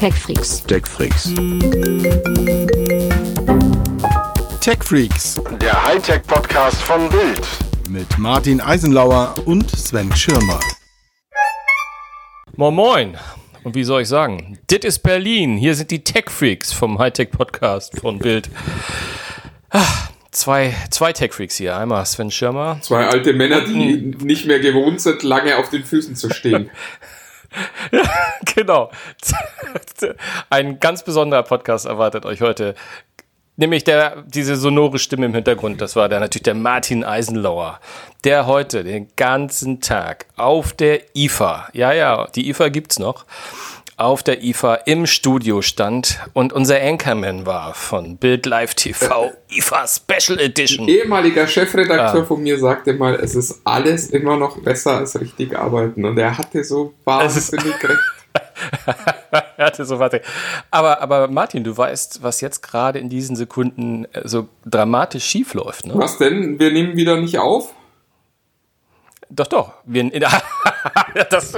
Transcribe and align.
TechFreaks. 0.00 0.62
TechFreaks. 0.66 1.34
TechFreaks 4.60 5.40
Der 5.60 5.86
Hightech-Podcast 5.86 6.80
von 6.82 7.08
Bild. 7.10 7.46
mit 7.90 8.18
Martin 8.18 8.60
Eisenlauer 8.60 9.34
und 9.44 9.70
Sven 9.70 10.14
Schirmer. 10.16 10.58
Moin 12.56 12.74
Moin. 12.74 13.18
Und 13.62 13.74
wie 13.74 13.84
soll 13.84 14.02
ich 14.02 14.08
sagen? 14.08 14.58
Dit 14.70 14.86
ist 14.86 15.00
Berlin. 15.00 15.56
Hier 15.58 15.74
sind 15.74 15.90
die 15.90 16.02
Tech 16.02 16.30
Freaks 16.30 16.72
vom 16.72 16.98
Hightech 16.98 17.30
Podcast 17.30 18.00
von 18.00 18.18
Bild. 18.18 18.48
Ah, 19.68 19.84
Zwei, 20.30 20.74
zwei 20.90 21.12
Tech 21.12 21.32
Freaks 21.32 21.56
hier. 21.56 21.76
Einmal 21.76 22.06
Sven 22.06 22.30
Schirmer. 22.30 22.78
Zwei 22.80 23.06
alte 23.06 23.32
Männer, 23.34 23.62
die 23.62 24.14
nicht 24.22 24.46
mehr 24.46 24.60
gewohnt 24.60 25.00
sind, 25.00 25.22
lange 25.24 25.56
auf 25.58 25.68
den 25.70 25.84
Füßen 25.84 26.16
zu 26.16 26.30
stehen. 26.30 26.70
genau. 28.54 28.90
Ein 30.50 30.80
ganz 30.80 31.02
besonderer 31.02 31.42
Podcast 31.42 31.86
erwartet 31.86 32.24
euch 32.24 32.40
heute. 32.40 32.74
Nämlich 33.56 33.84
der, 33.84 34.22
diese 34.26 34.56
sonore 34.56 34.98
Stimme 34.98 35.26
im 35.26 35.34
Hintergrund, 35.34 35.82
das 35.82 35.94
war 35.94 36.08
der 36.08 36.18
natürlich 36.18 36.44
der 36.44 36.54
Martin 36.54 37.04
Eisenlauer, 37.04 37.78
der 38.24 38.46
heute 38.46 38.84
den 38.84 39.08
ganzen 39.16 39.82
Tag 39.82 40.24
auf 40.36 40.72
der 40.72 41.14
IFA, 41.14 41.68
ja, 41.74 41.92
ja, 41.92 42.26
die 42.34 42.48
IFA 42.48 42.70
gibt's 42.70 42.98
noch, 42.98 43.26
auf 44.00 44.22
der 44.22 44.42
IFA 44.42 44.76
im 44.86 45.06
Studio 45.06 45.60
stand 45.60 46.20
und 46.32 46.54
unser 46.54 46.80
Anchorman 46.80 47.44
war 47.44 47.74
von 47.74 48.16
Bild 48.16 48.46
Live 48.46 48.74
TV 48.74 49.30
IFA 49.50 49.86
Special 49.86 50.40
Edition. 50.40 50.88
Ehemaliger 50.88 51.46
Chefredakteur 51.46 52.24
von 52.24 52.42
mir 52.42 52.58
sagte 52.58 52.94
mal, 52.94 53.16
es 53.16 53.34
ist 53.34 53.60
alles 53.64 54.08
immer 54.08 54.38
noch 54.38 54.56
besser 54.62 54.96
als 54.96 55.20
richtig 55.20 55.56
arbeiten. 55.56 56.06
Und 56.06 56.18
er 56.18 56.38
hatte 56.38 56.64
so 56.64 56.94
wahnsinnig 57.04 57.74
recht. 57.84 58.00
er 59.58 59.66
hatte 59.66 59.84
so 59.84 59.98
warte. 59.98 60.22
Aber, 60.70 61.02
aber 61.02 61.28
Martin, 61.28 61.62
du 61.62 61.76
weißt, 61.76 62.22
was 62.22 62.40
jetzt 62.40 62.62
gerade 62.62 62.98
in 62.98 63.10
diesen 63.10 63.36
Sekunden 63.36 64.06
äh, 64.12 64.22
so 64.24 64.48
dramatisch 64.64 65.24
schief 65.24 65.52
läuft, 65.52 65.86
ne? 65.86 65.92
Was 65.96 66.16
denn? 66.16 66.58
Wir 66.58 66.72
nehmen 66.72 66.96
wieder 66.96 67.20
nicht 67.20 67.38
auf? 67.38 67.74
Doch, 69.30 69.46
doch. 69.46 69.72
Wir, 69.84 70.10
das, 71.30 71.54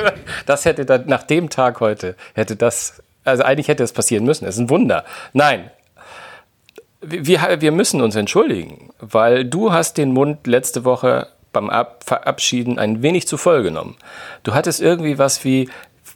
das 0.47 0.65
hätte 0.65 0.85
dann, 0.85 1.07
nach 1.07 1.23
dem 1.23 1.49
Tag 1.49 1.81
heute, 1.81 2.17
hätte 2.35 2.55
das, 2.55 3.03
also 3.25 3.43
eigentlich 3.43 3.69
hätte 3.69 3.83
es 3.83 3.93
passieren 3.93 4.25
müssen. 4.25 4.45
Es 4.47 4.57
ist 4.57 4.61
ein 4.61 4.71
Wunder. 4.71 5.05
Nein. 5.33 5.71
Wir, 7.01 7.61
wir 7.61 7.73
müssen 7.73 8.01
uns 8.01 8.15
entschuldigen, 8.15 8.91
weil 9.01 9.45
du 9.45 9.73
hast 9.73 9.99
den 9.99 10.13
Mund 10.13 10.47
letzte 10.47 10.85
Woche 10.85 11.29
beim 11.53 11.69
Ab 11.69 12.05
Verabschieden 12.05 12.79
ein 12.79 13.03
wenig 13.03 13.27
zu 13.27 13.37
voll 13.37 13.63
genommen. 13.63 13.97
Du 14.45 14.55
hattest 14.55 14.81
irgendwie 14.81 15.19
was 15.19 15.45
wie, 15.45 15.69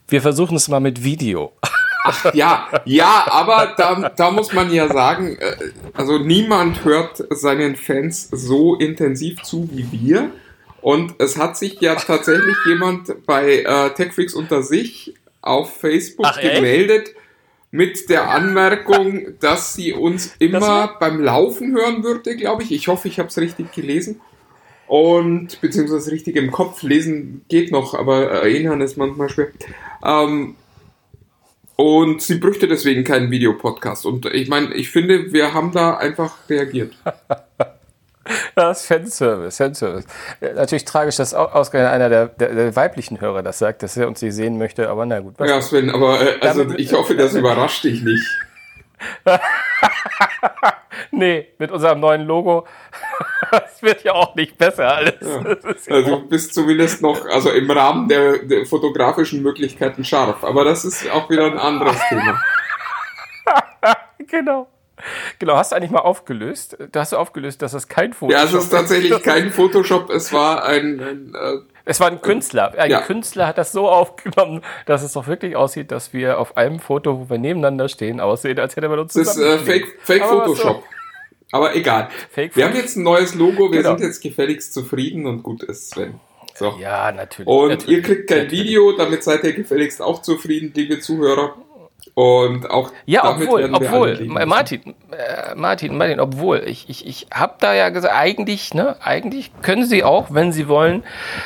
wir 0.09 0.23
versuchen 0.23 0.57
es 0.57 0.69
mal 0.69 0.81
mit 0.81 1.03
Video. 1.03 1.53
Ja, 2.35 2.69
ja, 2.85 3.27
aber 3.29 3.75
da, 3.77 4.11
da 4.11 4.31
muss 4.31 4.53
man 4.53 4.73
ja 4.73 4.87
sagen, 4.87 5.37
äh, 5.41 5.57
also 5.93 6.19
niemand 6.19 6.85
hört 6.85 7.25
seinen 7.31 7.75
Fans 7.75 8.29
so 8.31 8.77
intensiv 8.77 9.43
zu 9.43 9.69
wie 9.73 9.91
wir. 9.91 10.31
Und 10.87 11.17
es 11.19 11.37
hat 11.37 11.57
sich 11.57 11.81
ja 11.81 11.97
tatsächlich 11.97 12.57
jemand 12.65 13.27
bei 13.27 13.65
äh, 13.65 13.91
TechFreaks 13.91 14.35
unter 14.35 14.63
sich 14.63 15.15
auf 15.43 15.79
Facebook 15.79 16.27
Ach, 16.29 16.41
gemeldet 16.41 17.13
mit 17.73 18.09
der 18.09 18.31
Anmerkung, 18.31 19.35
dass 19.41 19.75
sie 19.75 19.93
uns 19.93 20.37
immer 20.39 20.95
beim 21.01 21.21
Laufen 21.21 21.75
hören 21.75 22.05
würde, 22.05 22.37
glaube 22.37 22.63
ich. 22.63 22.71
Ich 22.71 22.87
hoffe, 22.87 23.09
ich 23.09 23.19
habe 23.19 23.31
es 23.31 23.37
richtig 23.37 23.73
gelesen. 23.73 24.21
Und 24.87 25.61
beziehungsweise 25.61 26.13
richtig 26.13 26.37
im 26.37 26.53
Kopf 26.53 26.85
lesen 26.85 27.45
geht 27.49 27.73
noch, 27.73 27.95
aber 27.95 28.31
erinnern 28.31 28.81
ist 28.81 28.97
manchmal 28.97 29.29
schwer. 29.29 29.49
Ähm, 30.05 30.55
und 31.75 32.23
sie 32.23 32.37
bräuchte 32.37 32.69
deswegen 32.69 33.03
keinen 33.03 33.33
Videopodcast. 33.33 34.07
Und 34.07 34.27
ich 34.27 34.49
meine, 34.49 34.73
ich 34.73 34.91
finde, 34.91 35.33
wir 35.33 35.53
haben 35.53 35.73
da 35.73 35.97
einfach 35.97 36.49
reagiert. 36.49 36.95
Das 38.55 38.81
ist 38.83 38.87
Fanservice, 38.87 39.57
Fanservice. 39.57 40.07
Ja, 40.41 40.53
Natürlich 40.55 40.85
tragisch, 40.85 41.17
dass 41.17 41.35
au- 41.35 41.45
ausgerechnet 41.47 41.93
einer 41.93 42.09
der, 42.09 42.27
der, 42.27 42.55
der 42.55 42.77
weiblichen 42.77 43.21
Hörer 43.21 43.43
das 43.43 43.59
sagt, 43.59 43.83
dass 43.83 43.97
er 43.97 44.09
uns 44.09 44.21
nicht 44.23 44.35
sehen 44.35 44.59
möchte, 44.59 44.89
aber 44.89 45.07
na 45.07 45.21
gut. 45.21 45.35
Was 45.39 45.49
Ja, 45.49 45.61
Sven, 45.63 45.91
aber 45.91 46.21
äh, 46.21 46.41
also 46.41 46.65
Damit- 46.65 46.81
ich 46.81 46.93
hoffe, 46.93 47.15
das 47.17 47.35
überrascht 47.35 47.85
dich 47.85 48.03
nicht. 48.03 48.27
Nee, 51.13 51.49
mit 51.59 51.71
unserem 51.71 52.01
neuen 52.01 52.27
Logo. 52.27 52.67
Das 53.51 53.81
wird 53.83 54.03
ja 54.03 54.13
auch 54.13 54.35
nicht 54.35 54.59
besser 54.59 54.89
alles. 54.97 55.15
Ist 55.21 55.87
ja 55.87 55.95
Also 55.97 56.17
du 56.17 56.29
bist 56.29 56.53
zumindest 56.55 57.01
noch, 57.03 57.27
also 57.27 57.51
im 57.51 57.71
Rahmen 57.71 58.09
der, 58.09 58.39
der 58.39 58.67
fotografischen 58.67 59.43
Möglichkeiten 59.43 60.05
scharf. 60.05 60.43
Aber 60.43 60.65
das 60.65 60.85
ist 60.85 61.09
auch 61.11 61.29
wieder 61.31 61.45
ein 61.47 61.59
anderes 61.59 61.97
Thema. 62.09 62.41
genau. 64.27 64.67
Genau, 65.39 65.57
hast 65.57 65.73
du 65.73 65.77
eigentlich 65.77 65.91
mal 65.91 66.01
aufgelöst? 66.01 66.77
Du 66.93 66.99
hast 67.01 67.13
aufgelöst, 67.13 67.61
dass 67.63 67.73
das 67.73 67.89
kein 67.89 68.13
Foto 68.13 68.33
Ja, 68.33 68.45
es 68.45 68.53
ist 68.53 68.71
tatsächlich 68.71 69.23
kein 69.23 69.51
Photoshop, 69.51 70.11
es 70.11 70.33
war 70.33 70.65
ein, 70.65 71.01
ein 71.01 71.35
äh, 71.35 71.59
Es 71.85 72.01
war 72.01 72.09
ein 72.09 72.21
Künstler. 72.23 72.73
Ein 72.77 72.91
Ja. 72.91 73.01
Künstler 73.03 73.47
hat 73.47 73.59
das 73.59 73.73
so 73.73 73.89
aufgenommen, 73.89 74.63
dass 74.87 75.03
es 75.03 75.13
doch 75.13 75.27
wirklich 75.27 75.55
aussieht, 75.57 75.91
dass 75.93 76.13
wir 76.13 76.39
auf 76.39 76.57
einem 76.57 76.81
Foto, 76.81 77.21
wo 77.21 77.31
wir 77.31 77.39
nebeneinander 77.39 77.89
stehen, 77.89 78.21
aussehen, 78.21 78.59
als 78.59 78.75
hätte 78.77 78.89
man 78.89 78.99
uns 78.99 79.13
das 79.13 79.37
ist 79.37 79.43
äh. 79.43 79.59
Fake, 79.59 79.99
Fake 80.03 80.23
Aber 80.23 80.45
Photoshop. 80.47 80.83
Aber 81.53 81.77
egal. 81.77 82.09
Fake 82.31 82.57
wir 82.57 82.65
Photoshop. 82.65 82.71
haben 82.71 82.77
jetzt 82.81 82.97
ein 82.97 83.03
neues 83.03 83.35
Logo, 83.35 83.71
wir 83.71 83.83
Genau. 83.83 83.97
sind 83.97 84.07
jetzt 84.07 84.23
gefälligst 84.23 84.73
zufrieden 84.75 85.27
und 85.27 85.43
gut 85.43 85.63
ist, 85.63 85.91
Sven. 85.91 86.19
So. 86.55 86.75
Ja, 86.81 87.13
natürlich. 87.13 87.47
Und 87.49 87.69
natürlich, 87.69 87.97
ihr 87.99 88.03
kriegt 88.03 88.29
kein 88.31 88.45
natürlich. 88.45 88.65
Video, 88.65 88.93
damit 88.93 89.23
seid 89.23 89.45
ihr 89.45 89.53
gefälligst 89.53 90.01
auch 90.01 90.23
zufrieden, 90.23 90.73
liebe 90.75 90.99
Zuhörer. 91.01 91.55
Und 92.19 92.71
auch 92.71 92.93
Ja, 93.05 93.29
obwohl, 93.29 93.69
obwohl. 93.71 94.25
Martin, 94.25 94.95
äh, 95.11 95.55
Martin, 95.55 95.99
Martin, 95.99 96.19
obwohl, 96.19 96.63
ich, 96.67 96.89
ich, 96.89 97.07
ich 97.07 97.27
habe 97.31 97.57
da 97.61 97.75
ja 97.75 97.91
gesagt, 97.91 98.15
eigentlich, 98.15 98.73
ne, 98.73 98.97
eigentlich 99.03 99.51
können 99.61 99.85
Sie 99.85 100.03
auch, 100.03 100.29
wenn 100.31 100.51
Sie 100.51 100.67
wollen, 100.67 101.03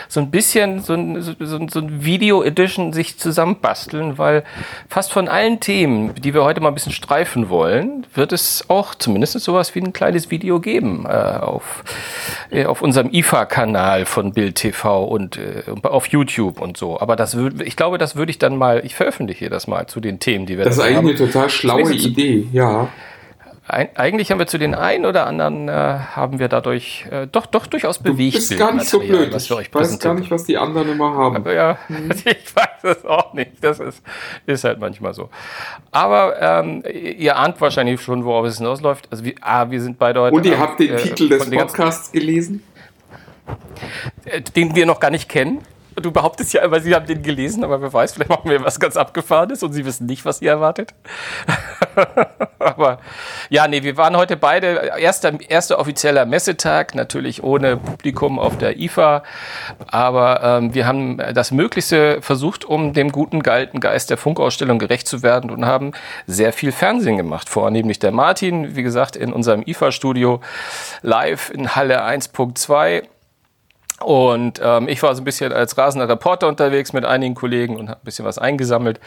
so 0.07 0.21
ein 0.21 0.31
bisschen 0.31 0.81
so 0.81 0.93
ein, 0.93 1.23
so, 1.23 1.33
so, 1.41 1.59
so 1.69 1.81
ein 1.81 2.05
Video-Edition 2.05 2.93
sich 2.93 3.19
zusammenbasteln, 3.19 4.17
weil 4.17 4.45
fast 4.89 5.13
von 5.13 5.27
allen 5.27 5.59
Themen, 5.59 6.15
die 6.15 6.35
wir 6.35 6.45
heute 6.45 6.61
mal 6.61 6.69
ein 6.69 6.75
bisschen 6.75 6.93
streifen 6.93 7.49
wollen, 7.49 8.07
wird 8.15 8.31
es 8.31 8.71
auch 8.71 8.95
zumindest 8.95 9.41
sowas 9.41 9.75
wie 9.75 9.81
ein 9.81 9.93
kleines 9.93 10.31
Video 10.31 10.61
geben 10.61 11.05
äh, 11.05 11.11
auf, 11.11 11.83
äh, 12.53 12.67
auf 12.67 12.81
unserem 12.81 13.13
IFA-Kanal 13.13 14.07
von 14.07 14.35
Bild 14.35 14.55
TV 14.55 15.03
und 15.03 15.37
äh, 15.37 15.65
auf 15.83 16.07
YouTube 16.07 16.61
und 16.61 16.77
so. 16.77 17.01
Aber 17.01 17.17
das 17.17 17.37
würde, 17.37 17.65
ich 17.65 17.75
glaube, 17.75 17.99
das 17.99 18.15
würde 18.15 18.31
ich 18.31 18.39
dann 18.39 18.57
mal, 18.57 18.83
ich 18.85 18.95
veröffentliche 18.95 19.51
das 19.51 19.67
mal 19.67 19.89
zu 19.89 19.99
den 19.99 20.21
Themen, 20.21 20.47
die 20.47 20.60
wir 20.60 20.60
Das 20.65 20.75
ist 20.77 20.79
da 20.81 20.85
eigentlich 20.85 20.97
haben. 20.97 21.09
eine 21.09 21.17
total 21.17 21.51
schlaue 21.51 21.93
Idee, 21.93 22.47
ja. 22.53 22.89
Ein, 23.69 23.89
eigentlich 23.95 24.33
haben 24.33 24.41
wir 24.41 24.49
zu 24.49 24.59
den 24.59 24.75
einen 24.75 25.07
oder 25.07 25.27
anderen 25.29 25.69
äh, 25.69 25.73
haben 25.73 26.41
wir 26.41 26.49
dadurch 26.49 27.07
äh, 27.09 27.29
doch 27.31 27.47
doch 27.47 27.69
durchaus 27.69 27.99
Du 27.99 28.05
bewegt. 28.11 28.35
bist 28.35 28.59
gar 28.59 28.73
nicht 28.75 28.89
so 28.89 28.99
blöd. 28.99 29.33
Was 29.33 29.49
wir 29.49 29.59
euch 29.59 29.69
Ich 29.69 29.75
weiß 29.75 29.97
gar 30.01 30.15
nicht, 30.15 30.29
was 30.33 30.43
die 30.43 30.59
anderen 30.59 30.91
immer 30.91 31.15
haben. 31.15 31.37
Aber 31.37 31.53
ja, 31.55 31.79
Mhm. 31.89 32.11
ich 32.25 32.57
weiß 32.57 32.83
es 32.97 33.05
auch 33.05 33.33
nicht. 33.33 33.53
Das 33.61 33.79
ist, 33.79 34.03
ist 34.47 34.65
halt 34.65 34.81
manchmal 34.81 35.15
so. 35.15 35.29
Aber 35.93 36.35
ähm, 36.65 36.83
ihr 36.93 37.37
ahnt 37.39 37.61
wahrscheinlich 37.61 38.01
schon, 38.01 38.25
worauf 38.25 38.47
es 38.47 38.59
hinausläuft. 38.59 39.07
Also 39.13 39.23
wir, 39.25 39.35
ah, 39.41 39.71
wir 39.71 39.81
sind 39.81 40.01
beide 40.01 40.21
heute. 40.21 40.35
Und 40.35 40.47
ihr 40.47 40.59
habt 40.59 40.81
den 40.81 40.95
äh, 40.95 40.97
Titel 40.97 41.29
des 41.29 41.49
Podcasts 41.49 42.11
gelesen? 42.11 42.65
äh, 44.25 44.41
den 44.41 44.75
wir 44.75 44.85
noch 44.87 44.99
gar 44.99 45.11
nicht 45.11 45.29
kennen. 45.29 45.59
Du 45.97 46.13
behauptest 46.13 46.53
ja 46.53 46.63
immer, 46.63 46.81
sie 46.81 46.95
haben 46.95 47.07
den 47.07 47.23
gelesen, 47.23 47.65
aber 47.65 47.83
wer 47.83 47.93
weiß, 47.93 48.13
vielleicht 48.15 48.31
machen 48.31 48.51
wir 48.51 48.65
was 48.65 48.79
ganz 48.79 48.97
Abgefahrenes 48.97 49.63
und 49.63 49.73
sie 49.73 49.85
wissen 49.85 50.07
nicht, 50.07 50.25
was 50.25 50.41
ihr 50.41 50.51
erwartet. 50.51 50.95
aber 52.59 53.01
ja, 53.49 53.67
nee, 53.67 53.83
wir 53.83 53.97
waren 53.97 54.17
heute 54.17 54.37
beide, 54.37 54.93
erster, 54.99 55.33
erster 55.49 55.79
offizieller 55.79 56.27
Messetag, 56.27 56.95
natürlich 56.95 57.43
ohne 57.43 57.77
Publikum 57.77 58.39
auf 58.39 58.57
der 58.59 58.79
IFA, 58.79 59.23
aber 59.89 60.41
ähm, 60.43 60.75
wir 60.75 60.87
haben 60.87 61.19
das 61.35 61.51
Möglichste 61.51 62.23
versucht, 62.23 62.65
um 62.65 62.93
dem 62.93 63.11
guten 63.11 63.43
galten 63.43 63.81
Geist 63.81 64.11
der 64.11 64.17
Funkausstellung 64.17 64.79
gerecht 64.79 65.09
zu 65.09 65.23
werden 65.23 65.51
und 65.51 65.67
haben 65.67 65.93
sehr 66.27 66.53
viel 66.53 66.73
Fernsehen 66.73 67.17
gemacht, 67.17 67.49
vornehmlich 67.49 67.99
der 67.99 68.13
Martin, 68.13 68.77
wie 68.77 68.83
gesagt, 68.83 69.17
in 69.17 69.33
unserem 69.33 69.63
IFA-Studio 69.67 70.41
live 71.03 71.51
in 71.51 71.75
Halle 71.75 72.05
1.2. 72.05 73.03
Und 74.03 74.61
ähm, 74.65 74.89
ich 74.89 75.03
war 75.03 75.15
so 75.15 75.21
ein 75.21 75.25
bisschen 75.25 75.53
als 75.53 75.77
rasender 75.77 76.09
Reporter 76.09 76.49
unterwegs 76.49 76.95
mit 76.95 77.05
einigen 77.05 77.35
Kollegen 77.35 77.77
und 77.77 77.91
habe 77.91 78.01
ein 78.01 78.05
bisschen 78.05 78.25
was 78.25 78.39
eingesammelt. 78.39 78.99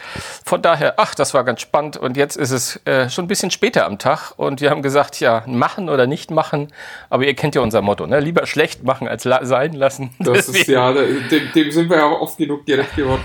Von 0.44 0.62
daher, 0.62 0.94
ach, 0.98 1.16
das 1.16 1.34
war 1.34 1.42
ganz 1.42 1.60
spannend. 1.62 1.96
Und 1.96 2.16
jetzt 2.16 2.36
ist 2.36 2.52
es 2.52 2.80
äh, 2.86 3.10
schon 3.10 3.24
ein 3.24 3.28
bisschen 3.28 3.50
später 3.50 3.86
am 3.86 3.98
Tag 3.98 4.32
und 4.36 4.60
wir 4.60 4.70
haben 4.70 4.82
gesagt, 4.82 5.18
ja, 5.18 5.42
machen 5.46 5.88
oder 5.88 6.06
nicht 6.06 6.30
machen. 6.30 6.68
Aber 7.10 7.24
ihr 7.24 7.34
kennt 7.34 7.56
ja 7.56 7.60
unser 7.60 7.82
Motto, 7.82 8.06
ne? 8.06 8.20
Lieber 8.20 8.46
schlecht 8.46 8.84
machen 8.84 9.08
als 9.08 9.24
la 9.24 9.44
sein 9.44 9.72
lassen. 9.72 10.10
Das 10.20 10.48
ist 10.48 10.68
ja, 10.68 10.92
dem, 10.92 11.50
dem 11.54 11.70
sind 11.72 11.90
wir 11.90 11.96
ja 11.96 12.04
auch 12.06 12.20
oft 12.20 12.38
genug 12.38 12.64
gerecht 12.64 12.94
geworden. 12.94 13.22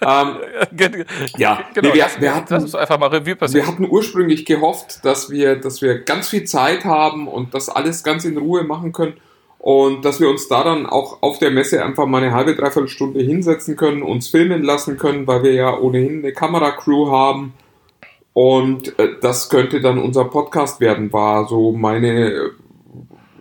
ähm, 0.00 0.36
Ja, 1.38 1.60
genau. 1.72 1.88
nee, 1.90 1.94
wir- 1.94 2.06
wir 2.20 2.34
hatten- 2.34 2.46
lass 2.52 2.62
uns 2.64 2.74
einfach 2.74 2.98
mal 2.98 3.10
Revue 3.10 3.36
passieren. 3.36 3.64
wir 3.66 3.72
hatten 3.72 3.86
ursprünglich 3.88 4.44
gehofft, 4.44 5.04
dass 5.04 5.30
wir, 5.30 5.54
dass 5.56 5.80
wir 5.82 6.00
ganz 6.02 6.28
viel 6.28 6.44
Zeit 6.44 6.84
haben 6.84 7.28
und 7.28 7.54
das 7.54 7.68
alles 7.68 8.02
ganz 8.02 8.24
in 8.24 8.36
Ruhe 8.36 8.64
machen 8.64 8.92
können 8.92 9.14
und 9.66 10.04
dass 10.04 10.20
wir 10.20 10.30
uns 10.30 10.46
da 10.46 10.62
dann 10.62 10.86
auch 10.86 11.24
auf 11.24 11.40
der 11.40 11.50
Messe 11.50 11.84
einfach 11.84 12.06
mal 12.06 12.22
eine 12.22 12.32
halbe, 12.32 12.54
dreiviertel 12.54 12.86
Stunde 12.86 13.20
hinsetzen 13.20 13.74
können, 13.74 14.04
uns 14.04 14.28
filmen 14.28 14.62
lassen 14.62 14.96
können, 14.96 15.26
weil 15.26 15.42
wir 15.42 15.54
ja 15.54 15.76
ohnehin 15.76 16.20
eine 16.20 16.32
Kameracrew 16.32 17.10
haben 17.10 17.52
Und 18.32 18.96
äh, 18.96 19.16
das 19.20 19.48
könnte 19.48 19.80
dann 19.80 19.98
unser 19.98 20.26
Podcast 20.26 20.80
werden, 20.80 21.12
war 21.12 21.48
so 21.48 21.72
meine, 21.72 22.32
äh, 22.32 22.50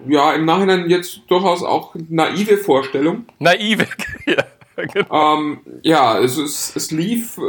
ja, 0.08 0.34
im 0.34 0.46
Nachhinein 0.46 0.90
jetzt 0.90 1.22
durchaus 1.28 1.62
auch 1.62 1.94
naive 2.10 2.58
Vorstellung. 2.58 3.26
Naive, 3.38 3.86
ja. 4.26 4.46
Genau. 4.78 5.38
Ähm, 5.38 5.60
ja, 5.84 6.18
es, 6.20 6.40
ist, 6.40 6.76
es 6.76 6.90
lief, 6.90 7.40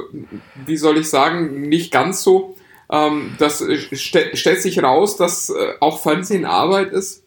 wie 0.66 0.76
soll 0.76 0.98
ich 0.98 1.08
sagen, 1.08 1.62
nicht 1.62 1.90
ganz 1.90 2.22
so. 2.22 2.56
Ähm, 2.90 3.36
das 3.38 3.60
st 3.60 4.36
stellt 4.36 4.60
sich 4.60 4.82
raus, 4.82 5.16
dass 5.16 5.48
äh, 5.48 5.72
auch 5.80 6.02
Fernsehen 6.02 6.44
Arbeit 6.44 6.92
ist. 6.92 7.25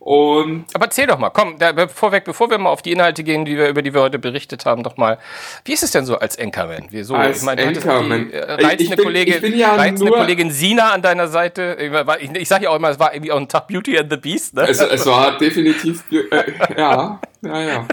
Und 0.00 0.64
Aber 0.72 0.86
erzähl 0.86 1.06
doch 1.06 1.18
mal, 1.18 1.28
komm, 1.28 1.58
da, 1.58 1.86
vorweg, 1.86 2.24
bevor 2.24 2.48
wir 2.48 2.56
mal 2.56 2.70
auf 2.70 2.80
die 2.80 2.90
Inhalte 2.90 3.22
gehen, 3.22 3.44
die 3.44 3.58
wir, 3.58 3.68
über 3.68 3.82
die 3.82 3.92
wir 3.92 4.00
heute 4.00 4.18
berichtet 4.18 4.64
haben, 4.64 4.82
doch 4.82 4.96
mal, 4.96 5.18
wie 5.66 5.74
ist 5.74 5.82
es 5.82 5.90
denn 5.90 6.06
so 6.06 6.16
als 6.16 6.38
Anchorman? 6.38 6.86
Wie 6.88 7.02
so, 7.02 7.14
als 7.14 7.38
ich 7.38 7.42
meine, 7.44 7.66
Anchorman. 7.66 8.30
Die, 8.30 8.34
äh, 8.34 8.50
reizende, 8.50 8.82
ich 8.82 8.88
bin, 8.88 9.04
Kollegin, 9.04 9.34
ich 9.34 9.40
bin 9.42 9.58
ja 9.58 9.74
reizende 9.74 10.10
Kollegin 10.10 10.50
Sina 10.50 10.92
an 10.92 11.02
deiner 11.02 11.28
Seite. 11.28 11.76
Ich, 12.18 12.30
ich 12.34 12.48
sage 12.48 12.64
ja 12.64 12.70
auch 12.70 12.76
immer, 12.76 12.88
es 12.88 12.98
war 12.98 13.12
irgendwie 13.12 13.30
auch 13.30 13.36
ein 13.36 13.46
Tag 13.46 13.68
Beauty 13.68 13.98
and 13.98 14.10
the 14.10 14.16
Beast. 14.16 14.54
Ne? 14.54 14.62
Es, 14.62 14.80
es 14.80 15.04
war 15.04 15.36
definitiv, 15.36 16.02
äh, 16.10 16.50
ja, 16.78 17.20
ja, 17.42 17.60
ja. 17.60 17.86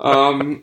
ähm, 0.30 0.62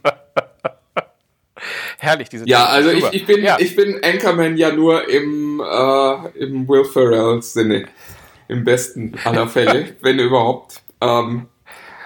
Herrlich, 2.00 2.30
diese 2.30 2.48
Ja, 2.48 2.66
also 2.68 2.92
ich, 2.92 3.04
ich, 3.12 3.26
bin, 3.26 3.44
ja. 3.44 3.58
ich 3.60 3.76
bin 3.76 4.00
Anchorman 4.02 4.56
ja 4.56 4.72
nur 4.72 5.10
im, 5.10 5.60
äh, 5.60 6.40
im 6.40 6.66
Will 6.70 6.86
Ferrell 6.86 7.42
Sinne. 7.42 7.90
Im 8.52 8.66
besten 8.66 9.14
aller 9.24 9.48
Fälle, 9.48 9.96
wenn 10.02 10.20
überhaupt. 10.20 10.82
Ähm, 11.00 11.48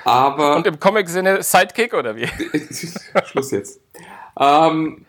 aber. 0.03 0.57
Und 0.57 0.67
im 0.67 0.79
Comic-Sinne 0.79 1.41
Sidekick 1.41 1.95
oder 1.95 2.15
wie? 2.15 2.27
Schluss 3.25 3.49
jetzt. 3.49 3.81
Ähm, 4.39 5.07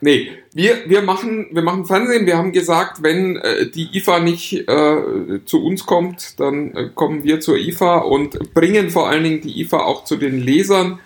nee, 0.00 0.30
wir, 0.52 0.88
wir, 0.88 1.02
machen, 1.02 1.48
wir 1.50 1.62
machen 1.62 1.86
Fernsehen. 1.86 2.24
Wir 2.24 2.38
haben 2.38 2.52
gesagt, 2.52 3.02
wenn 3.02 3.36
äh, 3.38 3.68
die 3.68 3.98
IFA 3.98 4.20
nicht 4.20 4.52
äh, 4.68 5.44
zu 5.44 5.64
uns 5.64 5.86
kommt, 5.86 6.38
dann 6.38 6.72
äh, 6.76 6.90
kommen 6.94 7.24
wir 7.24 7.40
zur 7.40 7.56
IFA 7.56 7.98
und 7.98 8.54
bringen 8.54 8.90
vor 8.90 9.08
allen 9.08 9.24
Dingen 9.24 9.40
die 9.40 9.60
IFA 9.60 9.78
auch 9.78 10.04
zu 10.04 10.16
den 10.16 10.40
Lesern 10.40 11.00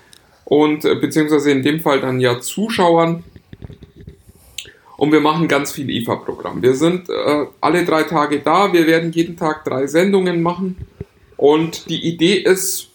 und 0.44 0.84
äh, 0.84 0.94
beziehungsweise 0.94 1.50
in 1.52 1.62
dem 1.62 1.80
Fall 1.80 2.02
dann 2.02 2.20
ja 2.20 2.38
Zuschauern. 2.38 3.24
Und 4.98 5.12
wir 5.12 5.20
machen 5.20 5.46
ganz 5.46 5.70
viel 5.70 5.88
IFA-Programm. 5.88 6.60
Wir 6.60 6.74
sind 6.74 7.08
äh, 7.08 7.46
alle 7.60 7.84
drei 7.84 8.02
Tage 8.02 8.40
da. 8.40 8.72
Wir 8.72 8.88
werden 8.88 9.12
jeden 9.12 9.36
Tag 9.36 9.64
drei 9.64 9.86
Sendungen 9.86 10.42
machen. 10.42 10.76
Und 11.36 11.88
die 11.88 12.04
Idee 12.04 12.34
ist, 12.34 12.90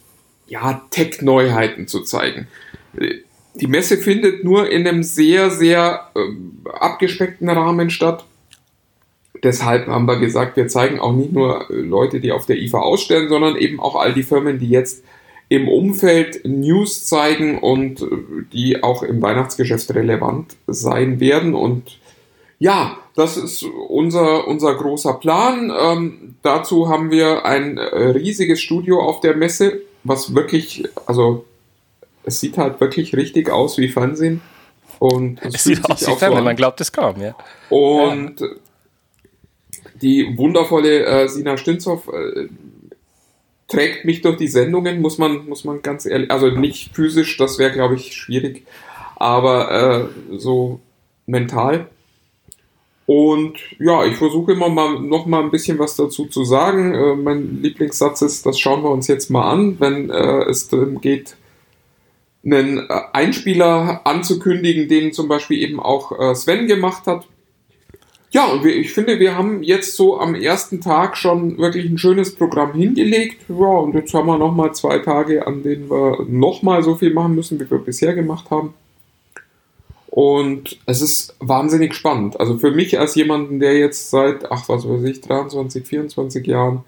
ja, 0.46 0.82
Tech-Neuheiten 0.90 1.88
zu 1.88 2.02
zeigen. 2.02 2.50
Die 3.56 3.68
Messe 3.68 3.98
findet 3.98 4.44
nur 4.44 4.70
in 4.70 4.86
einem 4.86 5.02
sehr, 5.02 5.50
sehr 5.50 6.12
äh, 6.14 6.20
abgespeckten 6.78 7.50
Rahmen 7.50 7.90
statt. 7.90 8.26
Deshalb 9.42 9.88
haben 9.88 10.06
wir 10.06 10.20
gesagt, 10.20 10.58
wir 10.58 10.68
zeigen 10.68 11.00
auch 11.00 11.14
nicht 11.14 11.32
nur 11.32 11.68
Leute, 11.70 12.20
die 12.20 12.34
auf 12.34 12.46
der 12.46 12.58
IFA 12.58 12.80
ausstellen, 12.80 13.30
sondern 13.30 13.56
eben 13.56 13.80
auch 13.80 13.96
all 13.96 14.14
die 14.14 14.24
Firmen, 14.24 14.60
die 14.60 14.70
jetzt 14.70 15.06
im 15.54 15.68
Umfeld 15.68 16.46
News 16.46 17.06
zeigen 17.06 17.60
und 17.60 18.02
äh, 18.02 18.06
die 18.52 18.82
auch 18.82 19.04
im 19.04 19.22
Weihnachtsgeschäft 19.22 19.94
relevant 19.94 20.56
sein 20.66 21.20
werden. 21.20 21.54
Und 21.54 22.00
ja, 22.58 22.98
das 23.16 23.38
ist 23.38 23.62
unser, 23.62 24.48
unser 24.48 24.74
großer 24.74 25.14
Plan. 25.14 25.72
Ähm, 25.80 26.36
dazu 26.42 26.90
haben 26.90 27.12
wir 27.12 27.46
ein 27.46 27.78
äh, 27.78 27.84
riesiges 27.84 28.62
Studio 28.62 29.00
auf 29.00 29.20
der 29.20 29.36
Messe, 29.36 29.82
was 30.04 30.34
wirklich, 30.34 30.86
also 31.06 31.46
es 32.24 32.40
sieht 32.40 32.58
halt 32.58 32.82
wirklich 32.82 33.16
richtig 33.16 33.52
aus 33.52 33.78
wie 33.78 33.90
Fernsehen. 33.90 34.42
Und 34.98 35.40
es, 35.44 35.54
es 35.54 35.64
sieht 35.66 35.88
aus 35.88 36.02
wie 36.02 36.06
Fernsehen, 36.06 36.38
so 36.38 36.44
man 36.44 36.56
glaubt 36.56 36.82
es 36.82 36.92
kaum, 36.92 37.22
ja. 37.22 37.36
Und 37.70 38.40
ja. 38.40 38.48
die 40.02 40.36
wundervolle 40.36 41.06
äh, 41.06 41.28
Sina 41.28 41.58
Stinzow, 41.58 42.08
äh, 42.08 42.48
trägt 43.74 44.06
mich 44.06 44.22
durch 44.22 44.38
die 44.38 44.48
Sendungen, 44.48 45.02
muss 45.02 45.18
man, 45.18 45.48
muss 45.48 45.66
man 45.66 45.82
ganz 45.82 46.06
ehrlich, 46.06 46.30
also 46.32 46.48
nicht 46.48 46.96
physisch, 46.96 47.38
das 47.38 47.58
wäre, 47.58 47.72
glaube 47.72 47.96
ich, 47.96 48.14
schwierig, 48.14 48.66
aber 49.16 50.12
äh, 50.32 50.38
so 50.38 50.80
mental. 51.26 51.88
Und 53.06 53.58
ja, 53.80 54.06
ich 54.06 54.16
versuche 54.16 54.54
immer 54.54 54.70
mal 54.70 55.00
noch 55.02 55.26
mal 55.26 55.44
ein 55.44 55.52
bisschen 55.52 55.78
was 55.78 55.96
dazu 55.96 56.26
zu 56.26 56.46
sagen. 56.46 56.94
Äh, 56.94 57.16
mein 57.16 57.62
Lieblingssatz 57.62 58.22
ist, 58.22 58.46
das 58.46 58.60
schauen 58.60 58.84
wir 58.84 58.92
uns 58.92 59.08
jetzt 59.08 59.30
mal 59.30 59.50
an, 59.52 59.80
wenn 59.80 60.10
äh, 60.10 60.44
es 60.44 60.70
darum 60.70 61.02
geht, 61.02 61.36
einen 62.46 62.78
äh, 62.78 63.02
Einspieler 63.12 64.02
anzukündigen, 64.06 64.88
den 64.88 65.12
zum 65.12 65.28
Beispiel 65.28 65.60
eben 65.60 65.80
auch 65.80 66.18
äh, 66.18 66.36
Sven 66.36 66.68
gemacht 66.68 67.08
hat. 67.08 67.28
Ja, 68.34 68.48
und 68.48 68.64
wir, 68.64 68.76
ich 68.76 68.92
finde, 68.92 69.20
wir 69.20 69.38
haben 69.38 69.62
jetzt 69.62 69.96
so 69.96 70.20
am 70.20 70.34
ersten 70.34 70.82
Tag 70.82 71.18
schon 71.18 71.60
wirklich 71.60 71.86
ein 71.86 72.00
schönes 72.00 72.34
Programm 72.34 72.74
hingelegt. 72.74 73.46
Ja, 73.48 73.56
und 73.56 73.94
jetzt 73.94 74.12
haben 74.16 74.26
wir 74.26 74.40
nochmal 74.40 74.74
zwei 74.74 74.98
Tage, 74.98 75.46
an 75.46 75.62
denen 75.62 75.88
wir 75.88 76.26
nochmal 76.28 76.82
so 76.82 76.96
viel 76.96 77.14
machen 77.14 77.36
müssen, 77.36 77.60
wie 77.60 77.70
wir 77.70 77.78
bisher 77.78 78.16
gemacht 78.16 78.50
haben. 78.50 78.74
Und 80.08 80.80
es 80.88 81.04
ist 81.04 81.36
wahnsinnig 81.40 81.94
spannend. 81.94 82.40
Also 82.40 82.58
für 82.58 82.72
mich 82.72 83.00
als 83.00 83.14
jemanden, 83.14 83.60
der 83.60 83.78
jetzt 83.78 84.10
seit, 84.10 84.52
ach 84.52 84.68
was 84.68 84.90
weiß 84.90 85.04
ich, 85.04 85.22
23, 85.22 85.86
24 85.86 86.48
Jahren 86.48 86.84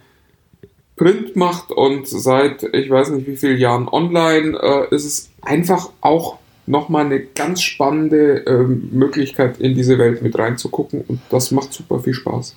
Print 0.95 1.35
macht 1.35 1.71
und 1.71 2.07
seit 2.07 2.63
ich 2.63 2.89
weiß 2.89 3.09
nicht 3.11 3.27
wie 3.27 3.35
vielen 3.35 3.59
Jahren 3.59 3.87
online, 3.87 4.57
äh, 4.57 4.95
ist 4.95 5.05
es 5.05 5.29
einfach 5.41 5.91
auch 6.01 6.39
nochmal 6.67 7.05
eine 7.05 7.19
ganz 7.19 7.61
spannende 7.61 8.43
ähm, 8.47 8.89
Möglichkeit, 8.91 9.59
in 9.59 9.75
diese 9.75 9.97
Welt 9.97 10.21
mit 10.21 10.37
reinzugucken 10.37 11.01
und 11.07 11.19
das 11.29 11.51
macht 11.51 11.73
super 11.73 11.99
viel 11.99 12.13
Spaß. 12.13 12.55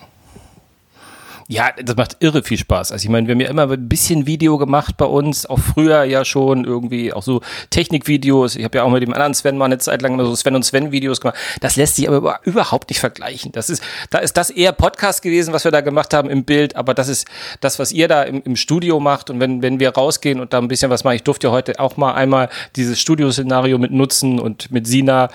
Ja, 1.51 1.71
das 1.83 1.97
macht 1.97 2.19
irre 2.21 2.43
viel 2.43 2.59
Spaß. 2.59 2.93
Also 2.93 3.03
ich 3.03 3.09
meine, 3.09 3.27
wir 3.27 3.35
haben 3.35 3.41
ja 3.41 3.49
immer 3.49 3.71
ein 3.71 3.89
bisschen 3.89 4.27
Video 4.27 4.59
gemacht 4.59 4.99
bei 4.99 5.07
uns, 5.07 5.47
auch 5.47 5.59
früher 5.59 6.05
ja 6.05 6.27
schon 6.27 6.67
irgendwie 6.67 7.11
auch 7.15 7.23
so 7.23 7.41
Technikvideos. 7.71 8.55
Ich 8.57 8.65
habe 8.65 8.77
ja 8.77 8.85
auch 8.85 8.91
mit 8.91 9.03
dem 9.03 9.15
anderen 9.15 9.33
Sven 9.33 9.57
mal 9.57 9.65
eine 9.65 9.79
Zeit 9.79 10.03
lang 10.03 10.13
immer 10.13 10.27
so 10.27 10.37
Sven 10.37 10.55
und 10.55 10.63
Sven 10.63 10.93
Videos 10.93 11.23
gemacht. 11.23 11.39
Das 11.63 11.77
lässt 11.77 11.97
sich 11.97 12.07
aber 12.07 12.41
überhaupt 12.45 12.91
nicht 12.91 13.01
vergleichen. 13.01 13.51
Das 13.53 13.71
ist, 13.71 13.83
da 14.11 14.19
ist 14.19 14.37
das 14.37 14.51
eher 14.51 14.73
Podcast 14.73 15.23
gewesen, 15.23 15.55
was 15.55 15.65
wir 15.65 15.71
da 15.71 15.81
gemacht 15.81 16.13
haben 16.13 16.29
im 16.29 16.45
Bild, 16.45 16.77
aber 16.77 16.93
das 16.93 17.09
ist 17.09 17.27
das, 17.63 17.79
was 17.79 17.93
ihr 17.93 18.09
da 18.09 18.25
im, 18.25 18.43
im 18.43 18.55
Studio 18.55 19.01
macht. 19.01 19.31
Und 19.31 19.41
wenn, 19.41 19.63
wenn 19.63 19.81
wir 19.81 19.89
rausgehen 19.89 20.41
und 20.41 20.53
da 20.53 20.59
ein 20.59 20.69
bisschen 20.69 20.91
was 20.91 21.03
machen, 21.03 21.17
ich 21.17 21.23
durfte 21.23 21.47
ja 21.47 21.51
heute 21.51 21.81
auch 21.81 21.97
mal 21.97 22.13
einmal 22.13 22.51
dieses 22.77 23.01
Studioszenario 23.01 23.79
mit 23.79 23.91
nutzen 23.91 24.39
und 24.39 24.71
mit 24.71 24.87
Sina, 24.87 25.31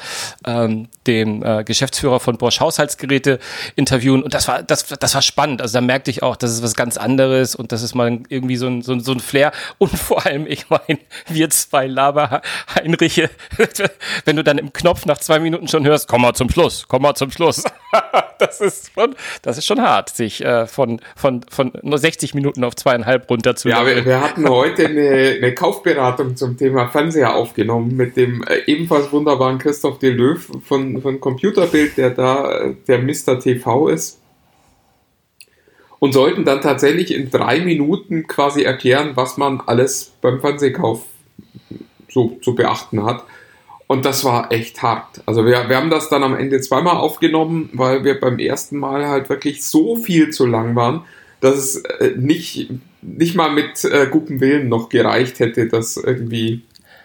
ähm, 0.46 0.90
dem 1.08 1.44
äh, 1.44 1.64
Geschäftsführer 1.64 2.20
von 2.20 2.38
Bosch 2.38 2.60
Haushaltsgeräte, 2.60 3.40
interviewen. 3.76 4.22
Und 4.22 4.36
das 4.36 4.48
war, 4.48 4.62
das, 4.62 4.86
das 4.86 5.16
war 5.16 5.24
spannend. 5.24 5.60
Also 5.60 5.74
da 5.74 5.82
merkt 5.82 6.03
merkte 6.04 6.12
ich 6.12 6.22
auch, 6.22 6.36
das 6.36 6.52
ist 6.52 6.62
was 6.62 6.76
ganz 6.76 6.98
anderes 6.98 7.56
und 7.56 7.72
das 7.72 7.82
ist 7.82 7.96
mal 7.96 8.20
irgendwie 8.28 8.58
so 8.58 8.68
ein, 8.68 8.82
so 8.82 8.92
ein, 8.92 9.00
so 9.00 9.14
ein 9.14 9.22
Flair. 9.22 9.54
Und 9.78 9.98
vor 9.98 10.26
allem, 10.26 10.48
ich 10.48 10.70
meine, 10.70 11.00
wir 11.30 11.50
zwei 11.50 11.88
Laber-Heinriche, 11.88 13.30
wenn 14.26 14.36
du 14.36 14.44
dann 14.44 14.58
im 14.58 14.74
Knopf 14.74 15.06
nach 15.06 15.18
zwei 15.20 15.40
Minuten 15.40 15.70
schon 15.70 15.86
hörst, 15.86 16.10
komm 16.10 16.24
mal 16.24 16.34
zum 16.34 16.50
Schluss, 16.50 16.86
komm 16.90 17.04
mal 17.04 17.16
zum 17.16 17.32
Schluss. 17.32 17.64
das, 18.40 18.60
ist 18.60 18.92
schon, 18.94 19.16
das 19.44 19.58
ist 19.58 19.66
schon 19.66 19.82
hart, 19.82 20.10
sich 20.10 20.44
äh, 20.44 20.68
von, 20.68 21.00
von, 21.16 21.46
von 21.50 21.72
nur 21.84 21.98
60 21.98 22.34
Minuten 22.34 22.66
auf 22.66 22.76
zweieinhalb 22.76 23.30
runter 23.30 23.56
zu 23.56 23.70
Ja, 23.70 23.86
wir, 23.86 24.04
wir, 24.04 24.20
hatten 24.20 24.50
heute 24.50 24.88
eine, 24.88 25.36
eine 25.38 25.56
Kaufberatung 25.56 26.36
zum 26.36 26.58
Thema 26.58 26.90
Fernseher 26.90 27.34
aufgenommen 27.34 27.96
mit 27.96 28.18
dem 28.18 28.44
äh, 28.44 28.58
ebenfalls 28.66 29.10
wunderbaren 29.14 29.58
Christoph 29.58 30.00
Deleuve 30.00 30.60
von, 30.68 31.02
von 31.02 31.22
Computerbild, 31.22 31.96
der 31.96 32.10
da 32.10 32.52
äh, 32.52 32.76
der 32.88 33.00
Mr. 33.00 33.40
TV 33.40 33.88
ist 33.88 34.20
und 36.04 36.12
sollten 36.12 36.44
dann 36.44 36.60
tatsächlich 36.60 37.14
in 37.14 37.32
drei 37.32 37.62
Minuten 37.62 38.28
quasi 38.28 38.62
erklären, 38.62 39.12
was 39.16 39.38
man 39.38 39.62
alles 39.66 40.12
beim 40.20 40.42
Fernsehkauf 40.42 41.06
so 42.10 42.38
zu 42.42 42.56
beachten 42.56 43.06
hat. 43.06 43.24
Und 43.88 44.04
das 44.04 44.26
war 44.26 44.52
echt 44.52 44.82
hart. 44.82 45.22
Also 45.26 45.46
wir, 45.46 45.70
wir 45.70 45.78
haben 45.78 45.90
das 45.90 46.10
dann 46.10 46.24
am 46.24 46.36
Ende 46.36 46.60
zweimal 46.60 46.98
aufgenommen, 46.98 47.70
weil 47.72 48.04
wir 48.04 48.20
beim 48.20 48.38
ersten 48.38 48.80
Mal 48.80 49.08
halt 49.08 49.30
wirklich 49.30 49.66
so 49.66 49.96
viel 49.96 50.32
zu 50.32 50.46
lang 50.46 50.76
waren, 50.76 51.06
dass 51.40 51.56
es 51.56 51.76
äh, 51.78 52.12
nicht, 52.18 52.70
nicht 53.02 53.36
mal 53.36 53.54
mit 53.54 53.86
äh, 53.86 54.06
gutem 54.12 54.42
Willen 54.42 54.68
noch 54.68 54.90
gereicht 54.90 55.40
hätte, 55.40 55.70
das 55.70 55.96
irgendwie 55.96 56.64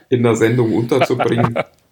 in 0.08 0.24
der 0.24 0.34
Sendung 0.34 0.74
unterzubringen. 0.74 1.54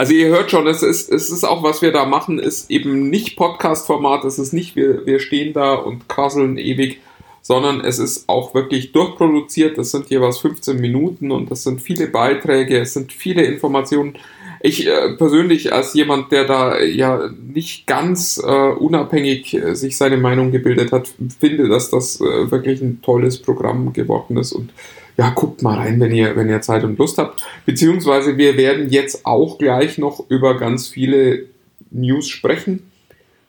Also 0.00 0.14
ihr 0.14 0.28
hört 0.28 0.50
schon, 0.50 0.66
es 0.66 0.82
ist, 0.82 1.12
es 1.12 1.28
ist 1.28 1.44
auch, 1.44 1.62
was 1.62 1.82
wir 1.82 1.92
da 1.92 2.06
machen, 2.06 2.38
ist 2.38 2.70
eben 2.70 3.10
nicht 3.10 3.36
Podcast-Format, 3.36 4.24
es 4.24 4.38
ist 4.38 4.54
nicht, 4.54 4.74
wir, 4.74 5.04
wir 5.04 5.20
stehen 5.20 5.52
da 5.52 5.74
und 5.74 6.08
quasseln 6.08 6.56
ewig, 6.56 7.00
sondern 7.42 7.82
es 7.82 7.98
ist 7.98 8.26
auch 8.26 8.54
wirklich 8.54 8.92
durchproduziert, 8.92 9.76
das 9.76 9.90
sind 9.90 10.08
jeweils 10.08 10.38
15 10.38 10.78
Minuten 10.80 11.30
und 11.30 11.50
das 11.50 11.64
sind 11.64 11.82
viele 11.82 12.06
Beiträge, 12.06 12.78
es 12.78 12.94
sind 12.94 13.12
viele 13.12 13.42
Informationen. 13.42 14.14
Ich 14.62 14.86
äh, 14.86 15.16
persönlich 15.18 15.74
als 15.74 15.92
jemand, 15.92 16.32
der 16.32 16.46
da 16.46 16.80
ja 16.80 17.28
nicht 17.38 17.86
ganz 17.86 18.42
äh, 18.42 18.70
unabhängig 18.70 19.52
äh, 19.52 19.74
sich 19.74 19.98
seine 19.98 20.16
Meinung 20.16 20.50
gebildet 20.50 20.92
hat, 20.92 21.10
finde, 21.38 21.68
dass 21.68 21.90
das 21.90 22.22
äh, 22.22 22.50
wirklich 22.50 22.80
ein 22.80 23.02
tolles 23.02 23.36
Programm 23.36 23.92
geworden 23.92 24.38
ist 24.38 24.52
und 24.52 24.70
ja, 25.20 25.28
guckt 25.28 25.60
mal 25.60 25.76
rein, 25.76 26.00
wenn 26.00 26.12
ihr, 26.12 26.34
wenn 26.34 26.48
ihr 26.48 26.62
Zeit 26.62 26.82
und 26.82 26.98
Lust 26.98 27.18
habt. 27.18 27.44
Beziehungsweise 27.66 28.38
wir 28.38 28.56
werden 28.56 28.88
jetzt 28.88 29.26
auch 29.26 29.58
gleich 29.58 29.98
noch 29.98 30.24
über 30.30 30.56
ganz 30.56 30.88
viele 30.88 31.44
News 31.90 32.26
sprechen, 32.26 32.90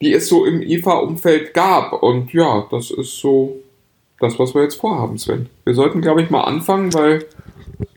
die 0.02 0.12
es 0.12 0.28
so 0.28 0.44
im 0.44 0.62
IFA-Umfeld 0.62 1.54
gab. 1.54 2.04
Und 2.04 2.34
ja, 2.34 2.68
das 2.70 2.92
ist 2.92 3.20
so 3.20 3.56
das, 4.20 4.38
was 4.38 4.54
wir 4.54 4.64
jetzt 4.64 4.82
vorhaben, 4.82 5.18
Sven. 5.18 5.48
Wir 5.64 5.74
sollten, 5.74 6.02
glaube 6.02 6.22
ich, 6.22 6.30
mal 6.30 6.44
anfangen, 6.44 6.94
weil 6.94 7.24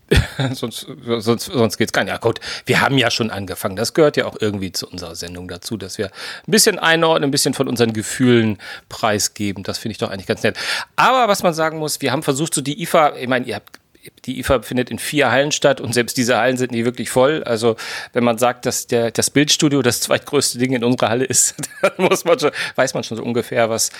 sonst 0.52 0.86
sonst, 1.06 1.46
sonst 1.46 1.76
geht 1.78 1.88
es 1.88 1.92
gar 1.92 2.04
nicht. 2.04 2.12
Ja 2.12 2.18
gut, 2.18 2.40
wir 2.66 2.80
haben 2.80 2.98
ja 2.98 3.10
schon 3.10 3.30
angefangen. 3.30 3.76
Das 3.76 3.94
gehört 3.94 4.16
ja 4.16 4.26
auch 4.26 4.36
irgendwie 4.40 4.72
zu 4.72 4.88
unserer 4.88 5.14
Sendung 5.14 5.48
dazu, 5.48 5.76
dass 5.76 5.98
wir 5.98 6.06
ein 6.06 6.50
bisschen 6.50 6.78
einordnen, 6.78 7.28
ein 7.28 7.30
bisschen 7.30 7.54
von 7.54 7.68
unseren 7.68 7.92
Gefühlen 7.92 8.58
preisgeben. 8.88 9.64
Das 9.64 9.78
finde 9.78 9.92
ich 9.92 9.98
doch 9.98 10.10
eigentlich 10.10 10.26
ganz 10.26 10.42
nett. 10.42 10.56
Aber 10.96 11.28
was 11.28 11.42
man 11.42 11.54
sagen 11.54 11.78
muss, 11.78 12.00
wir 12.00 12.12
haben 12.12 12.22
versucht, 12.22 12.54
so 12.54 12.60
die 12.60 12.82
IFA, 12.82 13.16
ich 13.16 13.28
meine, 13.28 13.46
ihr 13.46 13.56
habt 13.56 13.78
die 14.24 14.38
IFA 14.40 14.62
findet 14.62 14.90
in 14.90 14.98
vier 14.98 15.30
Hallen 15.30 15.52
statt 15.52 15.80
und 15.80 15.92
selbst 15.92 16.16
diese 16.16 16.36
Hallen 16.36 16.56
sind 16.56 16.72
nicht 16.72 16.84
wirklich 16.84 17.10
voll. 17.10 17.42
Also 17.44 17.76
wenn 18.12 18.24
man 18.24 18.38
sagt, 18.38 18.66
dass 18.66 18.86
der, 18.86 19.10
das 19.10 19.30
Bildstudio 19.30 19.82
das 19.82 20.00
zweitgrößte 20.00 20.58
Ding 20.58 20.72
in 20.72 20.84
unserer 20.84 21.10
Halle 21.10 21.24
ist, 21.24 21.54
dann 21.82 21.92
muss 21.98 22.24
man 22.24 22.38
schon, 22.38 22.50
weiß 22.76 22.94
man 22.94 23.04
schon 23.04 23.16
so 23.16 23.22
ungefähr, 23.22 23.70
was, 23.70 23.90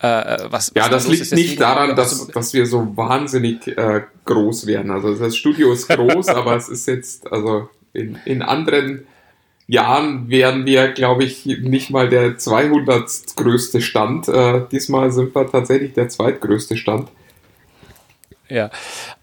äh, 0.00 0.36
was. 0.48 0.72
Ja, 0.74 0.84
was 0.84 0.90
das 0.90 1.08
liegt 1.08 1.32
nicht 1.32 1.60
daran, 1.60 1.96
dass, 1.96 2.26
dass 2.28 2.54
wir 2.54 2.66
so 2.66 2.96
wahnsinnig 2.96 3.66
äh, 3.66 4.02
groß 4.24 4.66
werden. 4.66 4.90
Also 4.90 5.14
das 5.14 5.36
Studio 5.36 5.72
ist 5.72 5.88
groß, 5.88 6.28
aber 6.30 6.56
es 6.56 6.68
ist 6.68 6.86
jetzt, 6.86 7.30
also 7.30 7.68
in, 7.92 8.18
in 8.24 8.42
anderen 8.42 9.06
Jahren 9.66 10.28
wären 10.28 10.66
wir, 10.66 10.88
glaube 10.88 11.24
ich, 11.24 11.46
nicht 11.46 11.90
mal 11.90 12.08
der 12.08 12.36
200. 12.36 13.36
größte 13.36 13.80
Stand. 13.80 14.28
Äh, 14.28 14.62
diesmal 14.70 15.10
sind 15.10 15.34
wir 15.34 15.50
tatsächlich 15.50 15.94
der 15.94 16.08
zweitgrößte 16.08 16.76
Stand. 16.76 17.08
Ja, 18.48 18.70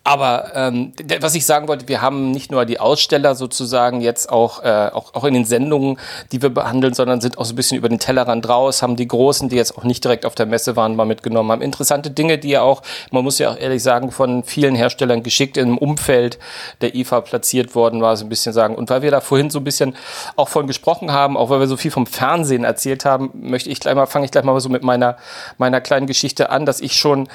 aber 0.03 0.51
ähm, 0.55 0.93
was 1.19 1.35
ich 1.35 1.45
sagen 1.45 1.67
wollte, 1.67 1.87
wir 1.87 2.01
haben 2.01 2.31
nicht 2.31 2.51
nur 2.51 2.65
die 2.65 2.79
Aussteller 2.79 3.35
sozusagen 3.35 4.01
jetzt 4.01 4.31
auch, 4.31 4.63
äh, 4.63 4.89
auch, 4.91 5.13
auch 5.13 5.23
in 5.25 5.35
den 5.35 5.45
Sendungen, 5.45 5.99
die 6.31 6.41
wir 6.41 6.49
behandeln, 6.49 6.95
sondern 6.95 7.21
sind 7.21 7.37
auch 7.37 7.45
so 7.45 7.53
ein 7.53 7.55
bisschen 7.55 7.77
über 7.77 7.87
den 7.87 7.99
Tellerrand 7.99 8.49
raus, 8.49 8.81
haben 8.81 8.95
die 8.95 9.07
Großen, 9.07 9.49
die 9.49 9.55
jetzt 9.55 9.77
auch 9.77 9.83
nicht 9.83 10.03
direkt 10.03 10.25
auf 10.25 10.33
der 10.33 10.47
Messe 10.47 10.75
waren, 10.75 10.95
mal 10.95 11.05
mitgenommen, 11.05 11.51
haben 11.51 11.61
interessante 11.61 12.09
Dinge, 12.09 12.39
die 12.39 12.49
ja 12.49 12.61
auch, 12.63 12.81
man 13.11 13.23
muss 13.23 13.37
ja 13.37 13.51
auch 13.51 13.57
ehrlich 13.57 13.83
sagen, 13.83 14.11
von 14.11 14.43
vielen 14.43 14.73
Herstellern 14.73 15.21
geschickt 15.21 15.55
im 15.55 15.77
Umfeld 15.77 16.39
der 16.81 16.95
IFA 16.95 17.21
platziert 17.21 17.75
worden 17.75 18.01
war, 18.01 18.17
so 18.17 18.25
ein 18.25 18.29
bisschen 18.29 18.53
sagen. 18.53 18.73
Und 18.73 18.89
weil 18.89 19.03
wir 19.03 19.11
da 19.11 19.21
vorhin 19.21 19.51
so 19.51 19.59
ein 19.59 19.63
bisschen 19.63 19.95
auch 20.35 20.49
von 20.49 20.65
gesprochen 20.65 21.11
haben, 21.11 21.37
auch 21.37 21.51
weil 21.51 21.59
wir 21.59 21.67
so 21.67 21.77
viel 21.77 21.91
vom 21.91 22.07
Fernsehen 22.07 22.63
erzählt 22.63 23.05
haben, 23.05 23.29
möchte 23.33 23.69
ich 23.69 23.79
gleich 23.79 23.93
mal, 23.93 24.07
fange 24.07 24.25
ich 24.25 24.31
gleich 24.31 24.43
mal 24.45 24.59
so 24.59 24.69
mit 24.69 24.83
meiner, 24.83 25.17
meiner 25.59 25.79
kleinen 25.79 26.07
Geschichte 26.07 26.49
an, 26.49 26.65
dass 26.65 26.81
ich 26.81 26.95
schon 26.95 27.27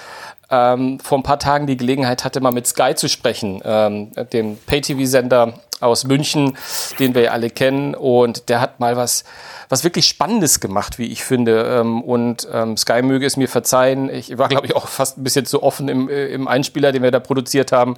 ähm, 0.50 1.00
vor 1.00 1.18
ein 1.18 1.23
paar 1.23 1.38
Tagen 1.38 1.66
die 1.66 1.76
Gelegenheit 1.76 2.25
hatte, 2.25 2.40
mal 2.40 2.52
mit 2.56 2.66
Sky 2.66 2.94
zu 2.94 3.08
sprechen, 3.08 3.60
ähm, 3.64 4.10
dem 4.32 4.56
Pay-TV-Sender 4.66 5.60
aus 5.80 6.04
München, 6.04 6.56
den 6.99 7.14
wir 7.14 7.23
ja 7.23 7.30
alle 7.33 7.50
kennen. 7.50 7.95
Und 7.95 8.49
der 8.49 8.61
hat 8.61 8.80
mal 8.80 8.97
was, 8.97 9.25
was 9.68 9.85
wirklich 9.85 10.06
Spannendes 10.06 10.61
gemacht, 10.61 10.99
wie 10.99 11.06
ich 11.06 11.25
finde. 11.25 11.80
Ähm, 11.80 12.02
und 12.02 12.49
ähm, 12.52 12.76
Sky 12.76 13.02
möge 13.02 13.26
es 13.26 13.37
mir 13.37 13.49
verzeihen. 13.49 14.09
Ich 14.09 14.38
war, 14.38 14.49
glaube 14.49 14.66
ich, 14.66 14.75
auch 14.75 14.88
fast 14.88 15.18
ein 15.18 15.25
bisschen 15.25 15.45
zu 15.47 15.62
offen 15.62 15.88
im, 15.88 16.09
äh, 16.09 16.26
im 16.28 16.49
Einspieler, 16.49 16.92
den 16.92 17.02
wir 17.02 17.11
da 17.11 17.21
produziert 17.21 17.73
haben. 17.73 17.97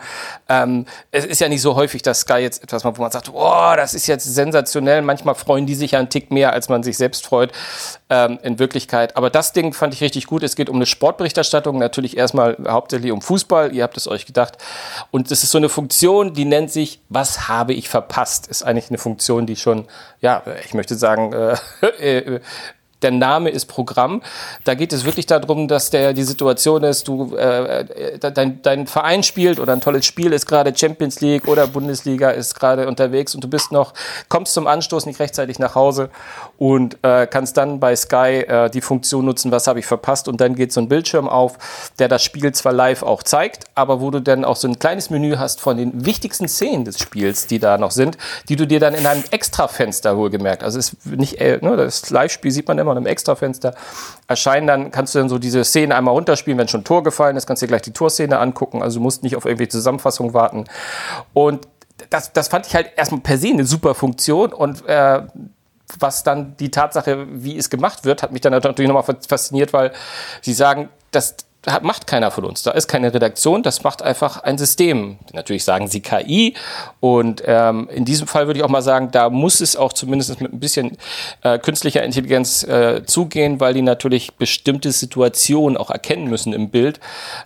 Ähm, 0.48 0.86
es 1.10 1.24
ist 1.24 1.40
ja 1.40 1.48
nicht 1.48 1.62
so 1.62 1.76
häufig, 1.76 2.02
dass 2.02 2.20
Sky 2.20 2.38
jetzt 2.38 2.62
etwas 2.62 2.84
macht, 2.84 2.98
wo 2.98 3.02
man 3.02 3.10
sagt, 3.10 3.30
oh, 3.32 3.72
das 3.76 3.94
ist 3.94 4.06
jetzt 4.06 4.24
sensationell. 4.24 5.02
Manchmal 5.02 5.34
freuen 5.34 5.66
die 5.66 5.74
sich 5.74 5.92
ja 5.92 5.98
einen 5.98 6.10
Tick 6.10 6.30
mehr, 6.30 6.52
als 6.52 6.68
man 6.68 6.82
sich 6.82 6.96
selbst 6.96 7.26
freut 7.26 7.52
in 8.42 8.58
Wirklichkeit. 8.58 9.18
Aber 9.18 9.28
das 9.28 9.52
Ding 9.52 9.74
fand 9.74 9.92
ich 9.92 10.00
richtig 10.00 10.26
gut. 10.26 10.42
Es 10.42 10.56
geht 10.56 10.70
um 10.70 10.76
eine 10.76 10.86
Sportberichterstattung, 10.86 11.78
natürlich 11.78 12.16
erstmal 12.16 12.56
hauptsächlich 12.66 13.12
um 13.12 13.20
Fußball. 13.20 13.74
Ihr 13.74 13.82
habt 13.82 13.98
es 13.98 14.08
euch 14.08 14.24
gedacht. 14.24 14.56
Und 15.10 15.30
das 15.30 15.42
ist 15.42 15.50
so 15.50 15.58
eine 15.58 15.68
Funktion, 15.68 16.32
die 16.32 16.46
nennt 16.46 16.72
sich, 16.72 17.02
was 17.10 17.48
habe 17.68 17.74
ich 17.74 17.90
verpasst? 17.90 18.46
Ist 18.46 18.62
eigentlich 18.62 18.88
eine 18.88 18.96
Funktion, 18.96 19.44
die 19.44 19.54
schon, 19.54 19.86
ja, 20.22 20.42
ich 20.64 20.72
möchte 20.72 20.94
sagen, 20.94 21.34
äh, 21.34 21.54
äh, 22.00 22.40
der 23.02 23.10
Name 23.12 23.50
ist 23.50 23.66
Programm. 23.66 24.22
Da 24.64 24.74
geht 24.74 24.92
es 24.92 25.04
wirklich 25.04 25.26
darum, 25.26 25.68
dass 25.68 25.90
der 25.90 26.12
die 26.12 26.24
Situation 26.24 26.82
ist, 26.82 27.08
du 27.08 27.36
äh, 27.36 27.80
äh, 27.80 28.18
dein, 28.18 28.62
dein 28.62 28.86
Verein 28.86 29.22
spielt 29.22 29.60
oder 29.60 29.72
ein 29.72 29.80
tolles 29.80 30.06
Spiel 30.06 30.32
ist 30.32 30.46
gerade 30.46 30.76
Champions 30.76 31.20
League 31.20 31.46
oder 31.46 31.66
Bundesliga 31.66 32.30
ist 32.30 32.58
gerade 32.58 32.88
unterwegs 32.88 33.34
und 33.34 33.44
du 33.44 33.48
bist 33.48 33.72
noch 33.72 33.94
kommst 34.28 34.54
zum 34.54 34.66
Anstoß 34.66 35.06
nicht 35.06 35.20
rechtzeitig 35.20 35.58
nach 35.58 35.74
Hause 35.74 36.10
und 36.56 36.98
äh, 37.02 37.26
kannst 37.26 37.56
dann 37.56 37.80
bei 37.80 37.94
Sky 37.94 38.44
äh, 38.46 38.70
die 38.70 38.80
Funktion 38.80 39.24
nutzen, 39.24 39.52
was 39.52 39.66
habe 39.66 39.78
ich 39.78 39.86
verpasst 39.86 40.28
und 40.28 40.40
dann 40.40 40.54
geht 40.54 40.72
so 40.72 40.80
ein 40.80 40.88
Bildschirm 40.88 41.28
auf, 41.28 41.58
der 41.98 42.08
das 42.08 42.22
Spiel 42.22 42.52
zwar 42.52 42.72
live 42.72 43.02
auch 43.02 43.22
zeigt, 43.22 43.64
aber 43.74 44.00
wo 44.00 44.10
du 44.10 44.20
dann 44.20 44.44
auch 44.44 44.56
so 44.56 44.66
ein 44.68 44.78
kleines 44.78 45.10
Menü 45.10 45.36
hast 45.36 45.60
von 45.60 45.76
den 45.76 46.04
wichtigsten 46.04 46.48
Szenen 46.48 46.84
des 46.84 46.98
Spiels, 46.98 47.46
die 47.46 47.58
da 47.58 47.78
noch 47.78 47.92
sind, 47.92 48.18
die 48.48 48.56
du 48.56 48.66
dir 48.66 48.80
dann 48.80 48.94
in 48.94 49.06
einem 49.06 49.24
Extrafenster 49.30 50.16
wohlgemerkt, 50.16 50.62
also 50.64 50.78
ist 50.78 51.06
nicht 51.06 51.40
äh, 51.40 51.58
ne, 51.62 51.76
das 51.76 52.10
Live-Spiel 52.10 52.50
sieht 52.50 52.66
man 52.66 52.78
immer 52.78 52.87
in 52.92 52.98
einem 52.98 53.06
Extrafenster 53.06 53.74
erscheinen, 54.26 54.66
dann 54.66 54.90
kannst 54.90 55.14
du 55.14 55.18
dann 55.18 55.28
so 55.28 55.38
diese 55.38 55.64
Szene 55.64 55.94
einmal 55.96 56.14
runterspielen, 56.14 56.58
wenn 56.58 56.68
schon 56.68 56.80
ein 56.80 56.84
Tor 56.84 57.02
gefallen 57.02 57.36
ist, 57.36 57.46
kannst 57.46 57.62
du 57.62 57.66
dir 57.66 57.70
gleich 57.70 57.82
die 57.82 57.92
Torszene 57.92 58.38
angucken, 58.38 58.82
also 58.82 58.98
du 58.98 59.02
musst 59.02 59.22
nicht 59.22 59.36
auf 59.36 59.44
irgendwelche 59.44 59.70
Zusammenfassungen 59.70 60.34
warten. 60.34 60.64
Und 61.34 61.66
das, 62.10 62.32
das 62.32 62.48
fand 62.48 62.66
ich 62.66 62.74
halt 62.74 62.90
erstmal 62.96 63.20
per 63.20 63.38
se 63.38 63.48
eine 63.48 63.64
super 63.64 63.94
Funktion 63.94 64.52
und 64.52 64.86
äh, 64.86 65.22
was 65.98 66.22
dann 66.22 66.56
die 66.58 66.70
Tatsache, 66.70 67.26
wie 67.30 67.56
es 67.56 67.70
gemacht 67.70 68.04
wird, 68.04 68.22
hat 68.22 68.32
mich 68.32 68.42
dann 68.42 68.52
natürlich 68.52 68.90
nochmal 68.90 69.16
fasziniert, 69.26 69.72
weil 69.72 69.92
sie 70.42 70.52
sagen, 70.52 70.90
das 71.10 71.30
hat, 71.30 71.47
macht 71.82 72.06
keiner 72.06 72.30
von 72.30 72.44
uns. 72.44 72.62
Da 72.62 72.72
ist 72.72 72.88
keine 72.88 73.12
Redaktion, 73.12 73.62
das 73.62 73.82
macht 73.82 74.02
einfach 74.02 74.42
ein 74.42 74.58
System. 74.58 75.18
Natürlich 75.32 75.64
sagen 75.64 75.88
sie 75.88 76.00
KI 76.00 76.54
und 77.00 77.42
ähm, 77.46 77.88
in 77.92 78.04
diesem 78.04 78.26
Fall 78.26 78.46
würde 78.46 78.58
ich 78.58 78.64
auch 78.64 78.70
mal 78.70 78.82
sagen, 78.82 79.10
da 79.10 79.30
muss 79.30 79.60
es 79.60 79.76
auch 79.76 79.92
zumindest 79.92 80.40
mit 80.40 80.52
ein 80.52 80.60
bisschen 80.60 80.96
äh, 81.42 81.58
künstlicher 81.58 82.02
Intelligenz 82.02 82.64
äh, 82.64 83.04
zugehen, 83.04 83.60
weil 83.60 83.74
die 83.74 83.82
natürlich 83.82 84.34
bestimmte 84.34 84.92
Situationen 84.92 85.76
auch 85.76 85.90
erkennen 85.90 86.28
müssen 86.28 86.52
im 86.52 86.70
Bild. 86.70 87.00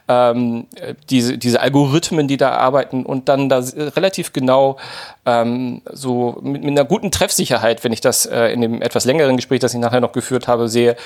Ähm, 0.08 0.66
diese, 1.10 1.38
diese 1.38 1.60
Algorithmen, 1.60 2.28
die 2.28 2.36
da 2.36 2.52
arbeiten 2.52 3.04
und 3.04 3.28
dann 3.28 3.48
da 3.48 3.62
relativ 3.76 4.32
genau 4.32 4.78
ähm, 5.26 5.82
so 5.90 6.38
mit, 6.42 6.62
mit 6.62 6.70
einer 6.70 6.84
guten 6.84 7.10
Treffsicherheit, 7.10 7.84
wenn 7.84 7.92
ich 7.92 8.00
das 8.00 8.26
äh, 8.26 8.48
in 8.48 8.60
dem 8.60 8.82
etwas 8.82 9.04
längeren 9.04 9.36
Gespräch, 9.36 9.60
das 9.60 9.74
ich 9.74 9.80
nachher 9.80 10.00
noch 10.00 10.12
geführt 10.12 10.48
habe, 10.48 10.68
sehe, 10.68 10.96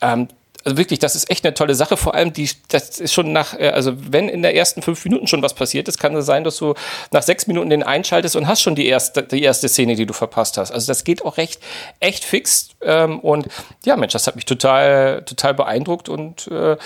ähm, 0.00 0.28
also 0.64 0.78
wirklich, 0.78 0.98
das 0.98 1.14
ist 1.14 1.30
echt 1.30 1.44
eine 1.44 1.54
tolle 1.54 1.74
Sache. 1.74 1.96
Vor 1.96 2.14
allem, 2.14 2.32
die, 2.32 2.48
das 2.68 2.98
ist 2.98 3.12
schon 3.12 3.32
nach, 3.32 3.58
äh, 3.58 3.68
also 3.68 3.92
wenn 3.96 4.28
in 4.28 4.42
der 4.42 4.54
ersten 4.54 4.82
fünf 4.82 5.04
Minuten 5.04 5.26
schon 5.26 5.42
was 5.42 5.54
passiert 5.54 5.88
ist, 5.88 5.98
kann 5.98 6.16
es 6.16 6.26
sein, 6.26 6.44
dass 6.44 6.56
du 6.56 6.74
nach 7.10 7.22
sechs 7.22 7.46
Minuten 7.46 7.70
den 7.70 7.82
einschaltest 7.82 8.34
und 8.36 8.46
hast 8.46 8.62
schon 8.62 8.74
die 8.74 8.86
erste, 8.86 9.22
die 9.22 9.42
erste 9.42 9.68
Szene, 9.68 9.94
die 9.94 10.06
du 10.06 10.14
verpasst 10.14 10.56
hast. 10.56 10.72
Also 10.72 10.86
das 10.86 11.04
geht 11.04 11.24
auch 11.24 11.36
recht, 11.36 11.60
echt 12.00 12.24
fix. 12.24 12.70
Ähm, 12.80 13.20
und 13.20 13.48
ja, 13.84 13.96
Mensch, 13.96 14.14
das 14.14 14.26
hat 14.26 14.36
mich 14.36 14.46
total, 14.46 15.22
total 15.24 15.54
beeindruckt. 15.54 16.08
Und 16.08 16.48
äh, 16.48 16.76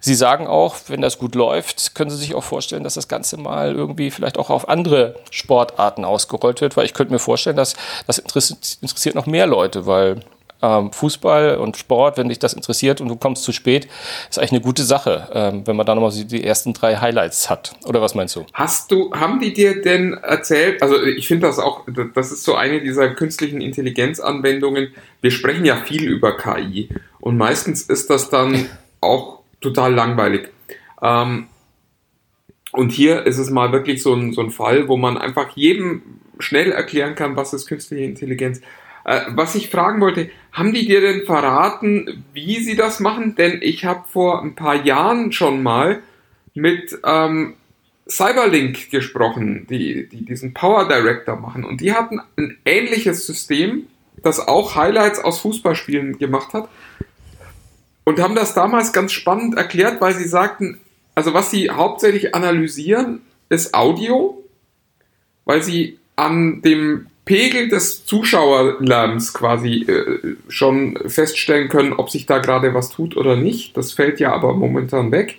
sie 0.00 0.14
sagen 0.14 0.46
auch, 0.46 0.76
wenn 0.86 1.00
das 1.00 1.18
gut 1.18 1.34
läuft, 1.34 1.94
können 1.94 2.10
sie 2.10 2.16
sich 2.16 2.34
auch 2.34 2.44
vorstellen, 2.44 2.84
dass 2.84 2.94
das 2.94 3.08
Ganze 3.08 3.36
mal 3.36 3.74
irgendwie 3.74 4.10
vielleicht 4.10 4.38
auch 4.38 4.50
auf 4.50 4.68
andere 4.68 5.16
Sportarten 5.30 6.04
ausgerollt 6.04 6.60
wird, 6.60 6.76
weil 6.76 6.86
ich 6.86 6.94
könnte 6.94 7.12
mir 7.12 7.18
vorstellen, 7.18 7.56
dass 7.56 7.74
das 8.06 8.18
interessiert, 8.18 8.78
interessiert 8.80 9.14
noch 9.16 9.26
mehr 9.26 9.46
Leute, 9.46 9.86
weil 9.86 10.20
ähm, 10.62 10.92
Fußball 10.92 11.56
und 11.56 11.76
Sport, 11.76 12.18
wenn 12.18 12.28
dich 12.28 12.38
das 12.38 12.54
interessiert 12.54 13.00
und 13.00 13.08
du 13.08 13.16
kommst 13.16 13.44
zu 13.44 13.52
spät, 13.52 13.88
ist 14.28 14.38
eigentlich 14.38 14.52
eine 14.52 14.60
gute 14.60 14.82
Sache, 14.82 15.28
ähm, 15.32 15.66
wenn 15.66 15.76
man 15.76 15.86
da 15.86 15.94
nochmal 15.94 16.12
die 16.12 16.44
ersten 16.44 16.72
drei 16.72 16.96
Highlights 16.96 17.50
hat. 17.50 17.74
Oder 17.84 18.00
was 18.00 18.14
meinst 18.14 18.36
du? 18.36 18.46
Hast 18.52 18.90
du, 18.90 19.12
haben 19.12 19.40
die 19.40 19.52
dir 19.52 19.82
denn 19.82 20.14
erzählt, 20.14 20.82
also 20.82 21.02
ich 21.02 21.28
finde 21.28 21.46
das 21.46 21.58
auch, 21.58 21.86
das 22.14 22.32
ist 22.32 22.44
so 22.44 22.54
eine 22.54 22.80
dieser 22.80 23.10
künstlichen 23.10 23.60
Intelligenzanwendungen. 23.60 24.94
Wir 25.20 25.30
sprechen 25.30 25.64
ja 25.64 25.76
viel 25.76 26.04
über 26.04 26.36
KI 26.36 26.88
und 27.20 27.36
meistens 27.36 27.82
ist 27.82 28.10
das 28.10 28.30
dann 28.30 28.66
auch 29.00 29.40
total 29.60 29.94
langweilig. 29.94 30.48
Ähm, 31.02 31.48
und 32.72 32.90
hier 32.90 33.24
ist 33.24 33.38
es 33.38 33.50
mal 33.50 33.70
wirklich 33.70 34.02
so 34.02 34.14
ein, 34.14 34.32
so 34.32 34.40
ein 34.40 34.50
Fall, 34.50 34.88
wo 34.88 34.96
man 34.96 35.16
einfach 35.16 35.56
jedem 35.56 36.02
schnell 36.40 36.72
erklären 36.72 37.14
kann, 37.14 37.36
was 37.36 37.52
ist 37.52 37.66
künstliche 37.66 38.04
Intelligenz. 38.04 38.60
Äh, 39.04 39.20
was 39.28 39.54
ich 39.54 39.70
fragen 39.70 40.00
wollte, 40.00 40.30
haben 40.52 40.72
die 40.72 40.86
dir 40.86 41.00
denn 41.00 41.24
verraten, 41.24 42.24
wie 42.32 42.62
sie 42.62 42.76
das 42.76 43.00
machen? 43.00 43.34
Denn 43.34 43.60
ich 43.62 43.84
habe 43.84 44.04
vor 44.08 44.42
ein 44.42 44.54
paar 44.54 44.84
Jahren 44.84 45.32
schon 45.32 45.62
mal 45.62 46.02
mit 46.54 46.98
ähm, 47.04 47.54
Cyberlink 48.08 48.90
gesprochen, 48.90 49.66
die, 49.68 50.08
die 50.08 50.24
diesen 50.24 50.54
Power 50.54 50.88
Director 50.88 51.36
machen. 51.36 51.64
Und 51.64 51.80
die 51.80 51.92
hatten 51.92 52.20
ein 52.36 52.58
ähnliches 52.64 53.26
System, 53.26 53.86
das 54.22 54.40
auch 54.40 54.74
Highlights 54.74 55.18
aus 55.18 55.40
Fußballspielen 55.40 56.18
gemacht 56.18 56.52
hat. 56.52 56.68
Und 58.04 58.20
haben 58.20 58.34
das 58.34 58.54
damals 58.54 58.92
ganz 58.92 59.12
spannend 59.12 59.56
erklärt, 59.56 60.00
weil 60.00 60.14
sie 60.14 60.28
sagten, 60.28 60.78
also 61.14 61.32
was 61.32 61.50
sie 61.50 61.70
hauptsächlich 61.70 62.34
analysieren, 62.34 63.22
ist 63.48 63.74
Audio, 63.74 64.42
weil 65.44 65.62
sie 65.62 65.98
an 66.16 66.60
dem 66.62 67.06
Pegel 67.24 67.68
des 67.68 68.04
Zuschauerlärms 68.04 69.32
quasi 69.32 69.82
äh, 69.82 70.36
schon 70.48 70.98
feststellen 71.06 71.68
können, 71.68 71.94
ob 71.94 72.10
sich 72.10 72.26
da 72.26 72.38
gerade 72.38 72.74
was 72.74 72.90
tut 72.90 73.16
oder 73.16 73.36
nicht. 73.36 73.76
Das 73.76 73.92
fällt 73.92 74.20
ja 74.20 74.32
aber 74.32 74.54
momentan 74.54 75.10
weg. 75.10 75.38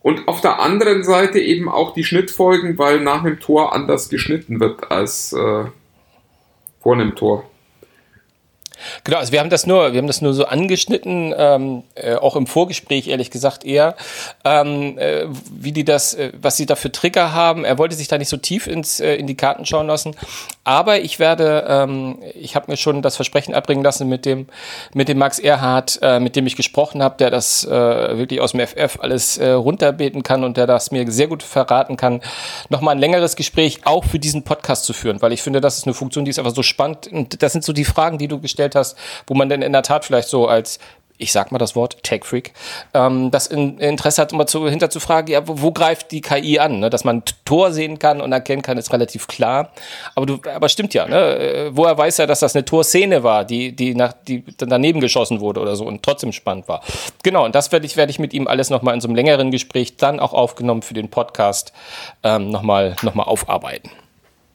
Und 0.00 0.28
auf 0.28 0.42
der 0.42 0.60
anderen 0.60 1.02
Seite 1.02 1.38
eben 1.40 1.70
auch 1.70 1.94
die 1.94 2.04
Schnittfolgen, 2.04 2.76
weil 2.76 3.00
nach 3.00 3.24
einem 3.24 3.40
Tor 3.40 3.74
anders 3.74 4.10
geschnitten 4.10 4.60
wird 4.60 4.90
als 4.90 5.32
äh, 5.32 5.64
vor 6.80 6.92
einem 6.92 7.14
Tor. 7.14 7.48
Genau, 9.04 9.18
also 9.18 9.32
wir 9.32 9.40
haben 9.40 9.50
das 9.50 9.66
nur, 9.66 9.92
wir 9.92 9.98
haben 9.98 10.06
das 10.06 10.20
nur 10.20 10.34
so 10.34 10.46
angeschnitten, 10.46 11.34
ähm, 11.36 11.82
äh, 11.94 12.14
auch 12.14 12.36
im 12.36 12.46
Vorgespräch 12.46 13.08
ehrlich 13.08 13.30
gesagt 13.30 13.64
eher, 13.64 13.96
ähm, 14.44 14.98
äh, 14.98 15.26
wie 15.50 15.72
die 15.72 15.84
das, 15.84 16.14
äh, 16.14 16.32
was 16.40 16.56
sie 16.56 16.66
da 16.66 16.76
für 16.76 16.92
Trigger 16.92 17.32
haben. 17.32 17.64
Er 17.64 17.78
wollte 17.78 17.94
sich 17.94 18.08
da 18.08 18.18
nicht 18.18 18.28
so 18.28 18.36
tief 18.36 18.66
ins 18.66 19.00
äh, 19.00 19.14
in 19.14 19.26
die 19.26 19.36
Karten 19.36 19.66
schauen 19.66 19.86
lassen, 19.86 20.16
aber 20.64 21.00
ich 21.00 21.18
werde, 21.18 21.64
ähm, 21.68 22.18
ich 22.34 22.56
habe 22.56 22.70
mir 22.70 22.76
schon 22.76 23.02
das 23.02 23.16
Versprechen 23.16 23.54
abbringen 23.54 23.84
lassen 23.84 24.08
mit 24.08 24.26
dem 24.26 24.46
mit 24.92 25.08
dem 25.08 25.18
Max 25.18 25.38
Erhardt, 25.38 25.98
äh, 26.02 26.20
mit 26.20 26.36
dem 26.36 26.46
ich 26.46 26.56
gesprochen 26.56 27.02
habe, 27.02 27.16
der 27.18 27.30
das 27.30 27.64
äh, 27.64 27.70
wirklich 27.70 28.40
aus 28.40 28.52
dem 28.52 28.60
FF 28.60 28.98
alles 29.00 29.40
runterbeten 29.40 30.22
kann 30.22 30.44
und 30.44 30.56
der 30.56 30.66
das 30.66 30.90
mir 30.90 31.10
sehr 31.10 31.26
gut 31.26 31.42
verraten 31.42 31.96
kann, 31.96 32.20
nochmal 32.68 32.94
ein 32.94 32.98
längeres 32.98 33.36
Gespräch 33.36 33.80
auch 33.84 34.04
für 34.04 34.18
diesen 34.18 34.42
Podcast 34.42 34.84
zu 34.84 34.92
führen, 34.92 35.20
weil 35.22 35.32
ich 35.32 35.42
finde, 35.42 35.60
das 35.60 35.78
ist 35.78 35.86
eine 35.86 35.94
Funktion, 35.94 36.24
die 36.24 36.30
ist 36.30 36.38
einfach 36.38 36.54
so 36.54 36.62
spannend. 36.62 37.08
Und 37.08 37.42
das 37.42 37.52
sind 37.52 37.64
so 37.64 37.72
die 37.72 37.84
Fragen, 37.84 38.18
die 38.18 38.28
du 38.28 38.40
gestellt 38.40 38.73
hast, 38.74 38.96
wo 39.26 39.34
man 39.34 39.48
denn 39.48 39.62
in 39.62 39.72
der 39.72 39.82
Tat 39.82 40.04
vielleicht 40.04 40.28
so 40.28 40.46
als 40.46 40.78
ich 41.16 41.30
sag 41.32 41.52
mal 41.52 41.58
das 41.58 41.76
Wort, 41.76 42.02
Tech 42.02 42.24
Freak, 42.24 42.52
ähm, 42.92 43.30
das 43.30 43.46
in, 43.46 43.78
Interesse 43.78 44.20
hat, 44.20 44.32
immer 44.32 44.46
zu, 44.46 44.68
hinter 44.68 44.90
zu 44.90 44.98
fragen, 44.98 45.30
ja, 45.30 45.46
wo, 45.46 45.62
wo 45.62 45.72
greift 45.72 46.10
die 46.10 46.20
KI 46.20 46.58
an? 46.58 46.80
Ne? 46.80 46.90
Dass 46.90 47.04
man 47.04 47.22
Tor 47.44 47.72
sehen 47.72 47.98
kann 48.00 48.20
und 48.20 48.32
erkennen 48.32 48.62
kann, 48.62 48.78
ist 48.78 48.92
relativ 48.92 49.28
klar. 49.28 49.70
Aber 50.16 50.26
du, 50.26 50.38
aber 50.52 50.68
stimmt 50.68 50.92
ja, 50.92 51.06
ne? 51.06 51.36
Äh, 51.38 51.70
woher 51.72 51.96
weiß 51.96 52.18
er, 52.18 52.26
dass 52.26 52.40
das 52.40 52.56
eine 52.56 52.64
Torszene 52.64 53.22
war, 53.22 53.44
die, 53.44 53.76
die 53.76 53.94
nach, 53.94 54.12
die 54.12 54.44
daneben 54.58 55.00
geschossen 55.00 55.40
wurde 55.40 55.60
oder 55.60 55.76
so 55.76 55.86
und 55.86 56.02
trotzdem 56.02 56.32
spannend 56.32 56.66
war. 56.66 56.82
Genau, 57.22 57.44
und 57.44 57.54
das 57.54 57.70
werde 57.70 57.86
ich, 57.86 57.96
werde 57.96 58.10
ich 58.10 58.18
mit 58.18 58.34
ihm 58.34 58.48
alles 58.48 58.70
nochmal 58.70 58.94
in 58.94 59.00
so 59.00 59.06
einem 59.06 59.14
längeren 59.14 59.52
Gespräch 59.52 59.96
dann 59.96 60.18
auch 60.18 60.32
aufgenommen 60.32 60.82
für 60.82 60.94
den 60.94 61.10
Podcast 61.10 61.72
ähm, 62.24 62.50
nochmal, 62.50 62.96
noch 63.02 63.14
mal 63.14 63.24
aufarbeiten. 63.24 63.90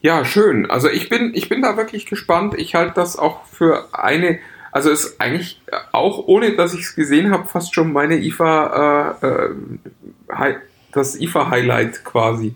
Ja, 0.02 0.24
schön. 0.24 0.70
Also 0.70 0.90
ich 0.90 1.10
bin, 1.10 1.32
ich 1.34 1.50
bin 1.50 1.62
da 1.62 1.76
wirklich 1.76 2.06
gespannt. 2.06 2.54
Ich 2.58 2.76
halte 2.76 2.94
das 2.96 3.18
auch 3.18 3.46
für 3.46 3.90
eine, 3.92 4.40
also 4.72 4.90
ist 4.90 5.20
eigentlich 5.20 5.62
auch 5.92 6.20
ohne, 6.28 6.56
dass 6.56 6.74
ich 6.74 6.82
es 6.82 6.96
gesehen 6.96 7.32
habe, 7.32 7.48
fast 7.48 7.76
schon 7.76 7.92
meine 7.92 8.18
IFA, 8.18 9.18
äh, 9.22 10.48
äh, 10.48 10.56
das 10.92 11.20
IFA-Highlight 11.20 12.06
quasi. 12.06 12.56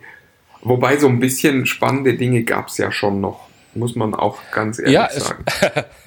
Wobei 0.61 0.97
so 0.97 1.07
ein 1.07 1.19
bisschen 1.19 1.65
spannende 1.65 2.13
Dinge 2.13 2.43
gab 2.43 2.67
es 2.67 2.77
ja 2.77 2.91
schon 2.91 3.19
noch, 3.19 3.47
muss 3.75 3.95
man 3.95 4.15
auch 4.15 4.39
ganz 4.51 4.79
ehrlich 4.79 4.93
ja, 4.93 5.09
sagen. 5.09 5.43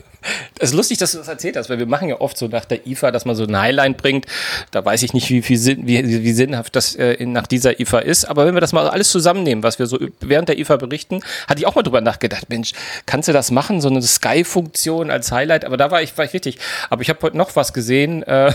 Es 0.59 0.71
ist 0.71 0.75
lustig, 0.75 0.99
dass 0.99 1.13
du 1.13 1.19
das 1.19 1.29
erzählt 1.29 1.57
hast, 1.57 1.69
weil 1.71 1.79
wir 1.79 1.87
machen 1.87 2.09
ja 2.09 2.21
oft 2.21 2.37
so 2.37 2.49
nach 2.49 2.65
der 2.65 2.87
IFA, 2.87 3.11
dass 3.11 3.25
man 3.25 3.37
so 3.37 3.45
ein 3.45 3.59
Highline 3.59 3.95
bringt. 3.95 4.27
Da 4.71 4.85
weiß 4.85 5.03
ich 5.03 5.13
nicht, 5.13 5.31
wie, 5.31 5.43
viel 5.43 5.59
Sinn, 5.59 5.87
wie, 5.87 6.23
wie 6.23 6.33
sinnhaft 6.33 6.77
das 6.77 6.97
äh, 6.97 7.25
nach 7.27 7.47
dieser 7.47 7.79
IFA 7.79 7.99
ist. 8.01 8.25
Aber 8.25 8.47
wenn 8.47 8.55
wir 8.55 8.61
das 8.61 8.73
mal 8.73 8.89
alles 8.89 9.11
zusammennehmen, 9.11 9.63
was 9.63 9.79
wir 9.79 9.87
so 9.87 9.99
während 10.21 10.49
der 10.49 10.59
IFA 10.59 10.77
berichten, 10.77 11.23
hatte 11.49 11.61
ich 11.61 11.67
auch 11.67 11.75
mal 11.75 11.83
drüber 11.83 12.01
nachgedacht, 12.01 12.49
Mensch, 12.49 12.73
kannst 13.07 13.29
du 13.29 13.33
das 13.33 13.51
machen, 13.51 13.81
so 13.81 13.89
eine 13.89 14.03
Sky-Funktion 14.03 15.11
als 15.11 15.31
Highlight? 15.33 15.65
Aber 15.65 15.77
da 15.77 15.91
war 15.91 16.03
ich, 16.03 16.17
war 16.17 16.25
ich 16.25 16.33
richtig. 16.33 16.59
Aber 16.91 17.03
ich 17.03 17.11
habe 17.11 17.21
heute 17.23 17.37
noch 17.37 17.55
was 17.57 17.73
gesehen. 17.73 18.23
Äh. 18.23 18.53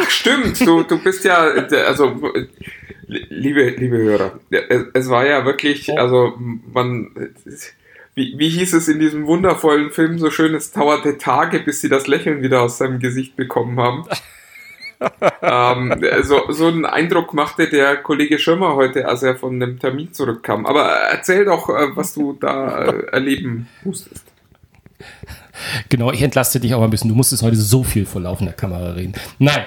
Ach 0.00 0.10
stimmt, 0.10 0.60
du, 0.60 0.82
du 0.82 0.98
bist 0.98 1.24
ja, 1.24 1.36
also 1.86 2.14
liebe, 3.06 3.70
liebe 3.70 3.96
Hörer, 3.96 4.40
es 4.94 5.08
war 5.08 5.26
ja 5.26 5.44
wirklich, 5.44 5.96
also 5.98 6.34
man 6.72 7.10
wie, 8.16 8.38
wie 8.38 8.48
hieß 8.48 8.72
es 8.72 8.88
in 8.88 8.98
diesem 8.98 9.26
wundervollen 9.26 9.90
Film 9.90 10.18
so 10.18 10.30
schön, 10.30 10.54
es 10.54 10.72
dauerte 10.72 11.18
Tage, 11.18 11.60
bis 11.60 11.82
sie 11.82 11.90
das 11.90 12.06
Lächeln 12.06 12.42
wieder 12.42 12.62
aus 12.62 12.78
seinem 12.78 12.98
Gesicht 12.98 13.36
bekommen 13.36 13.78
haben. 13.78 14.04
ähm, 15.42 15.94
so, 16.22 16.50
so 16.50 16.66
einen 16.68 16.86
Eindruck 16.86 17.34
machte 17.34 17.68
der 17.68 17.98
Kollege 17.98 18.38
Schirmer 18.38 18.74
heute, 18.74 19.06
als 19.06 19.22
er 19.22 19.36
von 19.36 19.62
einem 19.62 19.78
Termin 19.78 20.14
zurückkam. 20.14 20.64
Aber 20.64 20.86
erzähl 20.86 21.44
doch, 21.44 21.68
äh, 21.68 21.94
was 21.94 22.14
du 22.14 22.32
da 22.32 22.86
äh, 22.86 23.06
erleben 23.12 23.68
musstest. 23.84 24.24
Genau, 25.90 26.10
ich 26.10 26.22
entlaste 26.22 26.58
dich 26.58 26.74
auch 26.74 26.82
ein 26.82 26.88
bisschen. 26.88 27.10
Du 27.10 27.14
musstest 27.14 27.42
heute 27.42 27.56
so 27.56 27.84
viel 27.84 28.06
vor 28.06 28.22
laufender 28.22 28.54
Kamera 28.54 28.92
reden. 28.92 29.12
Nein, 29.38 29.64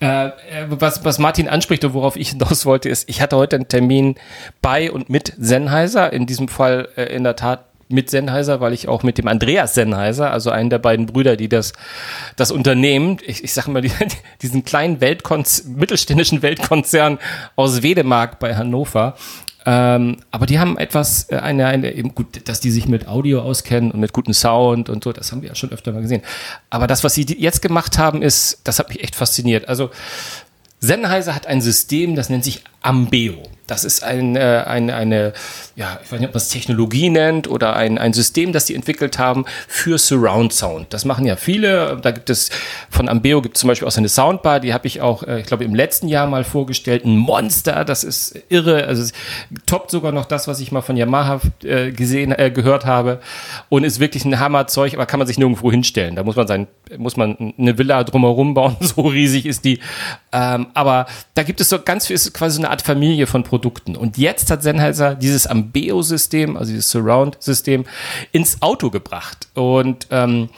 äh, 0.00 0.32
was, 0.68 1.04
was 1.04 1.20
Martin 1.20 1.48
anspricht 1.48 1.84
und 1.84 1.94
worauf 1.94 2.16
ich 2.16 2.30
hinaus 2.30 2.66
wollte, 2.66 2.88
ist, 2.88 3.08
ich 3.08 3.20
hatte 3.20 3.36
heute 3.36 3.54
einen 3.54 3.68
Termin 3.68 4.16
bei 4.60 4.90
und 4.90 5.08
mit 5.08 5.32
Sennheiser, 5.38 6.12
in 6.12 6.26
diesem 6.26 6.48
Fall 6.48 6.88
äh, 6.96 7.04
in 7.14 7.22
der 7.22 7.36
Tat 7.36 7.66
mit 7.92 8.10
Sennheiser, 8.10 8.60
weil 8.60 8.72
ich 8.72 8.88
auch 8.88 9.02
mit 9.02 9.18
dem 9.18 9.28
Andreas 9.28 9.74
Sennheiser, 9.74 10.30
also 10.30 10.50
einen 10.50 10.70
der 10.70 10.78
beiden 10.78 11.06
Brüder, 11.06 11.36
die 11.36 11.48
das, 11.48 11.72
das 12.36 12.50
Unternehmen, 12.50 13.18
ich, 13.24 13.44
ich 13.44 13.52
sag 13.52 13.68
mal, 13.68 13.82
die, 13.82 13.92
diesen 14.42 14.64
kleinen 14.64 15.00
Weltkonz 15.00 15.64
mittelständischen 15.64 16.42
Weltkonzern 16.42 17.18
aus 17.56 17.82
Wedemark 17.82 18.38
bei 18.38 18.56
Hannover, 18.56 19.16
ähm, 19.64 20.16
aber 20.30 20.46
die 20.46 20.58
haben 20.58 20.76
etwas, 20.76 21.30
äh, 21.30 21.36
eine, 21.36 21.66
eine, 21.66 21.92
gut, 21.92 22.48
dass 22.48 22.60
die 22.60 22.70
sich 22.70 22.88
mit 22.88 23.06
Audio 23.06 23.42
auskennen 23.42 23.92
und 23.92 24.00
mit 24.00 24.12
gutem 24.12 24.34
Sound 24.34 24.88
und 24.88 25.04
so, 25.04 25.12
das 25.12 25.30
haben 25.30 25.42
wir 25.42 25.50
ja 25.50 25.54
schon 25.54 25.70
öfter 25.70 25.92
mal 25.92 26.02
gesehen. 26.02 26.22
Aber 26.70 26.86
das, 26.86 27.04
was 27.04 27.14
sie 27.14 27.24
jetzt 27.38 27.62
gemacht 27.62 27.98
haben, 27.98 28.22
ist, 28.22 28.60
das 28.64 28.78
hat 28.78 28.88
mich 28.88 29.02
echt 29.02 29.14
fasziniert. 29.14 29.68
Also 29.68 29.90
Sennheiser 30.80 31.34
hat 31.34 31.46
ein 31.46 31.60
System, 31.60 32.16
das 32.16 32.28
nennt 32.28 32.42
sich 32.42 32.64
Ambeo. 32.82 33.42
Das 33.72 33.84
ist 33.84 34.02
ein, 34.02 34.36
äh, 34.36 34.64
ein, 34.66 34.90
eine, 34.90 35.32
ja, 35.76 35.98
ich 36.04 36.12
weiß 36.12 36.18
nicht, 36.18 36.28
ob 36.28 36.34
man 36.34 36.42
es 36.42 36.48
Technologie 36.48 37.08
nennt 37.10 37.48
oder 37.48 37.74
ein, 37.76 37.96
ein 37.96 38.12
System, 38.12 38.52
das 38.52 38.66
die 38.66 38.74
entwickelt 38.74 39.18
haben 39.18 39.44
für 39.68 39.98
Surround 39.98 40.52
Sound. 40.52 40.92
Das 40.92 41.04
machen 41.04 41.24
ja 41.24 41.36
viele. 41.36 41.96
Da 42.02 42.10
gibt 42.10 42.28
es 42.28 42.50
von 42.90 43.08
Ambeo 43.08 43.40
gibt 43.40 43.56
es 43.56 43.60
zum 43.60 43.68
Beispiel 43.68 43.86
auch 43.86 43.92
so 43.92 44.00
eine 44.00 44.08
Soundbar, 44.08 44.58
die 44.58 44.74
habe 44.74 44.86
ich 44.88 45.00
auch, 45.00 45.22
äh, 45.22 45.40
ich 45.40 45.46
glaube, 45.46 45.64
im 45.64 45.74
letzten 45.74 46.08
Jahr 46.08 46.26
mal 46.26 46.42
vorgestellt. 46.42 47.04
Ein 47.04 47.16
Monster, 47.16 47.84
das 47.84 48.02
ist 48.02 48.34
irre. 48.48 48.84
Also 48.86 49.02
es 49.04 49.12
toppt 49.64 49.90
sogar 49.92 50.10
noch 50.10 50.24
das, 50.24 50.48
was 50.48 50.58
ich 50.58 50.72
mal 50.72 50.82
von 50.82 50.96
Yamaha 50.96 51.40
äh, 51.62 51.92
gesehen, 51.92 52.32
äh, 52.36 52.50
gehört 52.50 52.84
habe. 52.84 53.20
Und 53.68 53.84
ist 53.84 54.00
wirklich 54.00 54.24
ein 54.24 54.40
Hammerzeug, 54.40 54.94
aber 54.94 55.06
kann 55.06 55.18
man 55.18 55.28
sich 55.28 55.38
nirgendwo 55.38 55.70
hinstellen. 55.70 56.16
Da 56.16 56.24
muss 56.24 56.34
man 56.36 56.48
sein, 56.48 56.66
muss 56.98 57.16
man 57.16 57.54
eine 57.56 57.78
Villa 57.78 58.02
drumherum 58.02 58.54
bauen, 58.54 58.76
so 58.80 59.02
riesig 59.02 59.46
ist 59.46 59.64
die. 59.64 59.78
Ähm, 60.32 60.66
aber 60.74 61.06
da 61.34 61.44
gibt 61.44 61.60
es 61.60 61.68
so 61.68 61.80
ganz 61.80 62.08
viel, 62.08 62.16
ist 62.16 62.34
quasi 62.34 62.58
eine 62.58 62.68
Art 62.72 62.82
Familie 62.82 63.26
von 63.26 63.44
Produkten. 63.44 63.96
Und 63.96 64.16
jetzt 64.16 64.50
hat 64.50 64.62
Sennheiser 64.62 65.14
dieses 65.14 65.46
Ambeo-System, 65.46 66.56
also 66.56 66.72
dieses 66.72 66.90
Surround-System, 66.90 67.84
ins 68.32 68.62
Auto 68.62 68.88
gebracht. 68.88 69.46
Und 69.54 70.06
ähm, 70.10 70.48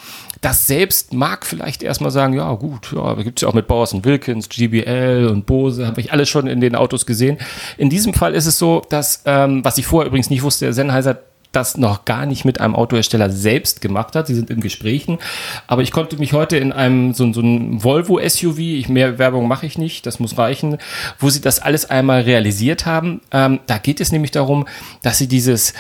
das 0.41 0.67
selbst 0.67 1.13
mag 1.13 1.45
vielleicht 1.45 1.83
erstmal 1.83 2.13
sagen, 2.13 2.35
ja 2.35 2.53
gut, 2.55 2.93
ja, 2.95 3.15
gibt 3.15 3.39
es 3.39 3.43
ja 3.43 3.49
auch 3.49 3.55
mit 3.55 3.67
Bowers 3.67 3.95
Wilkins, 4.05 4.49
GBL 4.49 5.29
und 5.31 5.47
Bose, 5.47 5.87
habe 5.87 6.01
ich 6.01 6.13
alles 6.13 6.29
schon 6.29 6.47
in 6.47 6.61
den 6.61 6.77
Autos 6.77 7.05
gesehen. 7.05 7.39
In 7.79 7.91
diesem 7.91 8.15
Fall 8.15 8.35
ist 8.35 8.47
es 8.47 8.59
so, 8.59 8.83
dass, 8.91 9.23
ähm, 9.25 9.65
was 9.65 9.79
ich 9.79 9.87
vorher 9.87 10.07
übrigens 10.07 10.31
nicht 10.31 10.43
wusste, 10.43 10.73
Sennheiser 10.73 11.19
das 11.55 11.77
noch 11.77 12.05
gar 12.05 12.27
nicht 12.27 12.45
mit 12.45 12.61
einem 12.61 12.75
Autohersteller 12.75 13.31
selbst 13.31 13.81
gemacht 13.81 14.15
hat. 14.15 14.27
Sie 14.27 14.35
sind 14.35 14.51
in 14.51 14.61
Gesprächen. 14.61 15.19
Aber 15.67 15.83
ich 15.83 15.91
konnte 15.91 16.17
mich 16.17 16.33
heute 16.33 16.57
in 16.57 16.73
einem 16.73 17.15
so, 17.15 17.33
so 17.33 17.41
einem 17.41 17.83
Volvo 17.83 18.21
SUV, 18.27 18.59
ich, 18.59 18.89
mehr 18.89 19.19
Werbung 19.19 19.49
mache 19.49 19.67
ich 19.67 19.79
nicht, 19.79 20.07
das 20.07 20.19
muss 20.19 20.39
reichen, 20.39 20.79
wo 21.19 21.31
sie 21.31 21.41
das 21.41 21.61
alles 21.61 21.89
einmal 21.89 22.23
realisiert 22.23 22.87
haben. 22.87 23.21
Ähm, 23.31 23.61
da 23.67 23.79
geht 23.79 24.01
es 24.01 24.13
nämlich 24.13 24.31
darum, 24.31 24.67
dass 25.03 25.19
sie 25.19 25.29
dieses 25.29 25.75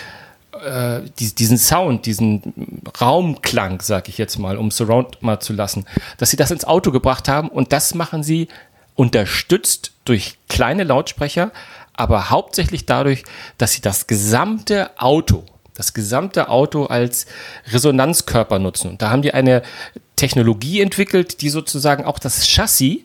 äh, 0.64 1.00
diesen 1.18 1.58
Sound, 1.58 2.06
diesen 2.06 2.80
Raumklang, 3.00 3.80
sag 3.82 4.08
ich 4.08 4.18
jetzt 4.18 4.38
mal, 4.38 4.56
um 4.56 4.70
Surround 4.70 5.22
mal 5.22 5.40
zu 5.40 5.52
lassen, 5.52 5.84
dass 6.18 6.30
sie 6.30 6.36
das 6.36 6.50
ins 6.50 6.64
Auto 6.64 6.90
gebracht 6.92 7.28
haben 7.28 7.48
und 7.48 7.72
das 7.72 7.94
machen 7.94 8.22
sie 8.22 8.48
unterstützt 8.94 9.92
durch 10.04 10.38
kleine 10.48 10.84
Lautsprecher, 10.84 11.50
aber 11.92 12.30
hauptsächlich 12.30 12.86
dadurch, 12.86 13.24
dass 13.58 13.72
sie 13.72 13.80
das 13.80 14.06
gesamte 14.06 14.90
Auto 14.98 15.44
das 15.74 15.92
gesamte 15.92 16.48
Auto 16.48 16.84
als 16.86 17.26
Resonanzkörper 17.72 18.58
nutzen. 18.58 18.90
Und 18.90 19.02
da 19.02 19.10
haben 19.10 19.22
die 19.22 19.34
eine 19.34 19.62
Technologie 20.16 20.80
entwickelt, 20.80 21.40
die 21.40 21.48
sozusagen 21.48 22.04
auch 22.04 22.18
das 22.18 22.46
Chassis 22.46 22.98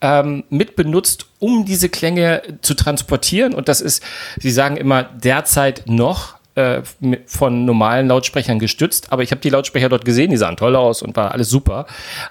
ähm, 0.00 0.44
mit 0.48 0.76
benutzt, 0.76 1.26
um 1.40 1.64
diese 1.64 1.88
Klänge 1.88 2.42
zu 2.62 2.74
transportieren. 2.74 3.52
Und 3.52 3.68
das 3.68 3.80
ist, 3.80 4.02
Sie 4.38 4.52
sagen 4.52 4.76
immer 4.76 5.02
derzeit 5.02 5.82
noch 5.86 6.36
äh, 6.54 6.82
von 7.26 7.64
normalen 7.64 8.08
Lautsprechern 8.08 8.58
gestützt, 8.58 9.10
aber 9.10 9.22
ich 9.22 9.30
habe 9.30 9.40
die 9.40 9.48
Lautsprecher 9.48 9.88
dort 9.88 10.04
gesehen, 10.04 10.30
die 10.30 10.36
sahen 10.36 10.56
toll 10.56 10.76
aus 10.76 11.00
und 11.00 11.16
war 11.16 11.32
alles 11.32 11.48
super. 11.48 11.86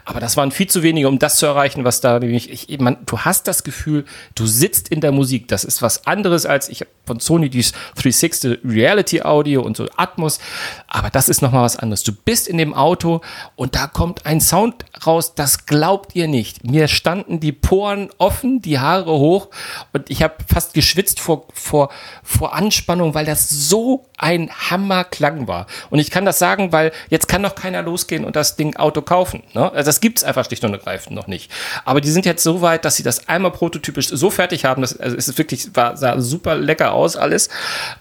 Aber 0.06 0.20
das 0.20 0.38
waren 0.38 0.52
viel 0.52 0.68
zu 0.68 0.84
wenige, 0.84 1.08
um 1.08 1.18
das 1.18 1.38
zu 1.38 1.48
erreichen, 1.48 1.86
was 1.86 2.02
da 2.02 2.20
nämlich, 2.20 2.70
ich, 2.70 2.80
man, 2.80 2.98
du 3.06 3.20
hast 3.20 3.48
das 3.48 3.64
Gefühl, 3.64 4.06
du 4.36 4.46
sitzt 4.46 4.90
in 4.90 5.02
der 5.02 5.12
Musik. 5.12 5.48
Das 5.48 5.64
ist 5.64 5.82
was 5.82 6.06
anderes 6.06 6.46
als 6.46 6.70
ich 6.70 6.86
von 7.06 7.20
Sony 7.20 7.50
dieses 7.50 7.72
360 7.96 8.60
Reality 8.64 9.24
Audio 9.24 9.64
und 9.64 9.76
so 9.76 9.88
Atmos, 9.98 10.40
aber 10.88 11.10
das 11.10 11.28
ist 11.28 11.42
nochmal 11.42 11.64
was 11.64 11.78
anderes. 11.78 12.04
Du 12.04 12.12
bist 12.14 12.48
in 12.48 12.58
dem 12.58 12.74
Auto 12.74 13.22
und 13.56 13.76
da 13.76 13.88
kommt 13.88 14.26
ein 14.28 14.40
Sound 14.40 14.86
raus, 15.06 15.34
das 15.34 15.66
glaubt 15.66 16.16
ihr 16.16 16.28
nicht. 16.28 16.64
Mir 16.64 16.88
standen 16.88 17.40
die 17.40 17.52
Poren 17.52 18.10
offen, 18.20 18.62
die 18.62 18.80
Haare 18.80 19.12
hoch 19.12 19.50
und 19.94 20.10
ich 20.12 20.22
habe 20.22 20.36
fast 20.48 20.76
geschwitzt 20.76 21.20
vor, 21.20 21.48
vor, 21.54 21.90
vor 22.24 22.54
Anspannung, 22.54 23.16
weil 23.16 23.26
das 23.26 23.50
so 23.50 24.06
ein 24.22 24.52
Hammerklang 24.70 25.48
war. 25.48 25.66
Und 25.90 26.00
ich 26.00 26.12
kann 26.12 26.26
das 26.26 26.40
sagen, 26.40 26.72
weil 26.72 26.92
jetzt 27.10 27.28
kann 27.28 27.42
noch 27.42 27.56
keiner 27.56 27.82
losgehen 27.82 28.24
und 28.24 28.36
das 28.36 28.56
Ding 28.56 28.76
Auto 28.76 29.02
kaufen. 29.02 29.42
Ne? 29.54 29.72
Also 29.72 29.90
das 29.90 30.00
gibt's 30.00 30.24
einfach 30.24 30.46
schlicht 30.46 30.64
und 30.64 30.72
ergreifend 30.72 31.16
noch 31.16 31.28
nicht. 31.28 31.52
Aber 31.86 32.02
die 32.02 32.12
sind 32.12 32.26
jetzt 32.26 32.44
so 32.44 32.62
weit, 32.62 32.86
dass 32.86 32.96
sie 32.96 33.04
das 33.04 33.28
einmal 33.28 33.52
prototypisch 33.52 34.10
so 34.10 34.30
fertig 34.30 34.64
haben, 34.64 34.82
dass, 34.82 34.98
also 34.98 35.18
es 35.18 35.28
ist 35.28 35.38
wirklich, 35.40 35.76
war, 35.76 35.98
sah 35.98 36.22
super 36.22 36.56
lecker 36.56 36.94
aus 36.94 37.18
alles. 37.18 37.50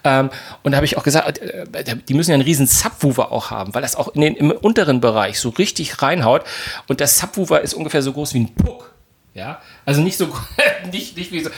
Ähm, 0.03 0.29
und 0.61 0.71
da 0.71 0.77
habe 0.77 0.85
ich 0.85 0.97
auch 0.97 1.03
gesagt, 1.03 1.39
äh, 1.39 1.65
die 2.07 2.13
müssen 2.13 2.29
ja 2.29 2.35
einen 2.35 2.43
riesen 2.43 2.67
Subwoofer 2.67 3.31
auch 3.31 3.49
haben, 3.49 3.73
weil 3.73 3.81
das 3.81 3.95
auch 3.95 4.09
in 4.09 4.21
den, 4.21 4.35
im 4.35 4.51
unteren 4.51 5.01
Bereich 5.01 5.39
so 5.39 5.49
richtig 5.49 6.03
reinhaut. 6.03 6.43
Und 6.87 6.99
der 6.99 7.07
Subwoofer 7.07 7.61
ist 7.61 7.73
ungefähr 7.73 8.03
so 8.03 8.13
groß 8.13 8.35
wie 8.35 8.41
ein 8.41 8.53
Puck. 8.53 8.93
Ja, 9.33 9.61
also 9.85 10.01
nicht 10.01 10.17
so, 10.17 10.27
nicht, 10.91 11.17
nicht 11.17 11.31
wie 11.31 11.43
so, 11.43 11.49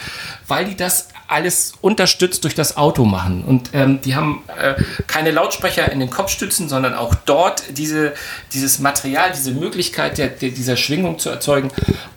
weil 0.46 0.64
die 0.64 0.76
das 0.76 1.08
alles 1.26 1.72
unterstützt 1.80 2.44
durch 2.44 2.54
das 2.54 2.76
Auto 2.76 3.04
machen. 3.04 3.44
Und 3.44 3.70
ähm, 3.72 4.00
die 4.02 4.14
haben 4.14 4.42
äh, 4.60 4.74
keine 5.06 5.30
Lautsprecher 5.30 5.90
in 5.90 6.00
den 6.00 6.10
Kopfstützen, 6.10 6.68
sondern 6.68 6.94
auch 6.94 7.14
dort 7.14 7.78
diese, 7.78 8.12
dieses 8.52 8.78
Material, 8.78 9.32
diese 9.34 9.52
Möglichkeit 9.52 10.18
der, 10.18 10.28
der, 10.28 10.50
dieser 10.50 10.76
Schwingung 10.76 11.18
zu 11.18 11.30
erzeugen. 11.30 11.70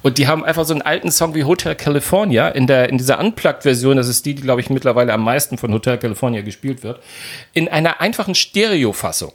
Und 0.04 0.18
die 0.18 0.28
haben 0.28 0.44
einfach 0.44 0.66
so 0.66 0.74
einen 0.74 0.82
alten 0.82 1.12
Song 1.12 1.36
wie 1.36 1.46
Hotel 1.46 1.76
California 1.76 2.50
in, 2.50 2.68
der, 2.68 2.90
in 2.90 2.98
dieser 2.98 3.20
Unplugged-Version, 3.20 3.98
das 3.98 4.08
ist 4.08 4.26
die, 4.26 4.36
die, 4.36 4.42
glaube 4.42 4.62
ich, 4.62 4.70
mittlerweile 4.70 5.14
am 5.14 5.24
meisten 5.24 5.58
von 5.58 5.74
Hotel 5.74 5.98
California 5.98 6.42
gespielt 6.42 6.84
wird, 6.84 7.02
in 7.54 7.70
einer 7.70 8.02
einfachen 8.02 8.36
Stereo-Fassung. 8.36 9.34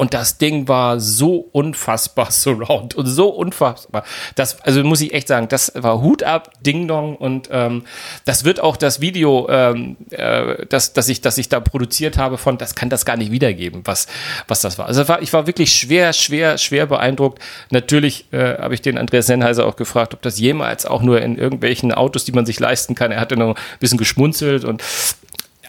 Und 0.00 0.14
das 0.14 0.38
Ding 0.38 0.66
war 0.66 0.98
so 0.98 1.50
unfassbar 1.52 2.30
surround 2.30 2.94
und 2.94 3.04
so 3.04 3.28
unfassbar. 3.28 4.02
Das, 4.34 4.58
also 4.62 4.82
muss 4.82 5.02
ich 5.02 5.12
echt 5.12 5.28
sagen, 5.28 5.48
das 5.48 5.72
war 5.74 6.00
Hut 6.00 6.22
ab, 6.22 6.52
Ding 6.64 6.88
Dong. 6.88 7.16
Und 7.16 7.50
ähm, 7.52 7.82
das 8.24 8.44
wird 8.44 8.60
auch 8.60 8.78
das 8.78 9.02
Video, 9.02 9.46
ähm, 9.50 9.98
äh, 10.08 10.64
das, 10.70 10.94
das, 10.94 11.10
ich, 11.10 11.20
das 11.20 11.36
ich 11.36 11.50
da 11.50 11.60
produziert 11.60 12.16
habe, 12.16 12.38
von, 12.38 12.56
das 12.56 12.74
kann 12.74 12.88
das 12.88 13.04
gar 13.04 13.18
nicht 13.18 13.30
wiedergeben, 13.30 13.82
was, 13.84 14.06
was 14.48 14.62
das 14.62 14.78
war. 14.78 14.86
Also 14.86 15.06
war, 15.06 15.20
ich 15.20 15.34
war 15.34 15.46
wirklich 15.46 15.74
schwer, 15.74 16.14
schwer, 16.14 16.56
schwer 16.56 16.86
beeindruckt. 16.86 17.38
Natürlich 17.68 18.24
äh, 18.32 18.56
habe 18.56 18.72
ich 18.72 18.80
den 18.80 18.96
Andreas 18.96 19.26
Sennheiser 19.26 19.66
auch 19.66 19.76
gefragt, 19.76 20.14
ob 20.14 20.22
das 20.22 20.38
jemals 20.38 20.86
auch 20.86 21.02
nur 21.02 21.20
in 21.20 21.36
irgendwelchen 21.36 21.92
Autos, 21.92 22.24
die 22.24 22.32
man 22.32 22.46
sich 22.46 22.58
leisten 22.58 22.94
kann. 22.94 23.12
Er 23.12 23.20
hatte 23.20 23.36
noch 23.36 23.54
ein 23.54 23.78
bisschen 23.80 23.98
geschmunzelt 23.98 24.64
und 24.64 24.82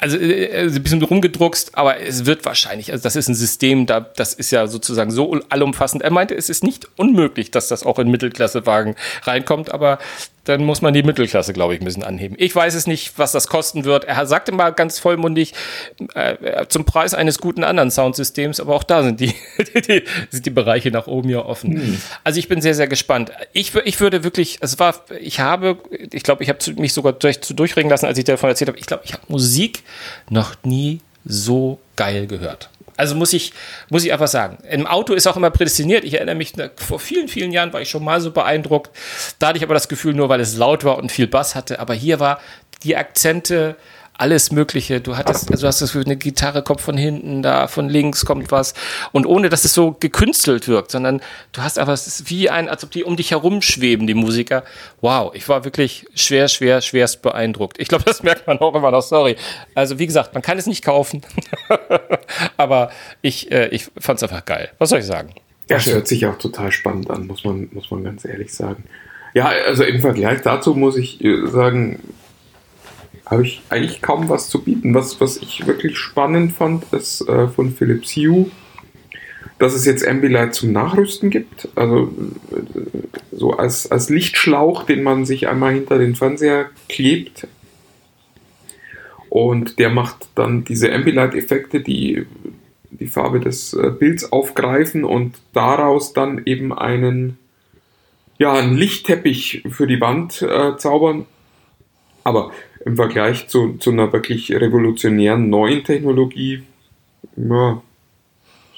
also 0.01 0.17
äh, 0.17 0.45
äh, 0.45 0.65
ein 0.65 0.83
bisschen 0.83 1.01
rumgedruckst, 1.01 1.77
aber 1.77 2.01
es 2.01 2.25
wird 2.25 2.43
wahrscheinlich, 2.43 2.91
also 2.91 3.03
das 3.03 3.15
ist 3.15 3.29
ein 3.29 3.35
System, 3.35 3.85
da, 3.85 3.99
das 4.01 4.33
ist 4.33 4.51
ja 4.51 4.67
sozusagen 4.67 5.11
so 5.11 5.39
allumfassend. 5.49 6.01
Er 6.01 6.11
meinte, 6.11 6.35
es 6.35 6.49
ist 6.49 6.63
nicht 6.63 6.87
unmöglich, 6.97 7.51
dass 7.51 7.67
das 7.67 7.85
auch 7.85 7.99
in 7.99 8.09
Mittelklassewagen 8.09 8.95
reinkommt, 9.23 9.71
aber 9.71 9.99
dann 10.43 10.63
muss 10.63 10.81
man 10.81 10.93
die 10.93 11.03
Mittelklasse, 11.03 11.53
glaube 11.53 11.75
ich, 11.75 11.81
ein 11.81 11.85
bisschen 11.85 12.03
anheben. 12.03 12.35
Ich 12.39 12.55
weiß 12.55 12.73
es 12.73 12.87
nicht, 12.87 13.17
was 13.17 13.31
das 13.31 13.47
kosten 13.47 13.85
wird. 13.85 14.05
Er 14.05 14.25
sagte 14.25 14.51
mal 14.51 14.71
ganz 14.71 14.99
vollmundig, 14.99 15.53
äh, 16.15 16.65
zum 16.67 16.85
Preis 16.85 17.13
eines 17.13 17.39
guten 17.39 17.63
anderen 17.63 17.91
Soundsystems, 17.91 18.59
aber 18.59 18.75
auch 18.75 18.83
da 18.83 19.03
sind 19.03 19.19
die, 19.19 19.33
die, 19.75 20.03
sind 20.29 20.45
die 20.45 20.49
Bereiche 20.49 20.91
nach 20.91 21.07
oben 21.07 21.29
ja 21.29 21.45
offen. 21.45 21.73
Hm. 21.73 22.01
Also 22.23 22.39
ich 22.39 22.47
bin 22.47 22.61
sehr, 22.61 22.73
sehr 22.73 22.87
gespannt. 22.87 23.31
Ich, 23.53 23.75
ich 23.75 23.99
würde 23.99 24.23
wirklich, 24.23 24.57
es 24.61 24.79
war, 24.79 24.95
ich 25.19 25.39
habe, 25.39 25.77
ich 26.11 26.23
glaube, 26.23 26.43
ich 26.43 26.49
habe 26.49 26.59
mich 26.77 26.93
sogar 26.93 27.13
durch, 27.13 27.41
zu 27.41 27.53
durchregen 27.53 27.89
lassen, 27.89 28.05
als 28.05 28.17
ich 28.17 28.25
davon 28.25 28.49
erzählt 28.49 28.69
habe. 28.69 28.79
Ich 28.79 28.87
glaube, 28.87 29.03
ich 29.05 29.13
habe 29.13 29.23
Musik 29.27 29.83
noch 30.29 30.55
nie 30.63 31.01
so 31.23 31.79
geil 31.95 32.25
gehört. 32.25 32.69
Also 32.97 33.15
muss 33.15 33.33
ich, 33.33 33.53
muss 33.89 34.03
ich 34.03 34.13
einfach 34.13 34.27
sagen. 34.27 34.57
Im 34.69 34.87
Auto 34.87 35.13
ist 35.13 35.27
auch 35.27 35.37
immer 35.37 35.51
prädestiniert. 35.51 36.03
Ich 36.03 36.15
erinnere 36.15 36.35
mich, 36.35 36.53
vor 36.75 36.99
vielen, 36.99 37.27
vielen 37.27 37.51
Jahren 37.51 37.73
war 37.73 37.81
ich 37.81 37.89
schon 37.89 38.03
mal 38.03 38.21
so 38.21 38.31
beeindruckt. 38.31 38.91
Da 39.39 39.47
hatte 39.47 39.57
ich 39.57 39.63
aber 39.63 39.73
das 39.73 39.87
Gefühl, 39.87 40.13
nur 40.13 40.29
weil 40.29 40.39
es 40.39 40.55
laut 40.55 40.83
war 40.83 40.97
und 40.97 41.11
viel 41.11 41.27
Bass 41.27 41.55
hatte. 41.55 41.79
Aber 41.79 41.93
hier 41.93 42.19
war 42.19 42.39
die 42.83 42.95
Akzente, 42.95 43.75
alles 44.17 44.51
Mögliche. 44.51 45.01
Du 45.01 45.17
hattest, 45.17 45.51
also 45.51 45.67
hast 45.67 45.81
das 45.81 45.91
Gefühl, 45.91 46.05
eine 46.05 46.15
Gitarre 46.15 46.61
kommt 46.63 46.81
von 46.81 46.97
hinten, 46.97 47.41
da 47.41 47.67
von 47.67 47.89
links 47.89 48.25
kommt 48.25 48.51
was. 48.51 48.73
Und 49.11 49.25
ohne, 49.25 49.49
dass 49.49 49.65
es 49.65 49.73
so 49.73 49.95
gekünstelt 49.99 50.67
wirkt, 50.67 50.91
sondern 50.91 51.21
du 51.53 51.61
hast 51.61 51.79
einfach, 51.79 51.93
es 51.93 52.07
ist 52.07 52.29
wie 52.29 52.49
ein, 52.49 52.69
als 52.69 52.83
ob 52.83 52.91
die 52.91 53.03
um 53.03 53.15
dich 53.15 53.31
herum 53.31 53.61
schweben, 53.61 54.07
die 54.07 54.13
Musiker. 54.13 54.63
Wow, 55.01 55.33
ich 55.33 55.49
war 55.49 55.63
wirklich 55.63 56.05
schwer, 56.13 56.47
schwer, 56.47 56.81
schwerst 56.81 57.21
beeindruckt. 57.21 57.79
Ich 57.79 57.87
glaube, 57.87 58.03
das 58.03 58.21
merkt 58.23 58.45
man 58.47 58.59
auch 58.59 58.75
immer 58.75 58.91
noch, 58.91 59.01
sorry. 59.01 59.35
Also, 59.75 59.97
wie 59.97 60.07
gesagt, 60.07 60.33
man 60.33 60.43
kann 60.43 60.57
es 60.57 60.67
nicht 60.67 60.83
kaufen. 60.83 61.21
Aber 62.57 62.91
ich, 63.21 63.51
äh, 63.51 63.67
ich 63.69 63.89
fand 63.97 64.17
es 64.17 64.23
einfach 64.23 64.45
geil. 64.45 64.69
Was 64.77 64.89
soll 64.89 64.99
ich 64.99 65.05
sagen? 65.05 65.33
Ja, 65.69 65.77
es 65.77 65.85
hört 65.87 66.07
sich 66.07 66.25
auch 66.25 66.37
total 66.37 66.71
spannend 66.71 67.09
an, 67.09 67.27
muss 67.27 67.43
man, 67.43 67.69
muss 67.71 67.89
man 67.89 68.03
ganz 68.03 68.25
ehrlich 68.25 68.53
sagen. 68.53 68.83
Ja, 69.33 69.51
also 69.65 69.83
im 69.83 70.01
Vergleich 70.01 70.41
dazu 70.41 70.75
muss 70.75 70.97
ich 70.97 71.23
äh, 71.23 71.47
sagen, 71.47 71.99
habe 73.31 73.43
ich 73.43 73.61
eigentlich 73.69 74.01
kaum 74.01 74.29
was 74.29 74.49
zu 74.49 74.61
bieten. 74.61 74.93
Was, 74.93 75.21
was 75.21 75.37
ich 75.37 75.65
wirklich 75.65 75.97
spannend 75.97 76.51
fand, 76.51 76.83
ist 76.93 77.27
äh, 77.27 77.47
von 77.47 77.73
Philips 77.73 78.15
Hue, 78.15 78.51
dass 79.57 79.73
es 79.73 79.85
jetzt 79.85 80.05
Ambilight 80.05 80.53
zum 80.53 80.73
Nachrüsten 80.73 81.29
gibt. 81.29 81.69
Also 81.75 82.13
äh, 82.51 82.81
so 83.31 83.51
als, 83.51 83.89
als 83.89 84.09
Lichtschlauch, 84.09 84.83
den 84.83 85.01
man 85.01 85.25
sich 85.25 85.47
einmal 85.47 85.73
hinter 85.73 85.97
den 85.97 86.15
Fernseher 86.15 86.69
klebt. 86.89 87.47
Und 89.29 89.79
der 89.79 89.89
macht 89.89 90.27
dann 90.35 90.65
diese 90.65 90.91
Ambilight-Effekte, 90.91 91.79
die 91.79 92.25
die 92.91 93.07
Farbe 93.07 93.39
des 93.39 93.73
äh, 93.73 93.89
Bilds 93.89 94.31
aufgreifen 94.31 95.05
und 95.05 95.39
daraus 95.53 96.11
dann 96.11 96.41
eben 96.45 96.77
einen, 96.77 97.37
ja, 98.37 98.53
einen 98.53 98.75
Lichtteppich 98.75 99.63
für 99.69 99.87
die 99.87 100.01
Wand 100.01 100.41
äh, 100.41 100.75
zaubern. 100.75 101.25
Aber 102.23 102.51
im 102.85 102.95
Vergleich 102.95 103.47
zu, 103.47 103.77
zu 103.77 103.91
einer 103.91 104.11
wirklich 104.11 104.51
revolutionären 104.51 105.49
neuen 105.49 105.83
Technologie, 105.83 106.63
ja, 107.35 107.81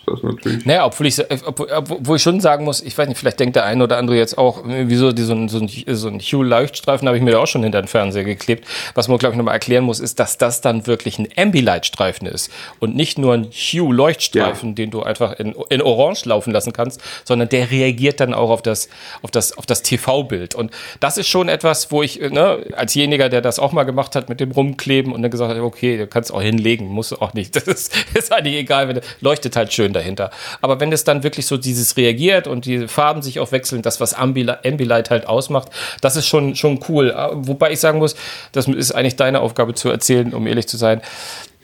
das 0.06 0.24
natürlich. 0.24 0.66
Naja, 0.66 0.86
obwohl 0.86 1.08
ich, 1.08 1.20
obwohl, 1.46 1.68
obwohl 1.72 2.18
ich 2.18 2.24
schon 2.24 2.40
sagen 2.40 2.66
muss, 2.66 2.82
ich 2.82 2.98
weiß 2.98 3.08
nicht, 3.08 3.18
vielleicht 3.18 3.40
denkt 3.40 3.56
der 3.56 3.66
eine 3.66 3.84
oder 3.84 3.98
andere 3.98 4.18
jetzt 4.18 4.38
auch, 4.38 4.64
wieso 4.66 5.12
die, 5.12 5.24
so, 5.24 5.34
ein, 5.34 5.50
so, 5.50 5.60
ein, 5.60 5.70
so 5.70 6.08
ein 6.08 6.20
Hue-Leuchtstreifen 6.20 7.08
habe 7.08 7.18
ich 7.18 7.24
mir 7.24 7.32
da 7.32 7.40
auch 7.40 7.48
schon 7.48 7.64
hinter 7.64 7.82
den 7.82 7.88
Fernseher 7.88 8.24
geklebt. 8.24 8.68
Was 8.96 9.08
man, 9.08 9.18
glaube 9.18 9.34
ich, 9.34 9.38
nochmal 9.38 9.54
erklären 9.54 9.84
muss, 9.84 10.00
ist, 10.00 10.20
dass 10.20 10.38
das 10.38 10.62
dann 10.62 10.88
wirklich 10.88 11.20
ein 11.20 11.28
Ambilight-Streifen 11.36 12.28
ist 12.28 12.52
und 12.80 12.96
nicht 12.96 13.18
nur 13.18 13.34
ein 13.34 13.50
Hue-Leuchtstreifen, 13.52 14.70
ja. 14.70 14.76
den 14.76 14.92
du 14.92 15.04
einfach 15.04 15.34
in, 15.40 15.56
in 15.70 15.82
Orange 15.82 16.26
laufen 16.26 16.52
lassen 16.52 16.74
kannst, 16.74 17.02
sondern 17.24 17.50
der 17.50 17.72
reagiert 17.72 18.20
dann 18.20 18.34
auch 18.34 18.50
auf 18.50 18.62
das, 18.62 18.90
auf 19.22 19.32
das, 19.32 19.58
auf 19.58 19.66
das 19.66 19.84
TV-Bild. 19.84 20.56
Und 20.56 20.72
das 21.00 21.18
ist 21.18 21.28
schon 21.28 21.50
etwas, 21.50 21.92
wo 21.92 22.04
ich, 22.04 22.20
ne, 22.20 22.66
als 22.76 22.94
jeniger, 22.94 23.30
der 23.30 23.42
das 23.42 23.60
auch 23.60 23.72
mal 23.72 23.84
gemacht 23.84 24.16
hat 24.16 24.30
mit 24.30 24.40
dem 24.40 24.52
Rumkleben 24.52 25.14
und 25.14 25.22
dann 25.22 25.32
gesagt 25.32 25.52
hat, 25.52 25.60
okay, 25.60 25.98
du 25.98 26.08
kannst 26.08 26.34
auch 26.34 26.42
hinlegen, 26.42 26.88
musst 26.88 27.12
du 27.12 27.16
auch 27.18 27.34
nicht. 27.34 27.54
Das 27.64 27.68
ist, 27.68 27.94
ist 28.14 28.34
eigentlich 28.34 28.56
egal, 28.56 28.90
wenn 28.90 29.00
leuchtet 29.22 29.56
halt 29.56 29.72
schön 29.72 29.94
dahinter. 30.04 30.30
Aber 30.62 30.80
wenn 30.80 30.92
es 30.92 31.04
dann 31.04 31.24
wirklich 31.24 31.46
so 31.48 31.58
dieses 31.58 31.98
reagiert 31.98 32.48
und 32.48 32.66
die 32.66 32.88
Farben 32.88 33.22
sich 33.22 33.40
auch 33.40 33.52
wechseln, 33.52 33.82
das, 33.82 34.00
was 34.00 34.14
Ambilight 34.14 35.10
halt 35.10 35.28
ausmacht, 35.28 35.70
das 36.02 36.16
ist 36.16 36.28
schon, 36.28 36.56
schon 36.56 36.80
cool. 36.90 37.12
Ah, 37.12 37.32
wobei 37.34 37.72
ich 37.72 37.80
sagen 37.80 38.00
muss, 38.00 38.16
das 38.52 38.68
ist 38.68 38.92
eigentlich 38.92 39.16
deine 39.16 39.40
Aufgabe 39.40 39.74
zu 39.74 39.90
erzählen, 39.90 40.34
um 40.34 40.46
ehrlich 40.46 40.68
zu 40.68 40.78
sein. 40.78 41.02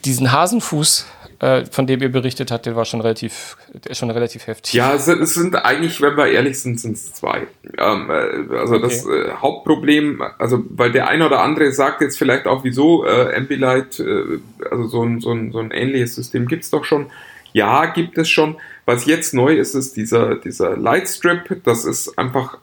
Diesen 0.06 0.32
Hasenfuß, 0.32 1.06
äh, 1.40 1.66
von 1.66 1.88
dem 1.88 2.02
ihr 2.02 2.12
berichtet 2.12 2.52
habt, 2.52 2.66
der 2.66 2.76
war 2.76 2.86
schon 2.86 3.02
relativ, 3.02 3.58
der 3.74 3.92
ist 3.92 3.98
schon 3.98 4.12
relativ 4.12 4.48
heftig. 4.48 4.74
Ja, 4.74 4.94
es 4.94 5.06
sind 5.06 5.56
eigentlich, 5.56 6.02
wenn 6.02 6.16
wir 6.16 6.28
ehrlich 6.28 6.60
sind, 6.60 6.80
sind 6.80 6.94
es 6.94 7.14
zwei. 7.14 7.48
Ähm, 7.78 8.10
äh, 8.10 8.58
also 8.58 8.76
okay. 8.76 8.82
das 8.82 9.06
äh, 9.06 9.32
Hauptproblem, 9.42 10.22
also 10.38 10.64
weil 10.70 10.92
der 10.92 11.08
eine 11.08 11.26
oder 11.26 11.42
andere 11.42 11.72
sagt 11.72 12.02
jetzt 12.02 12.18
vielleicht 12.18 12.46
auch, 12.46 12.64
wieso 12.64 13.06
äh, 13.06 13.36
Ambilight, 13.36 14.00
äh, 14.00 14.40
also 14.70 14.88
so 14.88 15.04
ein, 15.04 15.20
so, 15.20 15.32
ein, 15.32 15.52
so 15.52 15.60
ein 15.60 15.72
ähnliches 15.72 16.16
System 16.16 16.48
gibt 16.48 16.64
es 16.64 16.70
doch 16.70 16.86
schon. 16.86 17.08
Ja, 17.54 17.88
gibt 17.88 18.18
es 18.18 18.30
schon. 18.30 18.58
Was 18.86 19.06
jetzt 19.06 19.34
neu 19.34 19.56
ist, 19.56 19.76
ist 19.76 19.98
dieser, 19.98 20.36
dieser 20.36 20.78
Lightstrip. 20.78 21.62
Das 21.64 21.86
ist 21.86 22.18
einfach 22.18 22.58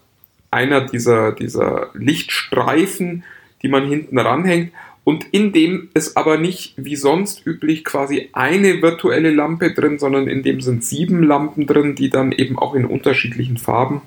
einer 0.50 0.80
dieser, 0.80 1.32
dieser 1.32 1.90
Lichtstreifen, 1.94 3.24
die 3.62 3.68
man 3.68 3.86
hinten 3.86 4.18
ranhängt. 4.18 4.72
Und 5.04 5.24
in 5.30 5.52
dem 5.52 5.88
ist 5.94 6.16
aber 6.16 6.36
nicht 6.36 6.74
wie 6.76 6.96
sonst 6.96 7.46
üblich 7.46 7.84
quasi 7.84 8.28
eine 8.32 8.82
virtuelle 8.82 9.30
Lampe 9.30 9.72
drin, 9.72 10.00
sondern 10.00 10.26
in 10.26 10.42
dem 10.42 10.60
sind 10.60 10.82
sieben 10.82 11.22
Lampen 11.22 11.66
drin, 11.66 11.94
die 11.94 12.10
dann 12.10 12.32
eben 12.32 12.58
auch 12.58 12.74
in 12.74 12.84
unterschiedlichen 12.84 13.56
Farben 13.56 14.02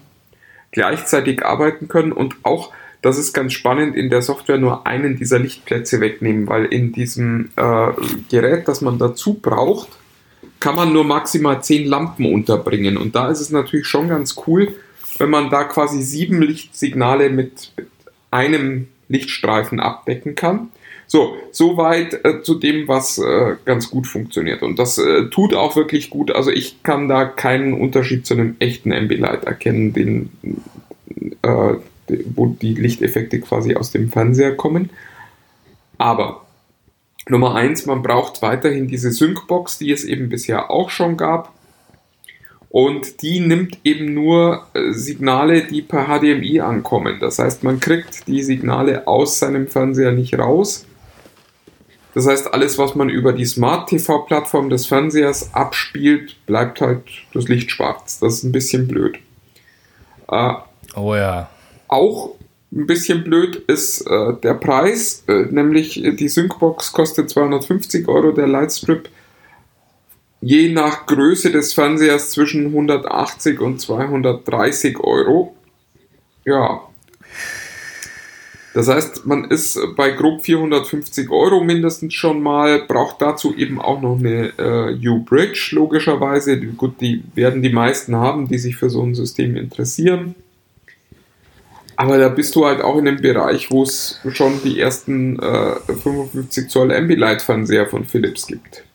gleichzeitig 0.72 1.46
arbeiten 1.46 1.88
können 1.88 2.12
und 2.12 2.36
auch, 2.44 2.74
das 3.02 3.18
ist 3.18 3.32
ganz 3.32 3.54
spannend, 3.54 3.96
in 3.96 4.10
der 4.10 4.22
Software 4.22 4.58
nur 4.58 4.86
einen 4.86 5.18
dieser 5.18 5.40
Lichtplätze 5.40 6.02
wegnehmen, 6.02 6.48
weil 6.50 6.66
in 6.66 6.92
diesem 6.92 7.50
äh, 7.56 7.92
Gerät, 8.30 8.68
das 8.68 8.82
man 8.82 9.00
dazu 9.00 9.36
braucht, 9.36 9.88
kann 10.60 10.76
man 10.76 10.94
nur 10.94 11.04
maximal 11.04 11.64
zehn 11.64 11.88
Lampen 11.88 12.26
unterbringen. 12.32 12.98
Und 12.98 13.16
da 13.16 13.30
ist 13.30 13.40
es 13.40 13.50
natürlich 13.50 13.88
schon 13.88 14.10
ganz 14.10 14.36
cool, 14.48 14.76
wenn 15.18 15.30
man 15.30 15.50
da 15.50 15.64
quasi 15.64 16.02
sieben 16.02 16.42
Lichtsignale 16.42 17.30
mit, 17.30 17.72
einem 18.32 18.88
Lichtstreifen 19.08 19.80
abdecken 19.80 20.36
kann. 20.36 20.70
So, 21.08 21.36
soweit 21.52 22.24
äh, 22.24 22.44
zu 22.44 22.56
dem, 22.56 22.88
was 22.88 23.18
äh, 23.18 23.56
ganz 23.66 23.90
gut 23.90 24.06
funktioniert. 24.06 24.62
Und 24.62 24.78
das 24.78 25.00
äh, 25.00 25.26
tut 25.30 25.56
auch 25.56 25.76
wirklich 25.76 26.12
gut. 26.12 26.32
Also 26.32 26.52
ich 26.52 26.84
kann 26.84 27.08
da 27.08 27.26
keinen 27.26 27.74
Unterschied 27.74 28.28
zu 28.28 28.36
einem 28.36 28.56
echten 28.60 28.94
Ambilight 28.94 29.46
erkennen, 29.46 29.94
den, 29.94 30.30
äh, 31.42 31.74
wo 32.36 32.46
die 32.48 32.76
Lichteffekte 32.76 33.40
quasi 33.40 33.74
aus 33.76 33.90
dem 33.92 34.12
Fernseher 34.12 34.56
kommen. 34.56 34.92
Aber 35.98 36.46
Nummer 37.30 37.56
eins, 37.56 37.86
man 37.86 38.02
braucht 38.02 38.42
weiterhin 38.42 38.88
diese 38.88 39.12
Syncbox, 39.12 39.78
die 39.78 39.92
es 39.92 40.04
eben 40.04 40.30
bisher 40.30 40.72
auch 40.72 40.90
schon 40.90 41.18
gab. 41.18 41.54
Und 42.70 43.24
die 43.24 43.40
nimmt 43.40 43.80
eben 43.84 44.14
nur 44.14 44.68
äh, 44.74 44.92
Signale, 44.92 45.64
die 45.64 45.82
per 45.82 46.06
HDMI 46.06 46.60
ankommen. 46.60 47.18
Das 47.20 47.40
heißt, 47.40 47.64
man 47.64 47.80
kriegt 47.80 48.28
die 48.28 48.44
Signale 48.44 49.08
aus 49.08 49.40
seinem 49.40 49.68
Fernseher 49.68 50.12
nicht 50.12 50.38
raus. 50.38 50.86
Das 52.14 52.28
heißt, 52.28 52.54
alles, 52.54 52.78
was 52.78 52.96
man 52.96 53.10
über 53.10 53.34
die 53.34 53.46
Smart-TV-Plattform 53.46 54.70
des 54.70 54.86
Fernsehers 54.88 55.54
abspielt, 55.54 56.36
bleibt 56.46 56.82
halt 56.82 57.04
das 57.34 57.48
Licht 57.48 57.72
schwarz. 57.72 58.20
Das 58.20 58.36
ist 58.36 58.44
ein 58.44 58.52
bisschen 58.52 58.88
blöd. 58.88 59.18
Äh, 60.28 60.54
Oh 60.96 61.16
ja. 61.16 61.50
auch 61.88 62.32
ein 62.72 62.86
bisschen 62.86 63.24
blöd 63.24 63.56
ist 63.68 64.02
äh, 64.02 64.34
der 64.44 64.54
Preis, 64.54 65.24
äh, 65.28 65.46
nämlich 65.50 66.02
die 66.04 66.30
Syncbox 66.30 66.94
kostet 66.94 67.30
250 67.30 68.08
Euro, 68.08 68.32
der 68.32 68.48
Lightstrip 68.48 69.10
je 70.42 70.72
nach 70.72 71.06
Größe 71.06 71.52
des 71.52 71.74
Fernsehers 71.74 72.32
zwischen 72.32 72.68
180 72.68 73.60
und 73.60 73.80
230 73.82 75.00
Euro. 75.00 75.56
Ja. 76.46 76.82
Das 78.74 78.88
heißt, 78.88 79.26
man 79.26 79.46
ist 79.46 79.80
bei 79.98 80.12
grob 80.12 80.44
450 80.44 81.30
Euro 81.32 81.64
mindestens 81.64 82.14
schon 82.14 82.42
mal, 82.42 82.84
braucht 82.88 83.22
dazu 83.22 83.56
eben 83.56 83.82
auch 83.82 84.00
noch 84.00 84.20
eine 84.20 84.54
äh, 84.58 85.08
U-Bridge, 85.10 85.72
logischerweise. 85.72 86.58
Gut, 86.60 87.02
die 87.02 87.24
werden 87.34 87.62
die 87.62 87.74
meisten 87.74 88.16
haben, 88.16 88.48
die 88.48 88.60
sich 88.60 88.78
für 88.78 88.90
so 88.90 89.02
ein 89.02 89.16
System 89.16 89.58
interessieren. 89.58 90.36
Aber 92.00 92.18
da 92.18 92.30
bist 92.30 92.56
du 92.56 92.66
halt 92.66 92.82
auch 92.82 92.98
in 92.98 93.10
einem 93.10 93.22
Bereich, 93.22 93.72
wo 93.72 93.84
es 93.84 94.22
schon 94.32 94.64
die 94.64 94.80
ersten 94.80 95.38
äh, 95.38 95.76
55 95.86 96.70
Zoll 96.70 96.94
Ambilight-Fernseher 96.94 97.88
von 97.88 98.06
Philips 98.06 98.48
gibt. 98.48 98.86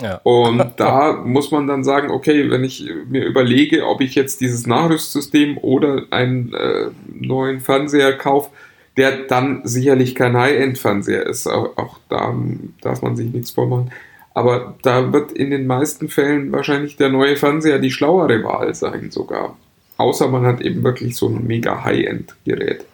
Ja. 0.00 0.20
Und 0.22 0.64
da 0.76 1.14
muss 1.24 1.50
man 1.50 1.66
dann 1.66 1.82
sagen, 1.82 2.12
okay, 2.12 2.48
wenn 2.50 2.62
ich 2.62 2.88
mir 3.08 3.24
überlege, 3.24 3.84
ob 3.84 4.00
ich 4.00 4.14
jetzt 4.14 4.40
dieses 4.40 4.64
Nachrüstsystem 4.64 5.58
oder 5.58 6.04
einen 6.10 6.54
äh, 6.54 6.90
neuen 7.12 7.58
Fernseher 7.58 8.16
kaufe, 8.16 8.50
der 8.96 9.24
dann 9.26 9.62
sicherlich 9.64 10.14
kein 10.14 10.36
High-End-Fernseher 10.36 11.26
ist, 11.26 11.48
auch, 11.48 11.76
auch 11.76 11.98
da 12.08 12.32
darf 12.80 13.02
man 13.02 13.16
sich 13.16 13.32
nichts 13.32 13.50
vormachen. 13.50 13.90
Aber 14.34 14.76
da 14.82 15.12
wird 15.12 15.32
in 15.32 15.50
den 15.50 15.66
meisten 15.66 16.08
Fällen 16.08 16.52
wahrscheinlich 16.52 16.96
der 16.96 17.08
neue 17.08 17.34
Fernseher 17.34 17.80
die 17.80 17.90
schlauere 17.90 18.44
Wahl 18.44 18.72
sein 18.72 19.10
sogar. 19.10 19.56
Außer 19.96 20.28
man 20.28 20.44
hat 20.44 20.60
eben 20.60 20.82
wirklich 20.82 21.16
so 21.16 21.28
ein 21.28 21.46
mega 21.46 21.84
High-End-Gerät. 21.84 22.84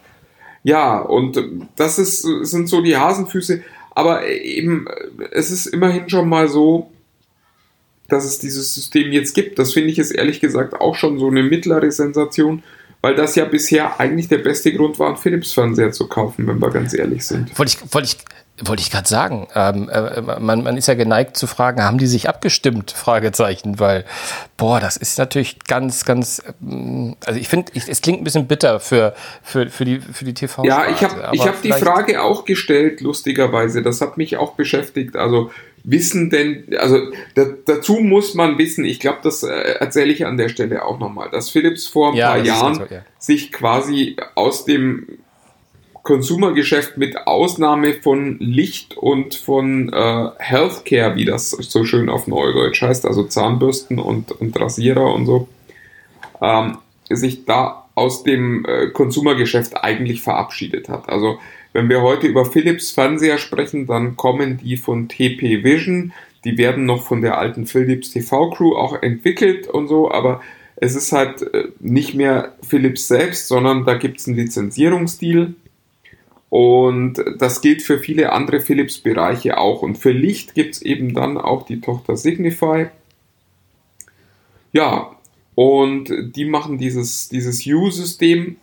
Ja, 0.63 0.99
und 0.99 1.41
das 1.75 1.99
ist, 1.99 2.21
sind 2.21 2.67
so 2.67 2.81
die 2.81 2.97
Hasenfüße. 2.97 3.61
Aber 3.91 4.27
eben, 4.27 4.85
es 5.31 5.51
ist 5.51 5.67
immerhin 5.67 6.09
schon 6.09 6.29
mal 6.29 6.47
so, 6.47 6.91
dass 8.07 8.25
es 8.25 8.39
dieses 8.39 8.73
System 8.73 9.11
jetzt 9.11 9.33
gibt. 9.33 9.59
Das 9.59 9.73
finde 9.73 9.89
ich 9.89 9.99
ist 9.99 10.11
ehrlich 10.11 10.39
gesagt 10.39 10.79
auch 10.79 10.95
schon 10.95 11.19
so 11.19 11.27
eine 11.27 11.43
mittlere 11.43 11.91
Sensation, 11.91 12.63
weil 13.01 13.15
das 13.15 13.35
ja 13.35 13.45
bisher 13.45 13.99
eigentlich 13.99 14.27
der 14.27 14.39
beste 14.39 14.73
Grund 14.73 14.99
war, 14.99 15.07
einen 15.07 15.17
Philips-Fernseher 15.17 15.91
zu 15.91 16.07
kaufen, 16.07 16.47
wenn 16.47 16.61
wir 16.61 16.69
ganz 16.69 16.93
ehrlich 16.93 17.25
sind. 17.25 17.57
Wollte 17.57 17.77
ich, 17.77 17.93
wollte 17.93 18.07
ich, 18.07 18.17
wollte 18.63 18.81
ich 18.81 18.91
gerade 18.91 19.07
sagen. 19.07 19.47
Ähm, 19.55 19.89
äh, 19.89 20.21
man, 20.39 20.63
man 20.63 20.77
ist 20.77 20.87
ja 20.87 20.93
geneigt 20.93 21.37
zu 21.37 21.47
fragen, 21.47 21.83
haben 21.83 21.97
die 21.97 22.07
sich 22.07 22.27
abgestimmt? 22.27 22.91
Fragezeichen, 22.91 23.79
weil, 23.79 24.05
boah, 24.57 24.79
das 24.79 24.97
ist 24.97 25.17
natürlich 25.17 25.59
ganz, 25.65 26.05
ganz, 26.05 26.41
ähm, 26.61 27.15
also 27.25 27.39
ich 27.39 27.47
finde, 27.47 27.71
es 27.73 28.01
klingt 28.01 28.21
ein 28.21 28.23
bisschen 28.23 28.47
bitter 28.47 28.79
für, 28.79 29.13
für, 29.43 29.69
für 29.69 29.85
die, 29.85 29.99
für 29.99 30.25
die 30.25 30.33
TV. 30.33 30.63
Ja, 30.63 30.89
ich 30.89 31.03
habe 31.03 31.29
ich 31.33 31.47
hab 31.47 31.61
die 31.61 31.71
Frage 31.71 32.21
auch 32.21 32.45
gestellt, 32.45 33.01
lustigerweise. 33.01 33.81
Das 33.81 34.01
hat 34.01 34.17
mich 34.17 34.37
auch 34.37 34.53
beschäftigt. 34.53 35.15
Also 35.15 35.51
wissen 35.83 36.29
denn, 36.29 36.65
also 36.77 36.97
da, 37.35 37.45
dazu 37.65 37.99
muss 37.99 38.33
man 38.33 38.57
wissen, 38.57 38.85
ich 38.85 38.99
glaube, 38.99 39.19
das 39.23 39.43
äh, 39.43 39.49
erzähle 39.49 40.11
ich 40.11 40.25
an 40.25 40.37
der 40.37 40.49
Stelle 40.49 40.83
auch 40.83 40.99
nochmal, 40.99 41.29
dass 41.29 41.49
Philips 41.49 41.87
vor 41.87 42.11
ein 42.11 42.15
Ja, 42.15 42.29
paar 42.29 42.39
Jahren 42.39 42.75
so, 42.75 42.85
ja. 42.89 43.01
sich 43.17 43.51
quasi 43.51 44.17
aus 44.35 44.65
dem 44.65 45.19
Konsumergeschäft 46.03 46.97
mit 46.97 47.27
Ausnahme 47.27 47.93
von 47.93 48.37
Licht 48.39 48.97
und 48.97 49.35
von 49.35 49.91
äh, 49.91 50.29
Healthcare, 50.37 51.15
wie 51.15 51.25
das 51.25 51.51
so 51.51 51.83
schön 51.85 52.09
auf 52.09 52.27
Neudeutsch 52.27 52.81
heißt, 52.81 53.05
also 53.05 53.23
Zahnbürsten 53.23 53.99
und, 53.99 54.31
und 54.31 54.59
Rasierer 54.59 55.13
und 55.13 55.25
so, 55.25 55.47
ähm, 56.41 56.77
sich 57.09 57.45
da 57.45 57.85
aus 57.95 58.23
dem 58.23 58.65
äh, 58.65 58.87
Konsumergeschäft 58.87 59.83
eigentlich 59.83 60.21
verabschiedet 60.21 60.89
hat. 60.89 61.09
Also 61.09 61.39
wenn 61.73 61.89
wir 61.89 62.01
heute 62.01 62.27
über 62.27 62.45
Philips 62.45 62.91
Fernseher 62.91 63.37
sprechen, 63.37 63.85
dann 63.85 64.15
kommen 64.15 64.57
die 64.57 64.77
von 64.77 65.09
TP 65.09 65.63
Vision, 65.63 66.13
die 66.45 66.57
werden 66.57 66.85
noch 66.85 67.03
von 67.03 67.21
der 67.21 67.37
alten 67.37 67.65
Philips 67.65 68.11
TV 68.11 68.51
Crew 68.51 68.75
auch 68.75 69.01
entwickelt 69.03 69.67
und 69.67 69.87
so, 69.87 70.09
aber 70.09 70.41
es 70.77 70.95
ist 70.95 71.11
halt 71.11 71.41
äh, 71.53 71.65
nicht 71.79 72.15
mehr 72.15 72.53
Philips 72.67 73.07
selbst, 73.07 73.47
sondern 73.47 73.85
da 73.85 73.95
gibt 73.95 74.19
es 74.19 74.27
einen 74.27 74.37
Lizenzierungsdeal 74.37 75.53
und 76.49 77.23
das 77.37 77.61
gilt 77.61 77.81
für 77.81 77.99
viele 77.99 78.31
andere 78.33 78.59
Philips-Bereiche 78.59 79.57
auch. 79.57 79.83
Und 79.83 79.97
für 79.97 80.11
Licht 80.11 80.55
gibt 80.55 80.75
es 80.75 80.81
eben 80.81 81.13
dann 81.13 81.37
auch 81.37 81.63
die 81.65 81.79
Tochter 81.79 82.17
Signify. 82.17 82.87
Ja, 84.71 85.15
und 85.55 86.11
die 86.35 86.45
machen 86.45 86.77
dieses, 86.77 87.29
dieses 87.29 87.65
U-System. 87.67 88.57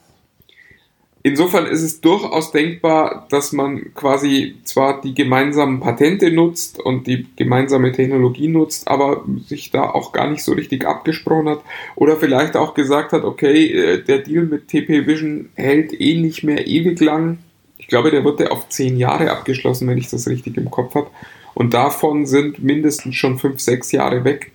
Insofern 1.22 1.66
ist 1.66 1.82
es 1.82 2.00
durchaus 2.00 2.52
denkbar, 2.52 3.26
dass 3.30 3.52
man 3.52 3.92
quasi 3.94 4.54
zwar 4.62 5.00
die 5.00 5.12
gemeinsamen 5.12 5.80
Patente 5.80 6.30
nutzt 6.30 6.78
und 6.78 7.08
die 7.08 7.26
gemeinsame 7.34 7.90
Technologie 7.90 8.46
nutzt, 8.46 8.86
aber 8.86 9.24
sich 9.44 9.72
da 9.72 9.90
auch 9.90 10.12
gar 10.12 10.30
nicht 10.30 10.44
so 10.44 10.52
richtig 10.52 10.86
abgesprochen 10.86 11.48
hat 11.48 11.62
oder 11.96 12.16
vielleicht 12.16 12.56
auch 12.56 12.74
gesagt 12.74 13.12
hat, 13.12 13.24
okay, 13.24 13.66
äh, 13.66 14.04
der 14.04 14.18
Deal 14.18 14.44
mit 14.44 14.68
TP 14.68 15.08
Vision 15.08 15.50
hält 15.56 16.00
eh 16.00 16.20
nicht 16.20 16.44
mehr 16.44 16.66
ewig 16.68 17.00
lang. 17.00 17.38
Ich 17.86 17.90
glaube, 17.90 18.10
der 18.10 18.24
wird 18.24 18.40
ja 18.40 18.48
auf 18.48 18.68
zehn 18.68 18.96
Jahre 18.96 19.30
abgeschlossen, 19.30 19.86
wenn 19.86 19.96
ich 19.96 20.10
das 20.10 20.26
richtig 20.26 20.56
im 20.56 20.72
Kopf 20.72 20.96
habe. 20.96 21.06
Und 21.54 21.72
davon 21.72 22.26
sind 22.26 22.58
mindestens 22.58 23.14
schon 23.14 23.38
fünf, 23.38 23.60
sechs 23.60 23.92
Jahre 23.92 24.24
weg. 24.24 24.50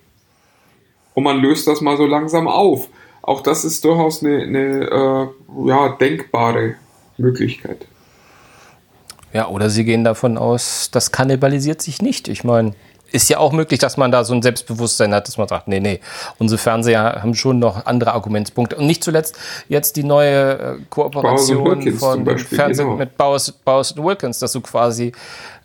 Und 1.13 1.23
man 1.23 1.39
löst 1.39 1.65
das 1.65 1.79
mal 1.79 1.95
so 1.95 2.05
langsam 2.05 2.49
auf. 2.49 2.89
Auch 3.21 3.41
das 3.41 3.63
ist 3.63 3.85
durchaus 3.85 4.21
eine, 4.21 4.43
eine 4.43 5.31
äh, 5.63 5.67
ja, 5.69 5.95
denkbare 5.95 6.75
Möglichkeit. 7.17 7.87
Ja, 9.31 9.47
oder 9.47 9.69
sie 9.69 9.85
gehen 9.85 10.03
davon 10.03 10.37
aus, 10.37 10.91
das 10.91 11.13
kannibalisiert 11.13 11.81
sich 11.81 12.01
nicht. 12.01 12.27
Ich 12.27 12.43
meine, 12.43 12.73
ist 13.11 13.29
ja 13.29 13.37
auch 13.37 13.51
möglich, 13.51 13.79
dass 13.79 13.97
man 13.97 14.11
da 14.11 14.23
so 14.23 14.33
ein 14.33 14.41
Selbstbewusstsein 14.41 15.13
hat, 15.13 15.27
dass 15.27 15.37
man 15.37 15.47
sagt, 15.47 15.67
nee, 15.67 15.79
nee, 15.79 15.99
unsere 16.37 16.57
Fernseher 16.57 17.21
haben 17.21 17.35
schon 17.35 17.59
noch 17.59 17.85
andere 17.85 18.13
Argumentspunkte. 18.13 18.75
Und 18.75 18.87
nicht 18.87 19.03
zuletzt 19.03 19.37
jetzt 19.67 19.95
die 19.95 20.03
neue 20.03 20.59
äh, 20.59 20.77
Kooperation 20.89 21.91
von 21.93 22.23
Beispiel, 22.23 22.57
Fernsehen 22.57 22.85
genau. 22.85 22.97
mit 22.97 23.17
Bowers, 23.17 23.51
Bowers 23.51 23.95
Wilkins, 23.97 24.39
dass 24.39 24.53
du 24.53 24.61
quasi 24.61 25.11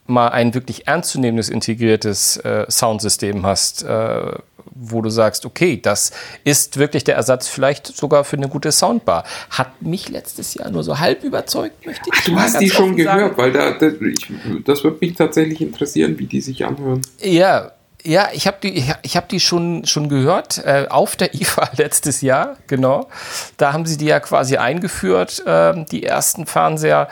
mal 0.07 0.29
ein 0.29 0.55
wirklich 0.55 0.87
ernstzunehmendes, 0.87 1.49
integriertes 1.49 2.37
äh, 2.39 2.67
Soundsystem 2.69 3.45
hast, 3.45 3.83
äh, 3.83 4.33
wo 4.79 5.03
du 5.03 5.11
sagst, 5.11 5.47
okay, 5.47 5.81
das 5.81 6.13
ist 6.45 6.79
wirklich 6.79 7.05
der 7.05 7.17
Ersatz 7.17 7.49
vielleicht 7.49 7.87
sogar 7.87 8.25
für 8.25 8.37
eine 8.37 8.49
gute 8.49 8.73
Soundbar. 8.73 9.25
Hat 9.51 9.83
mich 9.83 10.09
letztes 10.09 10.55
Jahr 10.55 10.71
nur 10.71 10.83
so 10.83 10.99
halb 10.99 11.25
überzeugt, 11.25 11.87
möchte 11.87 12.11
ich 12.13 12.19
Ach, 12.19 12.25
du 12.25 12.37
hast 12.37 12.61
die 12.61 12.71
schon 12.71 12.97
sagen. 12.97 12.97
gehört, 12.97 13.39
weil 13.39 13.53
da, 13.53 13.73
da 13.73 13.89
ich, 13.89 14.33
das 14.65 14.85
wird 14.85 15.01
mich 15.01 15.15
tatsächlich 15.15 15.61
interessieren, 15.61 16.19
wie 16.19 16.27
die 16.27 16.41
sich 16.41 16.65
anhören. 16.65 17.03
Ja, 17.21 17.73
ja, 18.07 18.29
ich 18.33 18.47
habe 18.47 18.59
die, 18.63 18.85
ich, 19.03 19.17
hab 19.17 19.29
die 19.29 19.41
schon, 19.41 19.85
schon 19.85 20.09
gehört 20.09 20.59
äh, 20.65 20.87
auf 20.89 21.17
der 21.17 21.35
IFA 21.41 21.71
letztes 21.77 22.21
Jahr, 22.21 22.57
genau. 22.67 23.09
Da 23.57 23.73
haben 23.73 23.85
sie 23.85 23.97
die 23.97 24.07
ja 24.07 24.21
quasi 24.21 24.57
eingeführt, 24.57 25.43
ähm, 25.47 25.87
die 25.91 26.05
ersten 26.05 26.47
Fernseher. 26.47 27.09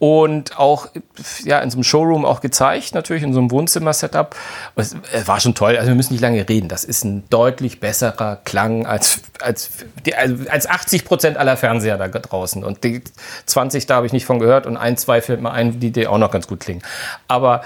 Und 0.00 0.58
auch 0.58 0.88
ja, 1.44 1.58
in 1.60 1.70
so 1.70 1.76
einem 1.76 1.84
Showroom 1.84 2.24
auch 2.24 2.40
gezeigt, 2.40 2.94
natürlich 2.94 3.22
in 3.22 3.34
so 3.34 3.38
einem 3.38 3.50
Wohnzimmer-Setup. 3.50 4.34
Es 4.74 4.94
äh, 4.94 5.26
war 5.26 5.40
schon 5.40 5.54
toll. 5.54 5.76
Also 5.76 5.88
wir 5.88 5.94
müssen 5.94 6.14
nicht 6.14 6.22
lange 6.22 6.48
reden. 6.48 6.68
Das 6.68 6.84
ist 6.84 7.04
ein 7.04 7.24
deutlich 7.28 7.80
besserer 7.80 8.36
Klang 8.44 8.86
als, 8.86 9.20
als, 9.42 9.70
also 10.16 10.36
als 10.48 10.66
80 10.66 11.04
Prozent 11.04 11.36
aller 11.36 11.58
Fernseher 11.58 11.98
da 11.98 12.08
draußen. 12.08 12.64
Und 12.64 12.82
die 12.82 13.02
20, 13.44 13.84
da 13.84 13.96
habe 13.96 14.06
ich 14.06 14.14
nicht 14.14 14.24
von 14.24 14.38
gehört. 14.38 14.66
Und 14.66 14.78
ein, 14.78 14.96
zwei 14.96 15.20
fällt 15.20 15.42
mir 15.42 15.50
ein, 15.52 15.80
die, 15.80 15.90
die 15.90 16.06
auch 16.06 16.16
noch 16.16 16.30
ganz 16.30 16.46
gut 16.46 16.60
klingen. 16.60 16.82
Aber 17.28 17.60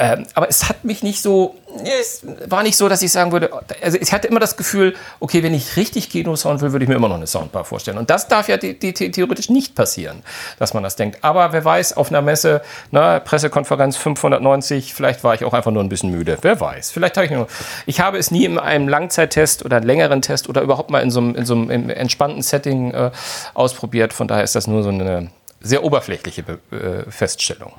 ähm, 0.00 0.26
aber 0.34 0.48
es 0.48 0.68
hat 0.68 0.84
mich 0.84 1.02
nicht 1.02 1.20
so, 1.20 1.56
es 2.00 2.22
war 2.46 2.62
nicht 2.62 2.76
so, 2.76 2.88
dass 2.88 3.02
ich 3.02 3.10
sagen 3.10 3.32
würde, 3.32 3.50
also 3.82 3.98
ich 4.00 4.12
hatte 4.12 4.28
immer 4.28 4.38
das 4.38 4.56
Gefühl, 4.56 4.94
okay, 5.18 5.42
wenn 5.42 5.52
ich 5.54 5.76
richtig 5.76 6.08
Kino-Sound 6.08 6.60
will, 6.60 6.70
würde 6.70 6.84
ich 6.84 6.88
mir 6.88 6.94
immer 6.94 7.08
noch 7.08 7.16
eine 7.16 7.26
Soundbar 7.26 7.64
vorstellen. 7.64 7.98
Und 7.98 8.08
das 8.08 8.28
darf 8.28 8.48
ja 8.48 8.56
die, 8.58 8.78
die, 8.78 8.92
theoretisch 8.92 9.50
nicht 9.50 9.74
passieren, 9.74 10.22
dass 10.60 10.72
man 10.72 10.84
das 10.84 10.94
denkt. 10.94 11.18
Aber 11.22 11.52
wer 11.52 11.64
weiß, 11.64 11.96
auf 11.96 12.10
einer 12.10 12.22
Messe, 12.22 12.62
na, 12.92 13.18
Pressekonferenz 13.18 13.96
590, 13.96 14.94
vielleicht 14.94 15.24
war 15.24 15.34
ich 15.34 15.44
auch 15.44 15.52
einfach 15.52 15.72
nur 15.72 15.82
ein 15.82 15.88
bisschen 15.88 16.12
müde. 16.12 16.38
Wer 16.42 16.60
weiß. 16.60 16.92
Vielleicht 16.92 17.16
habe 17.16 17.26
ich 17.26 17.32
nur, 17.32 17.48
ich 17.86 17.98
habe 17.98 18.18
es 18.18 18.30
nie 18.30 18.44
in 18.44 18.56
einem 18.56 18.86
Langzeittest 18.86 19.64
oder 19.64 19.80
längeren 19.80 20.22
Test 20.22 20.48
oder 20.48 20.62
überhaupt 20.62 20.90
mal 20.90 21.02
in 21.02 21.10
so 21.10 21.18
einem, 21.18 21.34
in 21.34 21.44
so 21.44 21.54
einem 21.54 21.90
entspannten 21.90 22.42
Setting 22.42 22.92
äh, 22.92 23.10
ausprobiert. 23.54 24.12
Von 24.12 24.28
daher 24.28 24.44
ist 24.44 24.54
das 24.54 24.68
nur 24.68 24.84
so 24.84 24.90
eine 24.90 25.32
sehr 25.60 25.82
oberflächliche 25.82 26.44
Be 26.44 26.58
äh, 26.70 27.10
Feststellung. 27.10 27.72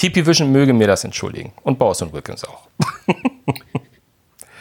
TP 0.00 0.26
Vision 0.26 0.50
möge 0.50 0.72
mir 0.72 0.86
das 0.86 1.04
entschuldigen. 1.04 1.52
Und 1.62 1.78
Bauer 1.78 1.94
und 2.00 2.12
Wilkins 2.12 2.44
auch. 2.44 2.68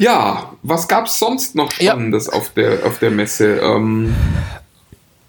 Ja, 0.02 0.54
was 0.64 0.88
gab 0.88 1.08
es 1.08 1.20
sonst 1.20 1.56
noch 1.56 1.70
Spannendes 1.72 2.28
ja. 2.28 2.34
auf, 2.34 2.54
der, 2.54 2.86
auf 2.86 3.00
der 3.00 3.12
Messe? 3.12 3.58
Ähm 3.58 4.16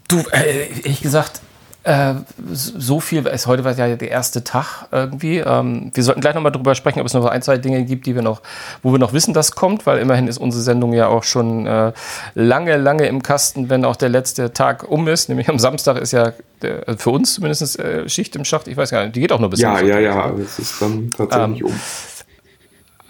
du, 0.07 0.19
äh, 0.31 0.69
ehrlich 0.83 1.01
gesagt, 1.01 1.41
äh, 1.83 2.13
so 2.51 2.99
viel, 2.99 3.25
ist, 3.25 3.47
heute 3.47 3.63
war 3.63 3.73
ja 3.73 3.95
der 3.95 4.11
erste 4.11 4.43
Tag 4.43 4.87
irgendwie. 4.91 5.37
Ähm, 5.39 5.91
wir 5.93 6.03
sollten 6.03 6.21
gleich 6.21 6.35
nochmal 6.35 6.51
drüber 6.51 6.75
sprechen, 6.75 6.99
ob 6.99 7.07
es 7.07 7.13
noch 7.13 7.25
ein, 7.25 7.41
zwei 7.41 7.57
Dinge 7.57 7.83
gibt, 7.85 8.05
die 8.05 8.13
wir 8.13 8.21
noch, 8.21 8.41
wo 8.83 8.91
wir 8.91 8.99
noch 8.99 9.13
wissen, 9.13 9.33
dass 9.33 9.53
kommt, 9.53 9.87
weil 9.87 9.97
immerhin 9.97 10.27
ist 10.27 10.37
unsere 10.37 10.61
Sendung 10.61 10.93
ja 10.93 11.07
auch 11.07 11.23
schon 11.23 11.65
äh, 11.65 11.91
lange, 12.35 12.77
lange 12.77 13.07
im 13.07 13.23
Kasten, 13.23 13.69
wenn 13.69 13.83
auch 13.83 13.95
der 13.95 14.09
letzte 14.09 14.53
Tag 14.53 14.89
um 14.89 15.07
ist. 15.07 15.29
Nämlich 15.29 15.49
am 15.49 15.57
Samstag 15.57 15.97
ist 15.97 16.11
ja 16.11 16.33
der, 16.61 16.83
für 16.97 17.09
uns 17.09 17.33
zumindest 17.33 17.79
äh, 17.79 18.07
Schicht 18.07 18.35
im 18.35 18.45
Schacht. 18.45 18.67
Ich 18.67 18.77
weiß 18.77 18.91
gar 18.91 19.03
nicht, 19.03 19.15
die 19.15 19.21
geht 19.21 19.31
auch 19.31 19.39
nur 19.39 19.49
bis 19.49 19.59
Ja, 19.59 19.81
ja, 19.81 19.99
ja, 19.99 20.31
es 20.33 20.59
ist 20.59 20.81
dann 20.81 21.09
tatsächlich 21.09 21.61
ähm, 21.61 21.67
um. 21.67 21.79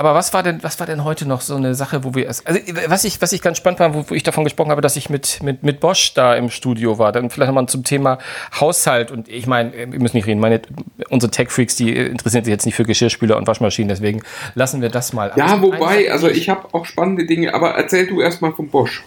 Aber 0.01 0.15
was 0.15 0.33
war 0.33 0.41
denn, 0.41 0.63
was 0.63 0.79
war 0.79 0.87
denn 0.87 1.03
heute 1.03 1.27
noch 1.27 1.41
so 1.41 1.55
eine 1.55 1.75
Sache, 1.75 2.03
wo 2.03 2.15
wir 2.15 2.27
es, 2.27 2.43
also 2.43 2.59
was 2.87 3.03
ich, 3.03 3.21
was 3.21 3.33
ich 3.33 3.43
ganz 3.43 3.59
spannend 3.59 3.79
war, 3.79 3.93
wo, 3.93 4.09
wo 4.09 4.15
ich 4.15 4.23
davon 4.23 4.43
gesprochen 4.43 4.71
habe, 4.71 4.81
dass 4.81 4.95
ich 4.95 5.11
mit, 5.11 5.43
mit, 5.43 5.61
mit 5.61 5.79
Bosch 5.79 6.15
da 6.15 6.33
im 6.33 6.49
Studio 6.49 6.97
war, 6.97 7.11
dann 7.11 7.29
vielleicht 7.29 7.49
nochmal 7.49 7.67
zum 7.67 7.83
Thema 7.83 8.17
Haushalt 8.59 9.11
und 9.11 9.29
ich 9.29 9.45
meine, 9.45 9.71
wir 9.73 9.99
müssen 9.99 10.17
nicht 10.17 10.25
reden, 10.25 10.39
meine, 10.39 10.59
unsere 11.09 11.29
Tech-Freaks, 11.29 11.75
die 11.75 11.95
interessieren 11.95 12.43
sich 12.43 12.51
jetzt 12.51 12.65
nicht 12.65 12.73
für 12.73 12.83
Geschirrspüler 12.83 13.37
und 13.37 13.45
Waschmaschinen, 13.45 13.89
deswegen 13.89 14.23
lassen 14.55 14.81
wir 14.81 14.89
das 14.89 15.13
mal. 15.13 15.33
Ja, 15.35 15.45
also 15.45 15.61
wobei, 15.61 16.11
also 16.11 16.27
ich 16.27 16.49
habe 16.49 16.73
auch 16.73 16.85
spannende 16.85 17.27
Dinge, 17.27 17.53
aber 17.53 17.75
erzähl 17.75 18.07
du 18.07 18.21
erstmal 18.21 18.53
von 18.53 18.71
Bosch. 18.71 19.03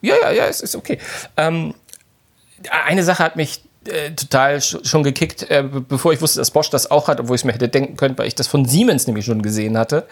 Ja, 0.00 0.14
ja, 0.22 0.30
ja, 0.30 0.44
es 0.46 0.62
ist 0.62 0.76
okay. 0.76 0.96
Ähm, 1.36 1.74
eine 2.86 3.02
Sache 3.02 3.22
hat 3.22 3.36
mich 3.36 3.60
äh, 3.88 4.10
total 4.12 4.60
schon 4.60 5.02
gekickt, 5.02 5.50
äh, 5.50 5.62
bevor 5.62 6.12
ich 6.12 6.20
wusste, 6.20 6.38
dass 6.38 6.50
Bosch 6.50 6.70
das 6.70 6.90
auch 6.90 7.08
hat, 7.08 7.20
obwohl 7.20 7.36
ich 7.36 7.44
mir 7.44 7.52
hätte 7.52 7.68
denken 7.68 7.96
können, 7.96 8.16
weil 8.18 8.26
ich 8.26 8.34
das 8.34 8.46
von 8.46 8.64
Siemens 8.64 9.06
nämlich 9.06 9.24
schon 9.24 9.42
gesehen 9.42 9.78
hatte. 9.78 10.06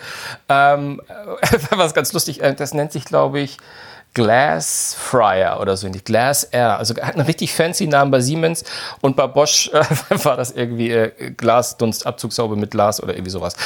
Ähm, 0.48 1.00
was 1.70 1.94
ganz 1.94 2.12
lustig, 2.12 2.42
äh, 2.42 2.54
das 2.54 2.74
nennt 2.74 2.92
sich, 2.92 3.04
glaube 3.04 3.40
ich, 3.40 3.58
Glass 4.14 4.94
Fryer 4.98 5.58
oder 5.60 5.76
so, 5.76 5.88
nicht 5.88 6.04
Glass 6.04 6.44
Air. 6.44 6.78
Also 6.78 6.94
hat 6.96 7.14
einen 7.14 7.24
richtig 7.24 7.54
fancy 7.54 7.86
Namen 7.86 8.10
bei 8.10 8.20
Siemens 8.20 8.64
und 9.00 9.16
bei 9.16 9.26
Bosch 9.26 9.70
äh, 9.72 9.84
war 10.24 10.36
das 10.36 10.50
irgendwie 10.50 10.90
äh, 10.90 11.30
Glasdunstabzugshaube 11.30 12.56
mit 12.56 12.72
Glas 12.72 13.02
oder 13.02 13.14
irgendwie 13.14 13.30
sowas. 13.30 13.56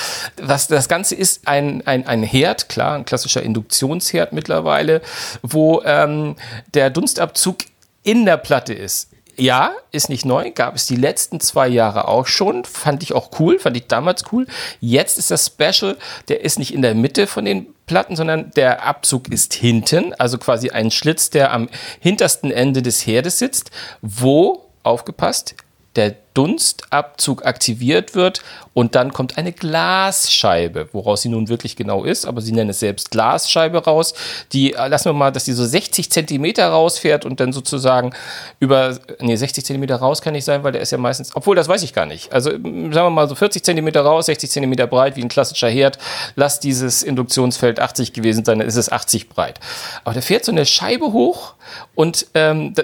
Was, 0.40 0.69
das 0.69 0.88
Ganze 0.88 1.16
ist 1.16 1.49
ein, 1.49 1.85
ein, 1.87 2.07
ein 2.07 2.23
Herd, 2.23 2.69
klar, 2.69 2.95
ein 2.95 3.05
klassischer 3.05 3.42
Induktionsherd 3.42 4.33
mittlerweile, 4.33 5.03
wo 5.42 5.83
ähm, 5.85 6.37
der 6.75 6.90
Dunstabzug 6.90 7.59
in 8.05 8.25
der 8.25 8.37
Platte 8.37 8.73
ist 8.73 9.09
ja, 9.38 9.72
ist 9.92 10.09
nicht 10.09 10.25
neu, 10.25 10.51
gab 10.51 10.77
es 10.77 10.87
die 10.87 10.96
letzten 10.96 11.40
zwei 11.40 11.68
Jahre 11.68 12.09
auch 12.09 12.27
schon. 12.27 12.64
Fand 12.64 13.03
ich 13.03 13.12
auch 13.12 13.31
cool, 13.38 13.59
fand 13.59 13.77
ich 13.77 13.87
damals 13.87 14.25
cool. 14.33 14.46
Jetzt 14.81 15.18
ist 15.18 15.31
das 15.31 15.46
Special, 15.46 15.96
der 16.29 16.42
ist 16.42 16.59
nicht 16.59 16.72
in 16.72 16.83
der 16.83 16.94
Mitte 16.94 17.27
von 17.27 17.44
den 17.44 17.66
Platten, 17.87 18.16
sondern 18.16 18.51
der 18.53 18.85
Abzug 18.85 19.29
ist 19.29 19.55
hinten, 19.55 20.12
also 20.14 20.38
quasi 20.38 20.70
ein 20.70 20.90
Schlitz, 20.90 21.31
der 21.31 21.53
am 21.53 21.68
hintersten 22.01 22.51
Ende 22.51 22.83
des 22.83 23.07
Herdes 23.07 23.38
sitzt, 23.38 23.70
wo, 24.03 24.66
aufgepasst, 24.83 25.55
der 25.94 26.16
Dunstabzug 26.37 27.46
aktiviert 27.46 28.14
wird 28.14 28.42
und 28.77 28.94
dann 28.94 29.14
kommt 29.14 29.38
eine 29.38 29.53
Glasscheibe, 29.53 30.90
woraus 30.92 31.22
sie 31.22 31.31
nun 31.31 31.49
wirklich 31.49 31.77
genau 31.77 32.05
ist, 32.05 32.27
aber 32.27 32.42
sie 32.42 32.53
nennen 32.53 32.68
es 32.68 32.81
selbst 32.81 33.11
Glasscheibe 33.11 33.83
raus. 33.83 34.12
Die, 34.53 34.75
äh, 34.75 34.88
lassen 34.88 35.07
wir 35.07 35.14
mal, 35.14 35.33
dass 35.33 35.44
die 35.44 35.53
so 35.53 35.64
60 35.64 36.11
Zentimeter 36.11 36.68
rausfährt 36.68 37.25
und 37.25 37.40
dann 37.40 37.55
sozusagen 37.55 38.12
über, 38.61 38.99
nee, 39.18 39.35
60 39.35 39.64
Zentimeter 39.64 39.96
raus 39.96 40.20
kann 40.20 40.35
nicht 40.35 40.44
sein, 40.44 40.62
weil 40.62 40.72
der 40.72 40.83
ist 40.83 40.92
ja 40.92 40.99
meistens, 40.99 41.35
obwohl 41.35 41.57
das 41.57 41.68
weiß 41.68 41.83
ich 41.85 41.94
gar 41.94 42.05
nicht. 42.05 42.35
Also 42.35 42.51
sagen 42.51 42.92
wir 42.92 43.09
mal 43.09 43.31
so 43.31 43.35
40 43.35 43.64
Zentimeter 43.64 44.03
raus, 44.03 44.27
60 44.27 44.51
Zentimeter 44.51 44.87
breit, 44.87 45.16
wie 45.16 45.22
ein 45.22 45.29
klassischer 45.29 45.70
Herd. 45.70 45.96
Lass 46.35 46.61
dieses 46.61 47.03
Induktionsfeld 47.03 47.81
80 47.81 48.12
gewesen 48.12 48.44
sein, 48.44 48.59
dann 48.59 48.68
ist 48.68 48.77
es 48.77 48.92
80 48.92 49.31
breit. 49.31 49.59
Aber 50.05 50.12
der 50.12 50.22
fährt 50.22 50.44
so 50.44 50.53
eine 50.53 50.66
Scheibe 50.66 51.14
hoch 51.14 51.55
und 51.94 52.27
ähm, 52.35 52.75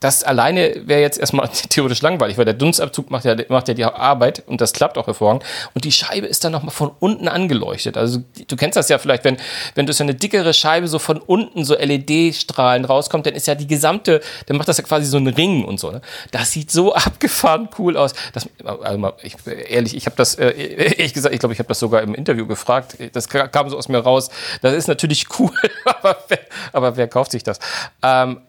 das 0.00 0.24
alleine 0.24 0.82
wäre 0.84 1.00
jetzt 1.00 1.18
erstmal 1.18 1.48
theoretisch 1.68 2.02
langweilig, 2.02 2.38
weil 2.38 2.44
der 2.44 2.54
Dunst 2.54 2.71
Fußabzug 2.72 3.10
macht 3.10 3.24
ja, 3.24 3.36
macht 3.48 3.68
ja 3.68 3.74
die 3.74 3.84
Arbeit 3.84 4.42
und 4.46 4.60
das 4.60 4.72
klappt 4.72 4.98
auch 4.98 5.06
hervorragend. 5.06 5.44
Und 5.74 5.84
die 5.84 5.92
Scheibe 5.92 6.26
ist 6.26 6.44
dann 6.44 6.52
nochmal 6.52 6.74
von 6.74 6.90
unten 7.00 7.28
angeleuchtet. 7.28 7.96
Also 7.96 8.22
du 8.48 8.56
kennst 8.56 8.76
das 8.76 8.88
ja 8.88 8.98
vielleicht, 8.98 9.24
wenn, 9.24 9.36
wenn 9.74 9.86
du 9.86 9.92
so 9.92 10.02
eine 10.04 10.14
dickere 10.14 10.52
Scheibe 10.52 10.88
so 10.88 10.98
von 10.98 11.18
unten 11.18 11.64
so 11.64 11.74
LED-Strahlen 11.74 12.84
rauskommt, 12.84 13.26
dann 13.26 13.34
ist 13.34 13.46
ja 13.46 13.54
die 13.54 13.66
gesamte, 13.66 14.20
dann 14.46 14.56
macht 14.56 14.68
das 14.68 14.78
ja 14.78 14.84
quasi 14.84 15.06
so 15.06 15.16
einen 15.16 15.28
Ring 15.28 15.64
und 15.64 15.78
so. 15.78 15.90
Ne? 15.90 16.00
Das 16.30 16.50
sieht 16.50 16.70
so 16.70 16.94
abgefahren 16.94 17.68
cool 17.78 17.96
aus. 17.96 18.14
Das, 18.32 18.48
also 18.64 19.12
ich, 19.22 19.36
ehrlich, 19.68 19.96
ich 19.96 20.06
habe 20.06 20.16
das, 20.16 20.34
äh, 20.36 20.50
ehrlich 20.96 21.14
gesagt, 21.14 21.34
ich 21.34 21.40
glaube, 21.40 21.52
ich 21.52 21.58
habe 21.58 21.68
das 21.68 21.78
sogar 21.78 22.02
im 22.02 22.14
Interview 22.14 22.46
gefragt. 22.46 22.96
Das 23.12 23.28
kam 23.28 23.68
so 23.68 23.76
aus 23.76 23.88
mir 23.88 23.98
raus. 23.98 24.30
Das 24.60 24.74
ist 24.74 24.88
natürlich 24.88 25.26
cool, 25.38 25.52
aber 25.84 26.16
wer, 26.28 26.40
aber 26.72 26.96
wer 26.96 27.08
kauft 27.08 27.32
sich 27.32 27.42
das? 27.42 27.58
Ähm, 28.02 28.40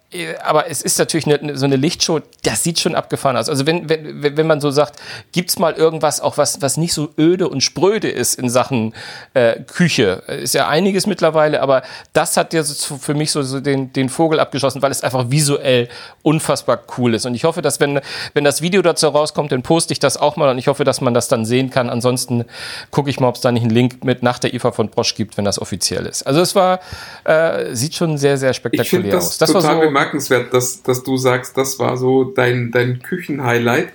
aber 0.43 0.69
es 0.69 0.81
ist 0.81 0.99
natürlich 0.99 1.27
eine, 1.27 1.57
so 1.57 1.65
eine 1.65 1.75
Lichtshow, 1.75 2.21
das 2.43 2.63
sieht 2.63 2.79
schon 2.79 2.95
abgefahren 2.95 3.37
aus. 3.37 3.49
Also 3.49 3.65
wenn, 3.65 3.89
wenn, 3.89 4.37
wenn 4.37 4.47
man 4.47 4.61
so 4.61 4.71
sagt, 4.71 4.99
gibt's 5.31 5.59
mal 5.59 5.73
irgendwas 5.73 6.21
auch 6.21 6.37
was, 6.37 6.61
was 6.61 6.77
nicht 6.77 6.93
so 6.93 7.09
öde 7.17 7.49
und 7.49 7.61
spröde 7.61 8.09
ist 8.09 8.35
in 8.35 8.49
Sachen 8.49 8.93
äh, 9.33 9.59
Küche, 9.61 10.23
ist 10.27 10.53
ja 10.53 10.67
einiges 10.67 11.07
mittlerweile, 11.07 11.61
aber 11.61 11.83
das 12.13 12.37
hat 12.37 12.53
ja 12.53 12.63
so 12.63 12.97
für 12.97 13.13
mich 13.13 13.31
so, 13.31 13.41
so 13.43 13.59
den, 13.59 13.93
den 13.93 14.09
Vogel 14.09 14.39
abgeschossen, 14.39 14.81
weil 14.81 14.91
es 14.91 15.03
einfach 15.03 15.29
visuell 15.29 15.89
unfassbar 16.21 16.83
cool 16.97 17.13
ist. 17.15 17.25
Und 17.25 17.35
ich 17.35 17.43
hoffe, 17.43 17.61
dass 17.61 17.79
wenn, 17.79 17.99
wenn 18.33 18.43
das 18.43 18.61
Video 18.61 18.81
dazu 18.81 19.07
rauskommt, 19.07 19.51
dann 19.51 19.63
poste 19.63 19.93
ich 19.93 19.99
das 19.99 20.17
auch 20.17 20.35
mal 20.35 20.49
und 20.49 20.57
ich 20.57 20.67
hoffe, 20.67 20.83
dass 20.83 21.01
man 21.01 21.13
das 21.13 21.27
dann 21.27 21.45
sehen 21.45 21.69
kann. 21.69 21.89
Ansonsten 21.89 22.45
gucke 22.91 23.09
ich 23.09 23.19
mal, 23.19 23.27
ob 23.29 23.35
es 23.35 23.41
da 23.41 23.51
nicht 23.51 23.63
einen 23.63 23.71
Link 23.71 24.03
mit 24.03 24.23
nach 24.23 24.39
der 24.39 24.53
IFA 24.53 24.71
von 24.71 24.89
Bosch 24.89 25.15
gibt, 25.15 25.37
wenn 25.37 25.45
das 25.45 25.59
offiziell 25.59 26.05
ist. 26.05 26.25
Also 26.27 26.41
es 26.41 26.55
war, 26.55 26.79
äh, 27.23 27.73
sieht 27.75 27.95
schon 27.95 28.17
sehr, 28.17 28.37
sehr 28.37 28.53
spektakulär 28.53 29.17
aus. 29.17 29.37
Das 29.37 29.53
war 29.53 29.61
so 29.61 29.67
bemerkenswert, 30.03 30.53
dass, 30.53 30.83
dass 30.83 31.03
du 31.03 31.17
sagst, 31.17 31.57
das 31.57 31.79
war 31.79 31.97
so 31.97 32.23
dein, 32.23 32.71
dein 32.71 33.01
Küchenhighlight, 33.01 33.89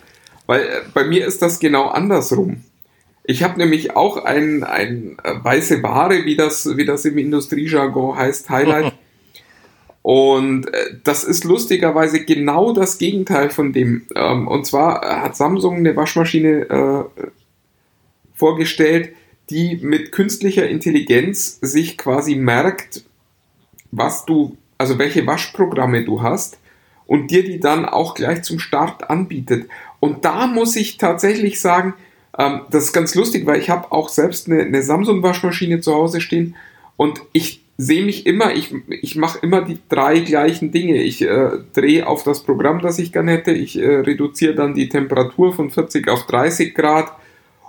weil 0.47 0.63
äh, 0.63 0.67
bei 0.95 1.05
mir 1.05 1.27
ist 1.27 1.43
das 1.43 1.61
genau 1.61 1.89
andersrum. 1.89 2.65
Ich 3.25 3.43
habe 3.43 3.59
nämlich 3.59 3.95
auch 3.95 4.25
ein, 4.25 4.65
ein 4.65 5.19
äh, 5.23 5.35
weiße 5.43 5.83
Ware, 5.83 6.25
wie 6.25 6.37
das, 6.37 6.77
wie 6.77 6.87
das 6.87 7.05
im 7.05 7.19
Industriejargon 7.19 8.17
heißt, 8.17 8.49
Highlight. 8.49 8.95
Und 10.03 10.73
äh, 10.73 10.97
das 11.05 11.25
ist 11.25 11.45
lustigerweise 11.45 12.25
genau 12.25 12.73
das 12.73 12.97
Gegenteil 12.97 13.51
von 13.51 13.75
dem. 13.75 14.07
Ähm, 14.15 14.49
und 14.49 14.65
zwar 14.65 15.23
hat 15.23 15.37
Samsung 15.37 15.77
eine 15.77 15.97
Waschmaschine 15.97 17.11
vorgestellt, 18.33 19.11
die 19.51 19.77
mit 19.83 20.13
künstlicher 20.13 20.67
Intelligenz 20.67 21.59
sich 21.61 21.99
quasi 21.99 22.37
merkt, 22.37 23.05
was 23.91 24.25
du 24.25 24.57
also 24.79 24.99
welche 24.99 25.27
Waschprogramme 25.27 26.05
du 26.05 26.23
hast 26.23 26.59
und 27.07 27.31
dir 27.31 27.45
die 27.45 27.61
dann 27.61 27.85
auch 27.85 28.15
gleich 28.15 28.43
zum 28.43 28.59
Start 28.59 29.11
anbietet. 29.11 29.69
Und 30.01 30.25
da 30.25 30.47
muss 30.47 30.77
ich 30.77 30.97
tatsächlich 30.97 31.61
sagen, 31.61 31.95
ähm, 32.39 32.63
das 32.71 32.85
ist 32.85 32.93
ganz 32.93 33.15
lustig, 33.15 33.47
weil 33.47 33.61
ich 33.61 33.71
habe 33.71 33.91
auch 33.93 34.09
selbst 34.09 34.49
eine, 34.49 34.63
eine 34.63 34.83
Samsung-Waschmaschine 34.83 35.81
zu 35.81 35.95
Hause 35.95 36.21
stehen 36.21 36.55
und 36.97 37.21
ich 37.33 37.65
sehe 37.81 38.05
mich 38.05 38.27
immer, 38.27 38.55
ich, 38.55 38.75
ich 38.89 39.15
mache 39.15 39.39
immer 39.41 39.63
die 39.63 39.79
drei 39.89 40.19
gleichen 40.19 40.73
Dinge. 40.73 41.01
Ich 41.01 41.23
äh, 41.23 41.51
drehe 41.73 42.09
auf 42.09 42.25
das 42.25 42.43
Programm, 42.43 42.81
das 42.81 42.99
ich 42.99 43.13
gerne 43.13 43.33
hätte, 43.33 43.53
ich 43.53 43.79
äh, 43.79 44.01
reduziere 44.01 44.55
dann 44.55 44.75
die 44.75 44.89
Temperatur 44.89 45.55
von 45.55 45.71
40 45.71 46.09
auf 46.09 46.27
30 46.27 46.75
Grad 46.75 47.13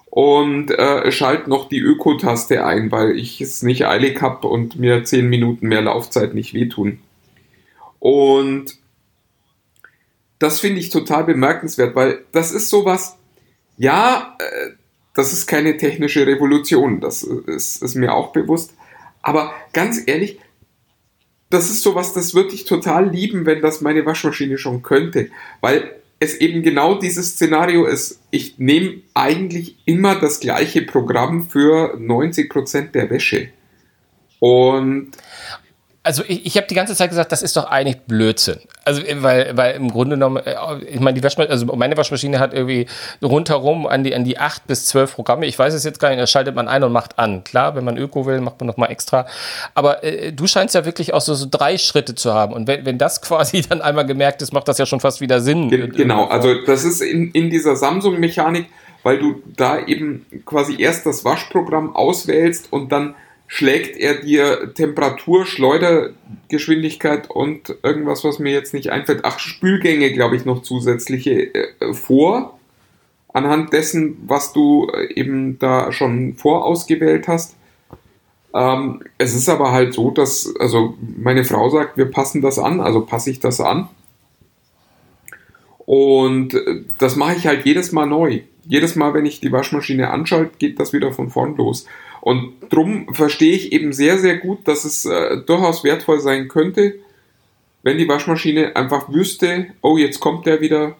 und 0.09 0.71
äh, 0.71 1.11
schalte 1.11 1.49
noch 1.49 1.69
die 1.69 1.79
Öko-Taste 1.79 2.65
ein, 2.65 2.91
weil 2.91 3.17
ich 3.17 3.41
es 3.41 3.61
nicht 3.61 3.85
eilig 3.85 4.21
habe 4.21 4.47
und 4.47 4.77
mir 4.77 5.03
10 5.03 5.27
Minuten 5.27 5.67
mehr 5.67 5.81
Laufzeit 5.81 6.33
nicht 6.33 6.53
wehtun. 6.53 6.99
Und 7.99 8.77
das 10.39 10.59
finde 10.59 10.79
ich 10.79 10.89
total 10.89 11.25
bemerkenswert, 11.25 11.95
weil 11.95 12.23
das 12.31 12.51
ist 12.51 12.69
sowas, 12.69 13.17
ja, 13.77 14.35
äh, 14.39 14.71
das 15.13 15.33
ist 15.33 15.47
keine 15.47 15.77
technische 15.77 16.25
Revolution, 16.25 17.01
das 17.01 17.23
ist, 17.23 17.83
ist 17.83 17.95
mir 17.95 18.13
auch 18.13 18.31
bewusst, 18.31 18.73
aber 19.21 19.53
ganz 19.73 20.01
ehrlich, 20.05 20.39
das 21.49 21.69
ist 21.69 21.81
sowas, 21.81 22.13
das 22.13 22.33
würde 22.33 22.53
ich 22.53 22.65
total 22.65 23.09
lieben, 23.09 23.45
wenn 23.45 23.61
das 23.61 23.81
meine 23.81 24.05
Waschmaschine 24.05 24.57
schon 24.57 24.81
könnte, 24.81 25.29
weil 25.61 25.99
es 26.19 26.35
eben 26.35 26.63
genau 26.63 26.95
dieses 26.95 27.31
Szenario 27.31 27.85
ist. 27.85 28.21
Ich 28.29 28.59
nehme 28.59 29.01
eigentlich 29.13 29.77
immer 29.85 30.19
das 30.19 30.39
gleiche 30.39 30.81
Programm 30.81 31.49
für 31.49 31.97
90% 31.97 32.91
der 32.91 33.09
Wäsche. 33.09 33.49
Und 34.39 35.11
also 36.03 36.23
ich, 36.27 36.45
ich 36.45 36.57
habe 36.57 36.67
die 36.67 36.75
ganze 36.75 36.95
Zeit 36.95 37.09
gesagt, 37.09 37.31
das 37.31 37.41
ist 37.41 37.57
doch 37.57 37.65
eigentlich 37.65 37.99
Blödsinn. 38.01 38.59
Also 38.85 39.01
weil, 39.17 39.55
weil 39.57 39.75
im 39.75 39.91
Grunde 39.91 40.15
genommen, 40.15 40.37
äh, 40.37 40.55
ich 40.89 40.99
meine, 40.99 41.15
die 41.15 41.23
Waschmaschine, 41.23 41.51
also 41.51 41.65
meine 41.75 41.97
Waschmaschine 41.97 42.39
hat 42.39 42.53
irgendwie 42.53 42.85
rundherum 43.21 43.85
an 43.85 44.03
die 44.03 44.15
an 44.15 44.23
die 44.23 44.37
acht 44.37 44.65
bis 44.65 44.85
zwölf 44.85 45.15
Programme. 45.15 45.45
Ich 45.45 45.59
weiß 45.59 45.73
es 45.73 45.83
jetzt 45.83 45.99
gar 45.99 46.09
nicht. 46.09 46.19
Da 46.19 46.27
schaltet 46.27 46.55
man 46.55 46.67
ein 46.67 46.83
und 46.83 46.93
macht 46.93 47.19
an. 47.19 47.43
Klar, 47.43 47.75
wenn 47.75 47.83
man 47.83 47.97
Öko 47.97 48.25
will, 48.25 48.39
macht 48.39 48.59
man 48.59 48.67
noch 48.67 48.77
mal 48.77 48.87
extra. 48.87 49.27
Aber 49.75 50.03
äh, 50.03 50.31
du 50.31 50.47
scheinst 50.47 50.73
ja 50.73 50.85
wirklich 50.85 51.13
auch 51.13 51.21
so, 51.21 51.33
so 51.33 51.47
drei 51.49 51.77
Schritte 51.77 52.15
zu 52.15 52.33
haben. 52.33 52.53
Und 52.53 52.67
wenn, 52.67 52.85
wenn 52.85 52.97
das 52.97 53.21
quasi 53.29 53.61
dann 53.61 53.81
einmal 53.81 54.05
gemerkt 54.05 54.41
ist, 54.41 54.53
macht 54.53 54.67
das 54.67 54.77
ja 54.77 54.85
schon 54.85 55.01
fast 55.01 55.21
wieder 55.21 55.41
Sinn. 55.41 55.69
Genau. 55.69 56.25
Also 56.25 56.55
das 56.65 56.85
ist 56.85 57.01
in, 57.01 57.31
in 57.31 57.49
dieser 57.49 57.75
Samsung-Mechanik 57.75 58.67
weil 59.03 59.17
du 59.17 59.41
da 59.55 59.79
eben 59.85 60.25
quasi 60.45 60.75
erst 60.77 61.05
das 61.05 61.23
Waschprogramm 61.23 61.95
auswählst 61.95 62.71
und 62.71 62.91
dann 62.91 63.15
schlägt 63.51 63.97
er 63.97 64.21
dir 64.21 64.75
Temperatur, 64.75 65.45
Schleudergeschwindigkeit 65.45 67.31
und 67.31 67.75
irgendwas, 67.81 68.23
was 68.23 68.37
mir 68.37 68.53
jetzt 68.53 68.75
nicht 68.75 68.91
einfällt, 68.91 69.21
ach, 69.23 69.39
Spülgänge, 69.39 70.13
glaube 70.13 70.35
ich, 70.35 70.45
noch 70.45 70.61
zusätzliche 70.61 71.55
äh, 71.55 71.93
vor, 71.93 72.59
anhand 73.33 73.73
dessen, 73.73 74.17
was 74.27 74.53
du 74.53 74.87
äh, 74.93 75.11
eben 75.15 75.57
da 75.57 75.91
schon 75.91 76.35
vorausgewählt 76.35 77.27
hast. 77.27 77.55
Ähm, 78.53 79.01
es 79.17 79.35
ist 79.35 79.49
aber 79.49 79.71
halt 79.71 79.95
so, 79.95 80.11
dass, 80.11 80.53
also 80.59 80.95
meine 81.17 81.43
Frau 81.43 81.69
sagt, 81.69 81.97
wir 81.97 82.05
passen 82.05 82.43
das 82.43 82.59
an, 82.59 82.79
also 82.79 83.01
passe 83.01 83.31
ich 83.31 83.39
das 83.39 83.59
an. 83.59 83.89
Und 85.87 86.53
äh, 86.53 86.83
das 86.99 87.15
mache 87.15 87.35
ich 87.35 87.47
halt 87.47 87.65
jedes 87.65 87.91
Mal 87.93 88.05
neu. 88.05 88.41
Jedes 88.63 88.95
Mal, 88.95 89.15
wenn 89.15 89.25
ich 89.25 89.39
die 89.39 89.51
Waschmaschine 89.51 90.11
anschalte, 90.11 90.51
geht 90.59 90.79
das 90.79 90.93
wieder 90.93 91.11
von 91.11 91.31
vorn 91.31 91.57
los. 91.57 91.87
Und 92.21 92.53
drum 92.69 93.13
verstehe 93.13 93.53
ich 93.53 93.71
eben 93.71 93.93
sehr, 93.93 94.17
sehr 94.17 94.37
gut, 94.37 94.67
dass 94.67 94.85
es 94.85 95.05
äh, 95.05 95.37
durchaus 95.45 95.83
wertvoll 95.83 96.19
sein 96.19 96.47
könnte, 96.47 96.95
wenn 97.83 97.97
die 97.97 98.07
Waschmaschine 98.07 98.75
einfach 98.75 99.09
wüsste, 99.09 99.67
oh, 99.81 99.97
jetzt 99.97 100.19
kommt 100.19 100.45
der 100.45 100.61
wieder, 100.61 100.97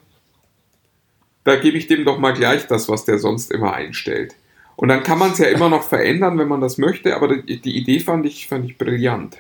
da 1.44 1.56
gebe 1.56 1.78
ich 1.78 1.88
dem 1.88 2.06
doch 2.06 2.20
mal 2.20 2.34
gleich 2.34 2.68
das, 2.68 2.88
was 2.88 3.06
der 3.06 3.20
sonst 3.20 3.52
immer 3.52 3.74
einstellt. 3.74 4.36
Und 4.76 4.88
dann 4.88 5.04
kann 5.04 5.20
man 5.20 5.32
es 5.32 5.40
ja 5.40 5.48
immer 5.48 5.68
noch 5.68 5.84
verändern, 5.84 6.38
wenn 6.38 6.48
man 6.48 6.62
das 6.62 6.78
möchte, 6.78 7.16
aber 7.16 7.36
die, 7.36 7.60
die 7.60 7.76
Idee 7.76 8.00
fand 8.00 8.26
ich, 8.26 8.48
fand 8.48 8.64
ich 8.66 8.78
brillant. 8.78 9.38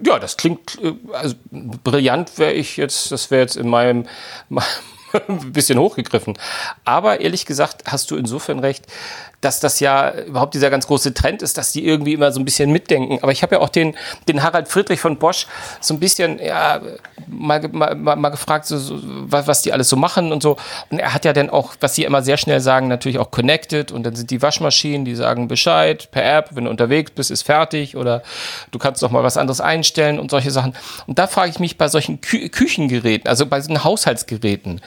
Ja, 0.00 0.18
das 0.18 0.36
klingt, 0.36 0.78
äh, 0.82 0.94
also 1.12 1.34
brillant 1.50 2.38
wäre 2.38 2.52
ich 2.52 2.76
jetzt, 2.76 3.12
das 3.12 3.30
wäre 3.30 3.42
jetzt 3.42 3.56
in 3.56 3.68
meinem, 3.68 4.06
ein 5.28 5.52
bisschen 5.52 5.78
hochgegriffen. 5.78 6.38
Aber 6.84 7.20
ehrlich 7.20 7.44
gesagt 7.44 7.90
hast 7.90 8.10
du 8.10 8.16
insofern 8.16 8.60
recht, 8.60 8.86
dass 9.40 9.60
das 9.60 9.78
ja 9.78 10.12
überhaupt 10.22 10.54
dieser 10.54 10.68
ganz 10.68 10.86
große 10.88 11.14
Trend 11.14 11.42
ist, 11.42 11.58
dass 11.58 11.70
die 11.72 11.86
irgendwie 11.86 12.14
immer 12.14 12.32
so 12.32 12.40
ein 12.40 12.44
bisschen 12.44 12.72
mitdenken. 12.72 13.18
Aber 13.22 13.30
ich 13.30 13.42
habe 13.42 13.56
ja 13.56 13.60
auch 13.60 13.68
den, 13.68 13.96
den 14.26 14.42
Harald 14.42 14.68
Friedrich 14.68 15.00
von 15.00 15.16
Bosch 15.16 15.46
so 15.80 15.94
ein 15.94 16.00
bisschen 16.00 16.40
ja, 16.40 16.80
mal, 17.28 17.68
mal, 17.68 17.94
mal 17.94 18.28
gefragt, 18.30 18.66
so, 18.66 18.78
so, 18.78 18.98
was 19.28 19.62
die 19.62 19.72
alles 19.72 19.88
so 19.88 19.96
machen 19.96 20.32
und 20.32 20.42
so. 20.42 20.56
Und 20.90 20.98
er 20.98 21.14
hat 21.14 21.24
ja 21.24 21.32
dann 21.32 21.50
auch, 21.50 21.74
was 21.80 21.94
sie 21.94 22.02
immer 22.04 22.22
sehr 22.22 22.36
schnell 22.36 22.60
sagen, 22.60 22.88
natürlich 22.88 23.18
auch 23.18 23.30
connected. 23.30 23.92
Und 23.92 24.02
dann 24.02 24.16
sind 24.16 24.30
die 24.30 24.42
Waschmaschinen, 24.42 25.04
die 25.04 25.14
sagen 25.14 25.46
Bescheid 25.46 26.10
per 26.10 26.38
App, 26.38 26.50
wenn 26.52 26.64
du 26.64 26.70
unterwegs 26.70 27.12
bist, 27.12 27.30
ist 27.30 27.42
fertig 27.42 27.96
oder 27.96 28.22
du 28.72 28.78
kannst 28.78 29.02
noch 29.02 29.12
mal 29.12 29.22
was 29.22 29.36
anderes 29.36 29.60
einstellen 29.60 30.18
und 30.18 30.32
solche 30.32 30.50
Sachen. 30.50 30.74
Und 31.06 31.18
da 31.18 31.28
frage 31.28 31.50
ich 31.50 31.60
mich 31.60 31.78
bei 31.78 31.86
solchen 31.86 32.20
Kü 32.20 32.48
Küchengeräten, 32.48 33.28
also 33.28 33.46
bei 33.46 33.60
so 33.60 33.72
Haushaltsgeräten, 33.84 34.80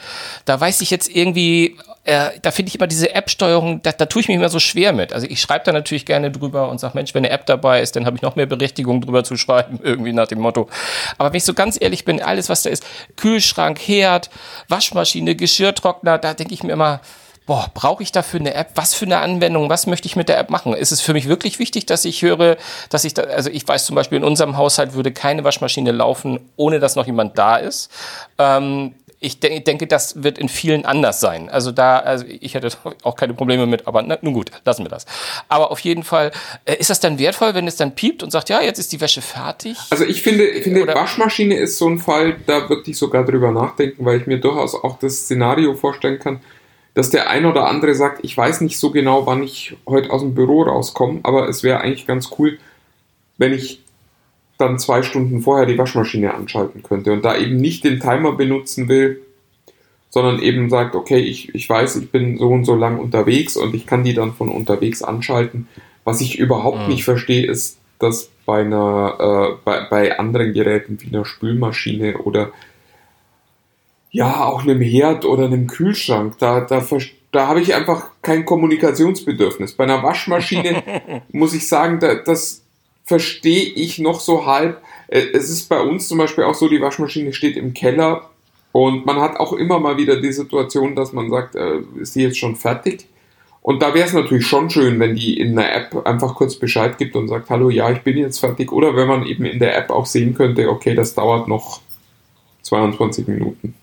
da 0.44 0.60
weiß 0.60 0.80
ich 0.82 0.90
jetzt 0.90 1.08
irgendwie, 1.08 1.78
äh, 2.04 2.30
da 2.42 2.50
finde 2.50 2.70
ich 2.70 2.74
immer 2.74 2.88
diese 2.88 3.14
App-Steuerung, 3.14 3.80
da, 3.82 3.92
da 3.92 4.06
tue 4.06 4.22
ich 4.22 4.28
mich 4.28 4.36
immer 4.36 4.48
so 4.48 4.58
schwer 4.58 4.92
mit. 4.92 5.12
Also 5.12 5.26
ich 5.28 5.40
schreibe 5.40 5.64
da 5.64 5.72
natürlich 5.72 6.04
gerne 6.04 6.30
drüber 6.32 6.68
und 6.68 6.80
sage, 6.80 6.96
Mensch, 6.96 7.14
wenn 7.14 7.24
eine 7.24 7.32
App 7.32 7.46
dabei 7.46 7.80
ist, 7.80 7.94
dann 7.94 8.06
habe 8.06 8.16
ich 8.16 8.22
noch 8.22 8.34
mehr 8.34 8.46
Berechtigung 8.46 9.00
drüber 9.00 9.22
zu 9.22 9.36
schreiben, 9.36 9.78
irgendwie 9.82 10.12
nach 10.12 10.26
dem 10.26 10.40
Motto. 10.40 10.68
Aber 11.18 11.30
wenn 11.30 11.36
ich 11.36 11.44
so 11.44 11.54
ganz 11.54 11.78
ehrlich 11.80 12.04
bin, 12.04 12.20
alles, 12.20 12.48
was 12.48 12.62
da 12.62 12.70
ist, 12.70 12.84
Kühlschrank, 13.16 13.78
Herd, 13.78 14.30
Waschmaschine, 14.68 15.36
Geschirrtrockner, 15.36 16.18
da 16.18 16.34
denke 16.34 16.54
ich 16.54 16.64
mir 16.64 16.72
immer, 16.72 17.00
boah, 17.46 17.70
brauche 17.72 18.02
ich 18.02 18.10
dafür 18.10 18.40
eine 18.40 18.54
App? 18.54 18.70
Was 18.74 18.94
für 18.94 19.04
eine 19.04 19.18
Anwendung? 19.18 19.68
Was 19.68 19.86
möchte 19.86 20.06
ich 20.06 20.16
mit 20.16 20.28
der 20.28 20.38
App 20.38 20.50
machen? 20.50 20.74
Ist 20.74 20.92
es 20.92 21.00
für 21.00 21.12
mich 21.12 21.28
wirklich 21.28 21.58
wichtig, 21.58 21.86
dass 21.86 22.04
ich 22.04 22.22
höre, 22.22 22.56
dass 22.88 23.04
ich 23.04 23.14
da, 23.14 23.22
also 23.22 23.50
ich 23.50 23.66
weiß 23.66 23.86
zum 23.86 23.96
Beispiel, 23.96 24.18
in 24.18 24.24
unserem 24.24 24.56
Haushalt 24.56 24.94
würde 24.94 25.12
keine 25.12 25.44
Waschmaschine 25.44 25.92
laufen, 25.92 26.40
ohne 26.56 26.80
dass 26.80 26.96
noch 26.96 27.06
jemand 27.06 27.38
da 27.38 27.56
ist. 27.56 27.90
Ähm, 28.38 28.94
ich 29.22 29.40
de 29.40 29.60
denke, 29.60 29.86
das 29.86 30.22
wird 30.22 30.38
in 30.38 30.48
vielen 30.48 30.84
anders 30.84 31.20
sein. 31.20 31.48
Also 31.48 31.72
da, 31.72 31.98
also 31.98 32.24
ich 32.28 32.54
hätte 32.54 32.68
auch 33.02 33.16
keine 33.16 33.34
Probleme 33.34 33.66
mit, 33.66 33.86
aber 33.86 34.02
na, 34.02 34.18
nun 34.20 34.34
gut, 34.34 34.50
lassen 34.64 34.84
wir 34.84 34.90
das. 34.90 35.06
Aber 35.48 35.70
auf 35.70 35.80
jeden 35.80 36.02
Fall, 36.02 36.32
äh, 36.64 36.76
ist 36.76 36.90
das 36.90 37.00
dann 37.00 37.18
wertvoll, 37.18 37.54
wenn 37.54 37.66
es 37.66 37.76
dann 37.76 37.94
piept 37.94 38.22
und 38.22 38.30
sagt, 38.30 38.48
ja, 38.48 38.60
jetzt 38.60 38.78
ist 38.78 38.92
die 38.92 39.00
Wäsche 39.00 39.22
fertig? 39.22 39.78
Also 39.90 40.04
ich 40.04 40.22
finde, 40.22 40.44
ich 40.44 40.64
finde 40.64 40.86
Waschmaschine 40.86 41.56
ist 41.56 41.78
so 41.78 41.88
ein 41.88 41.98
Fall, 41.98 42.36
da 42.46 42.68
würde 42.68 42.90
ich 42.90 42.98
sogar 42.98 43.24
drüber 43.24 43.52
nachdenken, 43.52 44.04
weil 44.04 44.20
ich 44.20 44.26
mir 44.26 44.38
durchaus 44.38 44.74
auch 44.74 44.98
das 44.98 45.20
Szenario 45.20 45.74
vorstellen 45.74 46.18
kann, 46.18 46.40
dass 46.94 47.10
der 47.10 47.30
ein 47.30 47.46
oder 47.46 47.68
andere 47.68 47.94
sagt, 47.94 48.20
ich 48.22 48.36
weiß 48.36 48.60
nicht 48.60 48.78
so 48.78 48.90
genau, 48.90 49.26
wann 49.26 49.42
ich 49.42 49.76
heute 49.86 50.10
aus 50.10 50.20
dem 50.20 50.34
Büro 50.34 50.62
rauskomme, 50.64 51.20
aber 51.22 51.48
es 51.48 51.62
wäre 51.62 51.80
eigentlich 51.80 52.06
ganz 52.06 52.30
cool, 52.38 52.58
wenn 53.38 53.52
ich 53.52 53.80
dann 54.62 54.78
zwei 54.78 55.02
Stunden 55.02 55.42
vorher 55.42 55.66
die 55.66 55.76
Waschmaschine 55.76 56.32
anschalten 56.32 56.82
könnte 56.82 57.12
und 57.12 57.24
da 57.24 57.36
eben 57.36 57.56
nicht 57.56 57.84
den 57.84 58.00
Timer 58.00 58.32
benutzen 58.32 58.88
will, 58.88 59.20
sondern 60.08 60.40
eben 60.40 60.70
sagt, 60.70 60.94
okay, 60.94 61.18
ich, 61.18 61.54
ich 61.54 61.68
weiß, 61.68 61.96
ich 61.96 62.10
bin 62.10 62.38
so 62.38 62.48
und 62.48 62.64
so 62.64 62.74
lang 62.74 62.98
unterwegs 62.98 63.56
und 63.56 63.74
ich 63.74 63.86
kann 63.86 64.04
die 64.04 64.14
dann 64.14 64.34
von 64.34 64.48
unterwegs 64.48 65.02
anschalten. 65.02 65.68
Was 66.04 66.20
ich 66.20 66.38
überhaupt 66.38 66.82
mhm. 66.82 66.88
nicht 66.88 67.04
verstehe, 67.04 67.46
ist, 67.46 67.78
dass 67.98 68.30
bei 68.44 68.60
einer, 68.60 69.16
äh, 69.18 69.58
bei, 69.64 69.86
bei 69.88 70.18
anderen 70.18 70.52
Geräten 70.52 70.98
wie 71.00 71.14
einer 71.14 71.24
Spülmaschine 71.24 72.18
oder 72.18 72.50
ja, 74.10 74.44
auch 74.44 74.62
einem 74.62 74.80
Herd 74.80 75.24
oder 75.24 75.46
einem 75.46 75.66
Kühlschrank, 75.66 76.38
da, 76.38 76.60
da, 76.60 76.84
da 77.30 77.46
habe 77.46 77.60
ich 77.60 77.74
einfach 77.74 78.10
kein 78.20 78.44
Kommunikationsbedürfnis. 78.44 79.72
Bei 79.72 79.84
einer 79.84 80.02
Waschmaschine 80.02 81.22
muss 81.32 81.54
ich 81.54 81.66
sagen, 81.66 81.98
da, 81.98 82.16
das, 82.16 82.61
verstehe 83.04 83.64
ich 83.64 83.98
noch 83.98 84.20
so 84.20 84.46
halb. 84.46 84.82
Äh, 85.08 85.26
es 85.32 85.50
ist 85.50 85.68
bei 85.68 85.80
uns 85.80 86.08
zum 86.08 86.18
Beispiel 86.18 86.44
auch 86.44 86.54
so, 86.54 86.68
die 86.68 86.80
Waschmaschine 86.80 87.32
steht 87.32 87.56
im 87.56 87.74
Keller 87.74 88.30
und 88.72 89.04
man 89.04 89.20
hat 89.20 89.36
auch 89.36 89.52
immer 89.52 89.78
mal 89.78 89.98
wieder 89.98 90.20
die 90.20 90.32
Situation, 90.32 90.96
dass 90.96 91.12
man 91.12 91.30
sagt, 91.30 91.54
äh, 91.54 91.78
ist 92.00 92.14
die 92.14 92.22
jetzt 92.22 92.38
schon 92.38 92.56
fertig? 92.56 93.06
Und 93.60 93.80
da 93.80 93.94
wäre 93.94 94.06
es 94.06 94.12
natürlich 94.12 94.46
schon 94.46 94.70
schön, 94.70 94.98
wenn 94.98 95.14
die 95.14 95.38
in 95.38 95.56
einer 95.56 95.72
App 95.72 96.04
einfach 96.04 96.34
kurz 96.34 96.56
Bescheid 96.56 96.98
gibt 96.98 97.14
und 97.14 97.28
sagt, 97.28 97.48
hallo, 97.48 97.70
ja, 97.70 97.92
ich 97.92 98.00
bin 98.00 98.16
jetzt 98.16 98.38
fertig. 98.38 98.72
Oder 98.72 98.96
wenn 98.96 99.06
man 99.06 99.24
eben 99.24 99.44
in 99.44 99.60
der 99.60 99.76
App 99.78 99.90
auch 99.90 100.06
sehen 100.06 100.34
könnte, 100.34 100.68
okay, 100.68 100.96
das 100.96 101.14
dauert 101.14 101.46
noch 101.46 101.80
22 102.62 103.28
Minuten. 103.28 103.74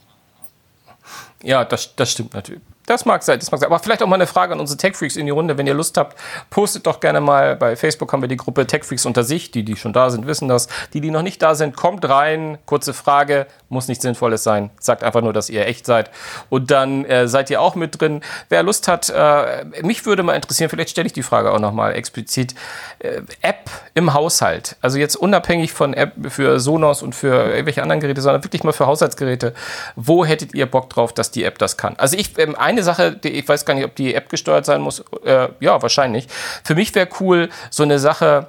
Ja, 1.44 1.64
das, 1.64 1.96
das 1.96 2.12
stimmt 2.12 2.34
natürlich. 2.34 2.62
Das 2.90 3.06
mag 3.06 3.22
sein, 3.22 3.38
das 3.38 3.52
mag 3.52 3.60
sein. 3.60 3.68
Aber 3.68 3.78
vielleicht 3.78 4.02
auch 4.02 4.08
mal 4.08 4.16
eine 4.16 4.26
Frage 4.26 4.52
an 4.54 4.60
unsere 4.60 4.78
Tech-Freaks 4.78 5.16
in 5.16 5.28
die 5.28 5.32
Runde. 5.32 5.60
Wenn 5.60 5.68
ihr 5.68 5.76
Lust 5.76 5.96
habt, 5.96 6.18
postet 6.50 6.88
doch 6.88 7.00
gerne 7.00 7.22
mal. 7.22 7.56
Bei 7.56 7.76
Facebook 7.76 8.12
haben 8.12 8.22
wir 8.22 8.28
die 8.28 8.36
Gruppe 8.36 8.66
Tech-Freaks 8.66 9.06
unter 9.06 9.24
sich. 9.24 9.52
Die, 9.52 9.64
die 9.64 9.76
schon 9.76 9.94
da 9.94 10.10
sind, 10.10 10.26
wissen 10.26 10.48
das. 10.48 10.70
Die, 10.94 11.00
die 11.00 11.12
noch 11.12 11.22
nicht 11.22 11.40
da 11.44 11.54
sind, 11.54 11.76
kommt 11.76 12.10
rein. 12.10 12.58
Kurze 12.66 12.96
Frage. 12.96 13.46
Muss 13.70 13.90
nichts 13.90 14.02
Sinnvolles 14.02 14.44
sein. 14.44 14.72
Sagt 14.80 15.04
einfach 15.04 15.22
nur, 15.22 15.34
dass 15.34 15.52
ihr 15.52 15.68
echt 15.68 15.86
seid. 15.86 16.10
Und 16.50 16.72
dann 16.72 17.06
äh, 17.06 17.28
seid 17.28 17.52
ihr 17.52 17.62
auch 17.62 17.76
mit 17.76 18.02
drin. 18.02 18.22
Wer 18.50 18.64
Lust 18.64 18.88
hat, 18.88 19.08
äh, 19.16 19.66
mich 19.84 20.08
würde 20.08 20.24
mal 20.24 20.34
interessieren, 20.34 20.72
vielleicht 20.72 20.90
stelle 20.90 21.06
ich 21.06 21.14
die 21.14 21.22
Frage 21.22 21.52
auch 21.52 21.60
nochmal 21.60 21.94
explizit. 21.94 22.56
Äh, 22.98 23.22
App 23.42 23.70
im 23.94 24.16
Haushalt. 24.16 24.78
Also 24.82 24.98
jetzt 24.98 25.16
unabhängig 25.16 25.74
von 25.74 25.94
App 25.94 26.14
für 26.30 26.60
Sonos 26.60 27.04
und 27.04 27.14
für 27.14 27.52
irgendwelche 27.52 27.84
anderen 27.84 28.00
Geräte, 28.00 28.22
sondern 28.22 28.44
wirklich 28.44 28.64
mal 28.64 28.74
für 28.74 28.88
Haushaltsgeräte. 28.88 29.54
Wo 29.96 30.26
hättet 30.26 30.56
ihr 30.56 30.66
Bock 30.66 30.90
drauf, 30.90 31.14
dass 31.14 31.30
die 31.30 31.44
App 31.44 31.60
das 31.60 31.78
kann? 31.78 31.96
Also 31.98 32.18
ich, 32.18 32.36
ähm, 32.40 32.56
eine 32.56 32.79
eine 32.80 32.86
Sache, 32.86 33.12
die, 33.12 33.30
ich 33.30 33.48
weiß 33.48 33.66
gar 33.66 33.74
nicht, 33.74 33.86
ob 33.86 33.96
die 33.96 34.14
App 34.14 34.30
gesteuert 34.30 34.66
sein 34.66 34.82
muss. 34.82 35.04
Äh, 35.24 35.50
ja, 35.60 35.82
wahrscheinlich. 35.82 36.28
Für 36.64 36.76
mich 36.76 36.94
wäre 36.96 37.08
cool, 37.20 37.50
so 37.70 37.84
eine 37.84 38.00
Sache, 38.00 38.48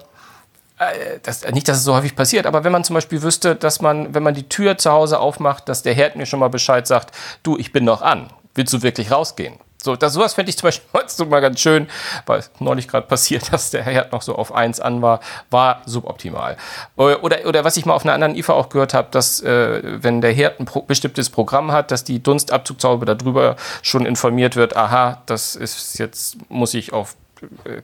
äh, 0.78 1.18
das, 1.22 1.46
nicht, 1.50 1.68
dass 1.68 1.78
es 1.78 1.84
so 1.84 1.94
häufig 1.94 2.16
passiert, 2.16 2.46
aber 2.46 2.64
wenn 2.64 2.72
man 2.72 2.84
zum 2.84 2.94
Beispiel 2.94 3.22
wüsste, 3.22 3.54
dass 3.54 3.80
man, 3.80 4.14
wenn 4.14 4.22
man 4.22 4.34
die 4.34 4.48
Tür 4.48 4.78
zu 4.78 4.90
Hause 4.90 5.18
aufmacht, 5.18 5.68
dass 5.68 5.82
der 5.82 5.94
Herd 5.94 6.16
mir 6.16 6.26
schon 6.26 6.40
mal 6.40 6.48
Bescheid 6.48 6.86
sagt, 6.86 7.14
du, 7.42 7.58
ich 7.58 7.72
bin 7.72 7.84
noch 7.84 8.02
an. 8.02 8.30
Willst 8.54 8.72
du 8.72 8.82
wirklich 8.82 9.10
rausgehen? 9.10 9.54
So, 9.82 9.96
das, 9.96 10.12
sowas 10.12 10.34
fände 10.34 10.50
ich 10.50 10.58
zum 10.58 10.66
Beispiel 10.66 10.88
heutzutage 11.00 11.30
mal 11.30 11.40
ganz 11.40 11.60
schön, 11.60 11.88
weil 12.26 12.44
neulich 12.58 12.88
gerade 12.88 13.06
passiert, 13.06 13.52
dass 13.52 13.70
der 13.70 13.82
Herd 13.82 14.12
noch 14.12 14.22
so 14.22 14.36
auf 14.36 14.54
1 14.54 14.80
an 14.80 15.02
war, 15.02 15.20
war 15.50 15.82
suboptimal. 15.86 16.56
Äh, 16.96 17.14
oder, 17.16 17.46
oder 17.46 17.64
was 17.64 17.76
ich 17.76 17.86
mal 17.86 17.94
auf 17.94 18.04
einer 18.04 18.14
anderen 18.14 18.34
IFA 18.34 18.52
auch 18.52 18.68
gehört 18.68 18.94
habe, 18.94 19.08
dass 19.10 19.40
äh, 19.40 19.80
wenn 19.82 20.20
der 20.20 20.32
Herd 20.32 20.60
ein 20.60 20.66
pro 20.66 20.82
bestimmtes 20.82 21.30
Programm 21.30 21.72
hat, 21.72 21.90
dass 21.90 22.04
die 22.04 22.22
Dunstabzugzaube 22.22 23.06
darüber 23.06 23.56
schon 23.82 24.06
informiert 24.06 24.56
wird, 24.56 24.76
aha, 24.76 25.22
das 25.26 25.56
ist 25.56 25.98
jetzt, 25.98 26.36
muss 26.50 26.74
ich 26.74 26.92
auf 26.92 27.16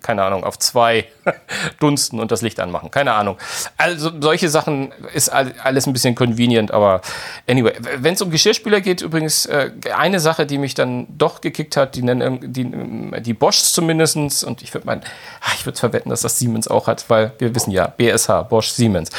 keine 0.02 0.22
Ahnung, 0.22 0.44
auf 0.44 0.58
zwei 0.58 1.06
dunsten 1.80 2.20
und 2.20 2.30
das 2.30 2.42
Licht 2.42 2.60
anmachen. 2.60 2.90
Keine 2.90 3.12
Ahnung. 3.12 3.36
Also 3.76 4.10
solche 4.20 4.48
Sachen 4.48 4.92
ist 5.14 5.28
alles 5.28 5.86
ein 5.86 5.92
bisschen 5.92 6.14
convenient, 6.14 6.70
aber 6.70 7.00
anyway. 7.48 7.72
Wenn 7.98 8.14
es 8.14 8.22
um 8.22 8.30
Geschirrspüler 8.30 8.80
geht, 8.80 9.02
übrigens 9.02 9.46
äh, 9.46 9.70
eine 9.94 10.20
Sache, 10.20 10.46
die 10.46 10.58
mich 10.58 10.74
dann 10.74 11.06
doch 11.16 11.40
gekickt 11.40 11.76
hat, 11.76 11.94
die 11.94 12.02
nennen 12.02 12.52
die, 12.52 13.22
die 13.22 13.34
Bosch 13.34 13.58
zumindestens 13.58 14.44
und 14.44 14.62
ich 14.62 14.72
würde 14.74 14.86
meinen, 14.86 15.02
ah, 15.40 15.52
ich 15.54 15.66
würde 15.66 15.78
verwetten, 15.78 16.10
dass 16.10 16.22
das 16.22 16.38
Siemens 16.38 16.68
auch 16.68 16.86
hat, 16.86 17.08
weil 17.08 17.32
wir 17.38 17.54
wissen 17.54 17.70
ja, 17.70 17.86
BSH, 17.86 18.42
Bosch, 18.48 18.68
Siemens. 18.68 19.10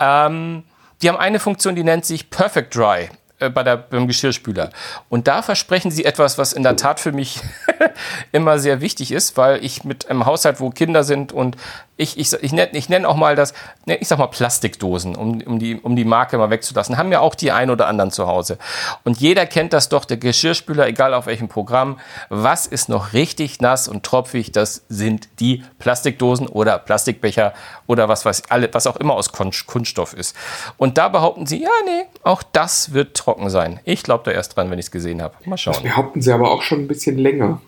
Ähm, 0.00 0.64
die 1.02 1.08
haben 1.08 1.18
eine 1.18 1.38
Funktion, 1.38 1.74
die 1.74 1.84
nennt 1.84 2.04
sich 2.04 2.30
Perfect 2.30 2.74
Dry. 2.74 3.08
Äh, 3.40 3.50
bei 3.50 3.62
der, 3.62 3.76
beim 3.76 4.08
Geschirrspüler. 4.08 4.70
Und 5.08 5.28
da 5.28 5.42
versprechen 5.42 5.92
sie 5.92 6.04
etwas, 6.04 6.38
was 6.38 6.52
in 6.52 6.64
der 6.64 6.74
Tat 6.74 6.98
für 6.98 7.12
mich 7.12 7.40
immer 8.32 8.58
sehr 8.58 8.80
wichtig 8.80 9.12
ist, 9.12 9.36
weil 9.36 9.64
ich 9.64 9.84
mit 9.84 10.10
einem 10.10 10.26
Haushalt, 10.26 10.58
wo 10.58 10.70
Kinder 10.70 11.04
sind 11.04 11.32
und 11.32 11.56
ich, 11.98 12.16
ich, 12.16 12.32
ich 12.32 12.52
nenne 12.52 12.70
ich 12.72 12.88
nenn 12.88 13.04
auch 13.04 13.16
mal 13.16 13.34
das, 13.34 13.52
ne, 13.84 13.96
ich 13.96 14.06
sag 14.06 14.18
mal 14.18 14.28
Plastikdosen, 14.28 15.16
um, 15.16 15.42
um, 15.42 15.58
die, 15.58 15.74
um 15.76 15.96
die 15.96 16.04
Marke 16.04 16.38
mal 16.38 16.48
wegzulassen, 16.48 16.96
haben 16.96 17.10
ja 17.10 17.20
auch 17.20 17.34
die 17.34 17.50
ein 17.50 17.70
oder 17.70 17.88
anderen 17.88 18.12
zu 18.12 18.28
Hause. 18.28 18.56
Und 19.04 19.18
jeder 19.18 19.46
kennt 19.46 19.72
das 19.72 19.88
doch, 19.88 20.04
der 20.04 20.16
Geschirrspüler, 20.16 20.86
egal 20.86 21.12
auf 21.12 21.26
welchem 21.26 21.48
Programm. 21.48 21.98
Was 22.28 22.66
ist 22.68 22.88
noch 22.88 23.12
richtig 23.12 23.60
nass 23.60 23.88
und 23.88 24.04
tropfig? 24.04 24.52
Das 24.52 24.84
sind 24.88 25.28
die 25.40 25.64
Plastikdosen 25.80 26.46
oder 26.46 26.78
Plastikbecher 26.78 27.52
oder 27.88 28.08
was 28.08 28.24
weiß 28.24 28.44
alle, 28.48 28.72
was 28.72 28.86
auch 28.86 28.96
immer 28.96 29.14
aus 29.14 29.32
Kunststoff 29.32 30.14
ist. 30.14 30.36
Und 30.76 30.98
da 30.98 31.08
behaupten 31.08 31.46
sie, 31.46 31.62
ja, 31.62 31.68
nee, 31.84 32.06
auch 32.22 32.44
das 32.44 32.92
wird 32.92 33.16
trocken 33.16 33.50
sein. 33.50 33.80
Ich 33.82 34.04
glaube 34.04 34.22
da 34.24 34.30
erst 34.30 34.56
dran, 34.56 34.70
wenn 34.70 34.78
ich 34.78 34.86
es 34.86 34.90
gesehen 34.92 35.20
habe. 35.20 35.34
Mal 35.44 35.58
schauen. 35.58 35.74
Das 35.74 35.82
behaupten 35.82 36.22
sie 36.22 36.32
aber 36.32 36.52
auch 36.52 36.62
schon 36.62 36.80
ein 36.80 36.88
bisschen 36.88 37.18
länger. 37.18 37.60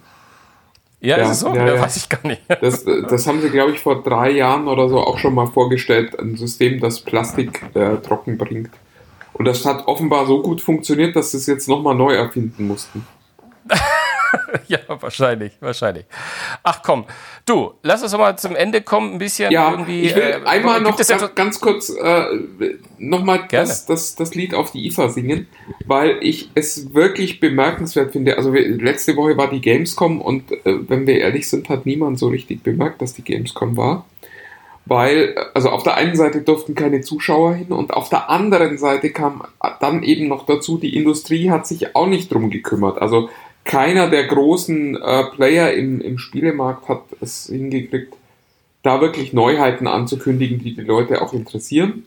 Ja, 1.00 1.18
ja, 1.18 1.24
ist 1.24 1.30
es 1.30 1.40
so? 1.40 1.54
Ja, 1.54 1.74
ja. 1.74 1.80
Weiß 1.80 1.96
ich 1.96 2.08
gar 2.08 2.26
nicht. 2.26 2.42
Das, 2.60 2.84
das 2.84 3.26
haben 3.26 3.40
sie, 3.40 3.48
glaube 3.48 3.72
ich, 3.72 3.80
vor 3.80 4.02
drei 4.02 4.30
Jahren 4.30 4.68
oder 4.68 4.88
so 4.88 4.98
auch 4.98 5.18
schon 5.18 5.34
mal 5.34 5.46
vorgestellt. 5.46 6.18
Ein 6.18 6.36
System, 6.36 6.78
das 6.80 7.00
Plastik 7.00 7.62
äh, 7.74 7.96
trocken 7.96 8.36
bringt. 8.36 8.70
Und 9.32 9.46
das 9.46 9.64
hat 9.64 9.86
offenbar 9.88 10.26
so 10.26 10.42
gut 10.42 10.60
funktioniert, 10.60 11.16
dass 11.16 11.30
sie 11.30 11.38
es 11.38 11.46
jetzt 11.46 11.68
nochmal 11.68 11.94
neu 11.94 12.12
erfinden 12.12 12.66
mussten. 12.66 13.06
ja, 14.68 14.78
wahrscheinlich, 14.88 15.52
wahrscheinlich. 15.60 16.04
Ach 16.62 16.82
komm, 16.82 17.04
du, 17.46 17.74
lass 17.82 18.02
uns 18.02 18.12
mal 18.16 18.36
zum 18.36 18.56
Ende 18.56 18.80
kommen, 18.82 19.14
ein 19.14 19.18
bisschen 19.18 19.52
ja, 19.52 19.70
irgendwie. 19.70 20.02
Ich 20.02 20.14
will 20.14 20.22
äh, 20.22 20.46
einmal 20.46 20.80
noch 20.80 20.96
ganz, 20.96 21.34
ganz, 21.34 21.60
kurz 21.60 21.90
äh, 21.90 22.24
nochmal 22.98 23.46
das, 23.50 23.86
das, 23.86 24.16
das 24.16 24.34
Lied 24.34 24.54
auf 24.54 24.72
die 24.72 24.86
IFA 24.86 25.08
singen, 25.08 25.46
weil 25.86 26.18
ich 26.20 26.50
es 26.54 26.94
wirklich 26.94 27.40
bemerkenswert 27.40 28.12
finde. 28.12 28.36
Also 28.36 28.52
wir, 28.52 28.68
letzte 28.68 29.16
Woche 29.16 29.36
war 29.36 29.50
die 29.50 29.60
Gamescom 29.60 30.20
und 30.20 30.52
äh, 30.52 30.58
wenn 30.64 31.06
wir 31.06 31.20
ehrlich 31.20 31.48
sind, 31.48 31.68
hat 31.68 31.86
niemand 31.86 32.18
so 32.18 32.28
richtig 32.28 32.62
bemerkt, 32.62 33.02
dass 33.02 33.14
die 33.14 33.22
Gamescom 33.22 33.76
war. 33.76 34.06
Weil, 34.86 35.36
also 35.54 35.68
auf 35.68 35.84
der 35.84 35.94
einen 35.94 36.16
Seite 36.16 36.40
durften 36.40 36.74
keine 36.74 37.00
Zuschauer 37.00 37.54
hin 37.54 37.68
und 37.68 37.92
auf 37.92 38.08
der 38.08 38.28
anderen 38.28 38.76
Seite 38.76 39.10
kam 39.10 39.44
dann 39.78 40.02
eben 40.02 40.26
noch 40.26 40.46
dazu, 40.46 40.78
die 40.78 40.96
Industrie 40.96 41.50
hat 41.50 41.66
sich 41.66 41.94
auch 41.94 42.06
nicht 42.06 42.32
drum 42.32 42.50
gekümmert. 42.50 43.00
Also 43.00 43.28
keiner 43.64 44.08
der 44.08 44.26
großen 44.26 44.96
äh, 44.96 45.24
Player 45.34 45.72
im, 45.72 46.00
im 46.00 46.18
Spielemarkt 46.18 46.88
hat 46.88 47.02
es 47.20 47.46
hingekriegt, 47.46 48.14
da 48.82 49.00
wirklich 49.00 49.32
Neuheiten 49.32 49.86
anzukündigen, 49.86 50.58
die 50.58 50.74
die 50.74 50.80
Leute 50.80 51.20
auch 51.22 51.32
interessieren. 51.32 52.04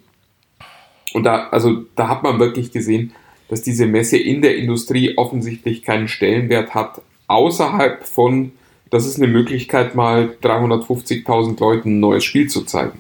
Und 1.14 1.24
da, 1.24 1.50
also, 1.50 1.84
da 1.96 2.08
hat 2.08 2.24
man 2.24 2.40
wirklich 2.40 2.72
gesehen, 2.72 3.14
dass 3.50 3.62
diese 3.62 3.86
Messe 3.86 4.18
in 4.18 4.42
der 4.42 4.58
Industrie 4.58 5.16
offensichtlich 5.16 5.84
keinen 5.84 6.08
Stellenwert 6.08 6.74
hat, 6.74 7.02
außerhalb 7.28 8.06
von, 8.08 8.52
das 8.90 9.06
ist 9.06 9.18
eine 9.18 9.28
Möglichkeit, 9.28 9.96
mal 9.96 10.36
350.000 10.42 11.60
Leuten 11.60 11.98
ein 11.98 12.00
neues 12.00 12.24
Spiel 12.24 12.48
zu 12.48 12.64
zeigen. 12.64 12.98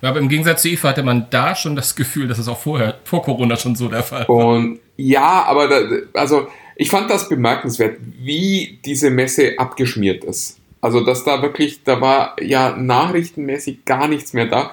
aber 0.00 0.18
im 0.18 0.28
Gegensatz 0.28 0.62
zu 0.62 0.70
IFA 0.70 0.88
hatte 0.88 1.02
man 1.04 1.28
da 1.30 1.54
schon 1.54 1.76
das 1.76 1.94
Gefühl, 1.94 2.26
dass 2.26 2.38
es 2.38 2.48
auch 2.48 2.58
vorher, 2.58 2.98
vor 3.04 3.22
Corona 3.22 3.56
schon 3.56 3.76
so 3.76 3.88
der 3.88 4.02
Fall 4.02 4.26
war. 4.26 4.30
Und 4.30 4.80
ja, 4.96 5.44
aber 5.44 5.68
da, 5.68 5.80
also 6.14 6.48
ich 6.76 6.90
fand 6.90 7.10
das 7.10 7.28
bemerkenswert, 7.28 7.98
wie 8.20 8.78
diese 8.84 9.10
Messe 9.10 9.58
abgeschmiert 9.58 10.24
ist. 10.24 10.58
Also, 10.80 11.00
dass 11.04 11.24
da 11.24 11.42
wirklich, 11.42 11.84
da 11.84 12.00
war 12.00 12.36
ja 12.42 12.76
nachrichtenmäßig 12.76 13.84
gar 13.84 14.08
nichts 14.08 14.32
mehr 14.32 14.46
da. 14.46 14.72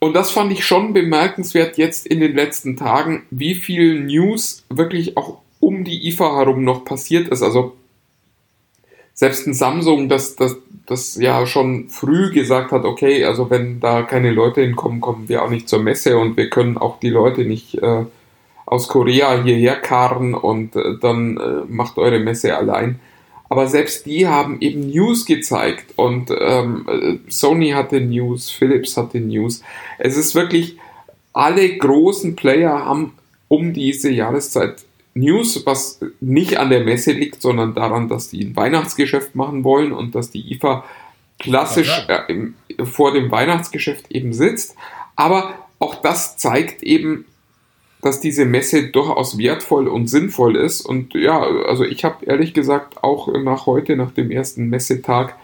Und 0.00 0.14
das 0.14 0.32
fand 0.32 0.50
ich 0.52 0.64
schon 0.64 0.92
bemerkenswert 0.92 1.78
jetzt 1.78 2.06
in 2.06 2.18
den 2.18 2.34
letzten 2.34 2.76
Tagen, 2.76 3.24
wie 3.30 3.54
viel 3.54 4.00
News 4.00 4.64
wirklich 4.68 5.16
auch 5.16 5.38
um 5.60 5.84
die 5.84 6.08
IFA 6.08 6.38
herum 6.38 6.64
noch 6.64 6.84
passiert 6.84 7.28
ist. 7.28 7.42
Also 7.42 7.76
selbst 9.14 9.46
ein 9.46 9.54
Samsung, 9.54 10.08
das, 10.08 10.34
das, 10.34 10.56
das 10.86 11.14
ja 11.14 11.46
schon 11.46 11.88
früh 11.88 12.32
gesagt 12.32 12.72
hat, 12.72 12.84
okay, 12.84 13.24
also 13.24 13.50
wenn 13.50 13.78
da 13.78 14.02
keine 14.02 14.32
Leute 14.32 14.62
hinkommen, 14.62 15.00
kommen 15.00 15.28
wir 15.28 15.44
auch 15.44 15.50
nicht 15.50 15.68
zur 15.68 15.80
Messe 15.80 16.18
und 16.18 16.36
wir 16.36 16.50
können 16.50 16.78
auch 16.78 16.98
die 16.98 17.10
Leute 17.10 17.44
nicht 17.44 17.76
äh, 17.76 18.04
aus 18.72 18.88
Korea 18.88 19.42
hierher 19.42 19.76
karren 19.76 20.32
und 20.32 20.76
äh, 20.76 20.96
dann 20.98 21.36
äh, 21.36 21.40
macht 21.68 21.98
eure 21.98 22.18
Messe 22.20 22.56
allein. 22.56 23.00
Aber 23.50 23.66
selbst 23.68 24.06
die 24.06 24.26
haben 24.26 24.62
eben 24.62 24.88
News 24.88 25.26
gezeigt 25.26 25.92
und 25.96 26.30
ähm, 26.30 26.86
äh, 26.88 27.30
Sony 27.30 27.72
hatte 27.72 28.00
News, 28.00 28.50
Philips 28.50 28.96
hatte 28.96 29.20
News. 29.20 29.62
Es 29.98 30.16
ist 30.16 30.34
wirklich, 30.34 30.78
alle 31.34 31.76
großen 31.76 32.34
Player 32.34 32.86
haben 32.86 33.12
um 33.48 33.74
diese 33.74 34.10
Jahreszeit 34.10 34.86
News, 35.12 35.66
was 35.66 36.00
nicht 36.20 36.56
an 36.56 36.70
der 36.70 36.82
Messe 36.82 37.12
liegt, 37.12 37.42
sondern 37.42 37.74
daran, 37.74 38.08
dass 38.08 38.30
die 38.30 38.42
ein 38.42 38.56
Weihnachtsgeschäft 38.56 39.34
machen 39.34 39.64
wollen 39.64 39.92
und 39.92 40.14
dass 40.14 40.30
die 40.30 40.50
IFA 40.54 40.82
klassisch 41.38 42.06
äh, 42.08 42.20
im, 42.28 42.54
vor 42.84 43.12
dem 43.12 43.30
Weihnachtsgeschäft 43.30 44.10
eben 44.10 44.32
sitzt. 44.32 44.76
Aber 45.14 45.52
auch 45.78 45.96
das 45.96 46.38
zeigt 46.38 46.82
eben, 46.82 47.26
dass 48.02 48.20
diese 48.20 48.44
Messe 48.44 48.88
durchaus 48.88 49.38
wertvoll 49.38 49.88
und 49.88 50.08
sinnvoll 50.08 50.56
ist. 50.56 50.80
Und 50.82 51.14
ja, 51.14 51.40
also 51.40 51.84
ich 51.84 52.04
habe 52.04 52.26
ehrlich 52.26 52.52
gesagt 52.52 53.02
auch 53.02 53.32
nach 53.32 53.66
heute, 53.66 53.96
nach 53.96 54.10
dem 54.10 54.30
ersten 54.30 54.68
Messetag, 54.68 55.36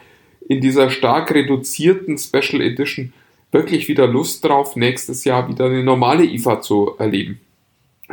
in 0.48 0.60
dieser 0.60 0.90
stark 0.90 1.32
reduzierten 1.32 2.18
Special 2.18 2.60
Edition 2.60 3.12
wirklich 3.52 3.88
wieder 3.88 4.06
Lust 4.06 4.44
drauf, 4.44 4.76
nächstes 4.76 5.24
Jahr 5.24 5.48
wieder 5.48 5.66
eine 5.66 5.84
normale 5.84 6.24
IFA 6.24 6.60
zu 6.60 6.94
erleben. 6.98 7.40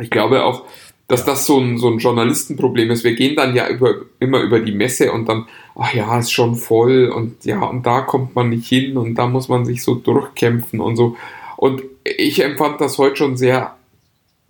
Ich 0.00 0.10
glaube 0.10 0.44
auch, 0.44 0.64
dass 1.08 1.24
das 1.24 1.46
so 1.46 1.58
ein, 1.58 1.78
so 1.78 1.88
ein 1.88 1.98
Journalistenproblem 1.98 2.90
ist. 2.90 3.04
Wir 3.04 3.14
gehen 3.14 3.36
dann 3.36 3.54
ja 3.54 3.68
über, 3.68 4.02
immer 4.20 4.40
über 4.40 4.60
die 4.60 4.72
Messe 4.72 5.12
und 5.12 5.28
dann, 5.28 5.46
ach 5.74 5.92
ja, 5.94 6.18
ist 6.18 6.32
schon 6.32 6.56
voll 6.56 7.08
und 7.08 7.44
ja, 7.44 7.64
und 7.64 7.86
da 7.86 8.02
kommt 8.02 8.34
man 8.34 8.50
nicht 8.50 8.68
hin 8.68 8.96
und 8.96 9.14
da 9.14 9.26
muss 9.26 9.48
man 9.48 9.64
sich 9.64 9.82
so 9.82 9.94
durchkämpfen 9.94 10.80
und 10.80 10.96
so. 10.96 11.16
Und 11.56 11.82
ich 12.04 12.42
empfand 12.44 12.80
das 12.80 12.98
heute 12.98 13.16
schon 13.16 13.36
sehr 13.36 13.75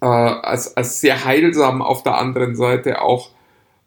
äh, 0.01 0.07
als, 0.07 0.77
als 0.77 1.01
sehr 1.01 1.25
heilsam 1.25 1.83
auf 1.83 2.03
der 2.03 2.17
anderen 2.17 2.57
Seite 2.57 3.01
auch 3.01 3.31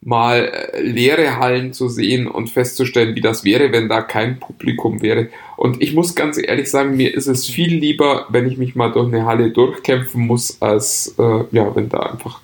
mal 0.02 0.46
äh, 0.46 0.82
leere 0.82 1.38
Hallen 1.38 1.74
zu 1.74 1.90
sehen 1.90 2.28
und 2.28 2.50
festzustellen, 2.50 3.16
wie 3.16 3.22
das 3.22 3.44
wäre, 3.44 3.72
wenn 3.72 3.90
da 3.90 4.02
kein 4.02 4.40
Publikum 4.40 5.02
wäre. 5.02 5.28
Und 5.58 5.82
ich 5.82 5.94
muss 5.94 6.16
ganz 6.16 6.38
ehrlich 6.38 6.70
sagen, 6.70 6.96
mir 6.96 7.14
ist 7.14 7.28
es 7.28 7.46
viel 7.46 7.76
lieber, 7.76 8.26
wenn 8.30 8.50
ich 8.50 8.58
mich 8.58 8.76
mal 8.76 8.92
durch 8.92 9.08
eine 9.08 9.26
Halle 9.26 9.52
durchkämpfen 9.52 10.26
muss, 10.26 10.62
als 10.62 11.16
äh, 11.20 11.44
ja, 11.52 11.76
wenn 11.76 11.90
da 11.90 12.00
einfach 12.00 12.42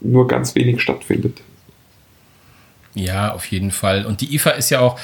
nur 0.00 0.26
ganz 0.26 0.54
wenig 0.54 0.80
stattfindet. 0.80 1.40
Ja, 2.94 3.34
auf 3.34 3.46
jeden 3.46 3.70
Fall. 3.70 4.06
Und 4.06 4.20
die 4.20 4.34
IFA 4.34 4.50
ist 4.50 4.70
ja 4.70 4.80
auch, 4.80 4.98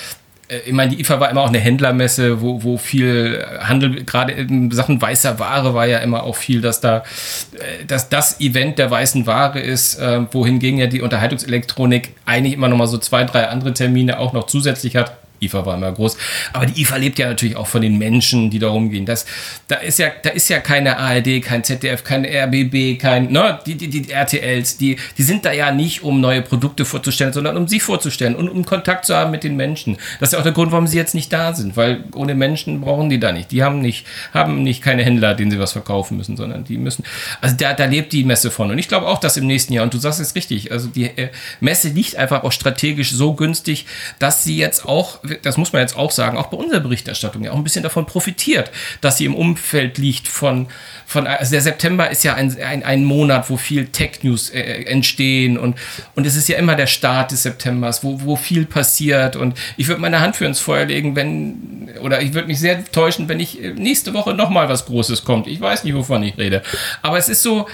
ich 0.67 0.73
meine, 0.73 0.95
die 0.95 1.01
IFA 1.01 1.21
war 1.21 1.31
immer 1.31 1.43
auch 1.43 1.49
eine 1.49 1.61
Händlermesse, 1.61 2.41
wo, 2.41 2.63
wo 2.63 2.77
viel 2.77 3.45
Handel, 3.61 4.05
gerade 4.05 4.33
in 4.33 4.71
Sachen 4.71 5.01
weißer 5.01 5.39
Ware 5.39 5.75
war 5.75 5.87
ja 5.87 5.99
immer 5.99 6.25
auch 6.25 6.35
viel, 6.37 6.61
dass 6.61 6.81
da, 6.81 6.99
äh, 6.99 7.85
dass 7.87 8.09
das 8.09 8.41
Event 8.41 8.79
der 8.79 8.91
weißen 8.91 9.27
Ware 9.27 9.61
ist, 9.61 9.99
äh, 9.99 10.21
wohingegen 10.33 10.79
ja 10.79 10.87
die 10.87 11.03
Unterhaltungselektronik 11.03 12.15
eigentlich 12.27 12.55
immer 12.55 12.69
noch 12.69 12.77
mal 12.77 12.87
so 12.87 12.99
zwei, 12.99 13.25
drei 13.25 13.49
andere 13.49 13.75
Termine 13.75 14.19
auch 14.19 14.33
noch 14.33 14.47
zusätzlich 14.47 14.97
hat. 14.97 15.17
IFA 15.41 15.67
war 15.67 15.77
immer 15.77 15.93
groß. 15.93 16.17
Aber 16.53 16.67
die 16.67 16.83
IFA 16.83 16.97
lebt 16.97 17.19
ja 17.19 17.29
natürlich 17.29 17.57
auch 17.57 17.67
von 17.67 17.83
den 17.83 17.99
Menschen, 17.99 18.51
die 18.51 18.59
da 18.59 18.69
rumgehen. 18.69 19.07
Das, 19.07 19.27
da, 19.69 19.77
ist 19.77 19.99
ja, 19.99 20.11
da 20.23 20.31
ist 20.31 20.49
ja 20.49 20.61
keine 20.61 20.99
ARD, 20.99 21.43
kein 21.43 21.65
ZDF, 21.65 22.05
kein 22.05 22.25
RBB, 22.25 22.99
kein, 23.01 23.33
ne, 23.33 23.59
die, 23.67 23.77
die, 23.77 23.89
die 23.89 24.11
RTLs, 24.11 24.77
die, 24.77 24.97
die 25.17 25.23
sind 25.23 25.45
da 25.45 25.53
ja 25.53 25.73
nicht, 25.73 26.03
um 26.03 26.21
neue 26.21 26.43
Produkte 26.43 26.85
vorzustellen, 26.85 27.33
sondern 27.33 27.57
um 27.57 27.69
sie 27.69 27.81
vorzustellen 27.81 28.35
und 28.35 28.49
um 28.49 28.65
Kontakt 28.65 29.07
zu 29.07 29.17
haben 29.17 29.31
mit 29.31 29.45
den 29.45 29.57
Menschen. 29.57 29.97
Das 30.19 30.29
ist 30.29 30.33
ja 30.35 30.39
auch 30.39 30.45
der 30.45 30.53
Grund, 30.53 30.73
warum 30.73 30.87
sie 30.87 30.97
jetzt 30.97 31.15
nicht 31.15 31.33
da 31.33 31.55
sind, 31.55 31.77
weil 31.77 32.05
ohne 32.15 32.35
Menschen 32.35 32.81
brauchen 32.81 33.11
die 33.11 33.19
da 33.19 33.33
nicht. 33.33 33.51
Die 33.51 33.63
haben 33.63 33.81
nicht, 33.81 34.07
haben 34.33 34.63
nicht 34.63 34.83
keine 34.83 35.05
Händler, 35.05 35.35
denen 35.35 35.51
sie 35.51 35.59
was 35.59 35.73
verkaufen 35.73 36.17
müssen, 36.17 36.37
sondern 36.37 36.65
die 36.65 36.79
müssen, 36.79 37.05
also 37.41 37.57
da, 37.57 37.73
da 37.73 37.87
lebt 37.87 38.13
die 38.13 38.25
Messe 38.25 38.51
von. 38.51 38.71
Und 38.71 38.79
ich 38.79 38.89
glaube 38.89 39.07
auch, 39.07 39.19
dass 39.19 39.37
im 39.37 39.47
nächsten 39.47 39.73
Jahr, 39.73 39.85
und 39.85 39.95
du 39.95 39.99
sagst 39.99 40.21
es 40.21 40.35
richtig, 40.35 40.73
also 40.73 40.89
die 40.89 41.05
äh, 41.05 41.31
Messe 41.61 41.89
liegt 41.89 42.17
einfach 42.17 42.45
auch 42.45 42.53
strategisch 42.53 43.13
so 43.13 43.35
günstig, 43.35 43.87
dass 44.19 44.45
sie 44.45 44.57
jetzt 44.57 44.85
auch 44.85 45.19
das 45.43 45.57
muss 45.57 45.73
man 45.73 45.83
jetzt 45.83 45.97
auch 45.97 46.11
sagen, 46.11 46.37
auch 46.37 46.49
bei 46.49 46.57
unserer 46.57 46.81
Berichterstattung 46.81 47.45
ja 47.45 47.53
auch 47.53 47.57
ein 47.57 47.65
bisschen 47.65 47.83
davon 47.83 48.07
profitiert, 48.07 48.71
dass 49.01 49.17
sie 49.17 49.25
im 49.25 49.35
Umfeld 49.35 49.99
liegt 49.99 50.29
von, 50.29 50.69
von 51.07 51.27
also 51.27 51.53
der 51.53 51.61
September 51.61 52.11
ist 52.11 52.23
ja 52.25 52.35
ein, 52.35 52.57
ein, 52.61 52.83
ein 52.83 53.05
Monat, 53.05 53.51
wo 53.51 53.57
viel 53.57 53.87
Tech-News 53.87 54.51
äh, 54.51 54.85
entstehen 54.85 55.59
und, 55.59 55.77
und 56.15 56.27
es 56.27 56.37
ist 56.37 56.49
ja 56.49 56.57
immer 56.59 56.75
der 56.75 56.87
Start 56.87 57.33
des 57.33 57.43
Septembers, 57.43 58.05
wo, 58.05 58.23
wo 58.23 58.37
viel 58.37 58.67
passiert 58.67 59.37
und 59.37 59.57
ich 59.77 59.89
würde 59.89 60.01
meine 60.01 60.21
Hand 60.21 60.37
für 60.37 60.47
ins 60.47 60.61
Feuer 60.61 60.85
legen, 60.85 61.17
wenn, 61.17 61.91
oder 62.03 62.23
ich 62.23 62.35
würde 62.35 62.49
mich 62.49 62.61
sehr 62.61 62.85
täuschen, 62.85 63.29
wenn 63.29 63.41
ich 63.41 63.63
äh, 63.63 63.73
nächste 63.73 64.15
Woche 64.15 64.35
nochmal 64.35 64.69
was 64.69 64.87
Großes 64.87 65.25
kommt. 65.25 65.47
Ich 65.47 65.61
weiß 65.61 65.85
nicht, 65.85 65.95
wovon 65.95 66.23
ich 66.23 66.39
rede. 66.39 66.63
Aber 67.03 67.19
es 67.19 67.29
ist 67.29 67.43
so, 67.43 67.67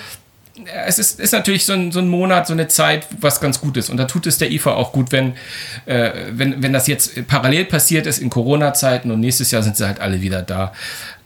es 0.65 0.99
ist, 0.99 1.21
ist 1.21 1.33
natürlich 1.33 1.65
so 1.65 1.75
ein, 1.75 1.93
so 1.93 1.99
ein 1.99 2.09
Monat, 2.09 2.47
so 2.47 2.53
eine 2.53 2.69
Zeit, 2.69 3.07
was 3.21 3.41
ganz 3.41 3.61
gut 3.61 3.77
ist. 3.77 3.91
Und 3.91 3.99
da 3.99 4.07
tut 4.07 4.27
es 4.27 4.39
der 4.39 4.51
IFA 4.51 4.75
auch 4.75 4.93
gut, 4.93 5.13
wenn, 5.13 5.35
äh, 5.85 6.11
wenn, 6.31 6.63
wenn 6.63 6.73
das 6.73 6.87
jetzt 6.87 7.27
parallel 7.27 7.67
passiert 7.67 8.07
ist 8.07 8.19
in 8.19 8.31
Corona-Zeiten 8.31 9.11
und 9.11 9.21
nächstes 9.21 9.51
Jahr 9.51 9.63
sind 9.63 9.77
sie 9.77 9.87
halt 9.87 10.01
alle 10.01 10.23
wieder 10.23 10.43
da. 10.43 10.73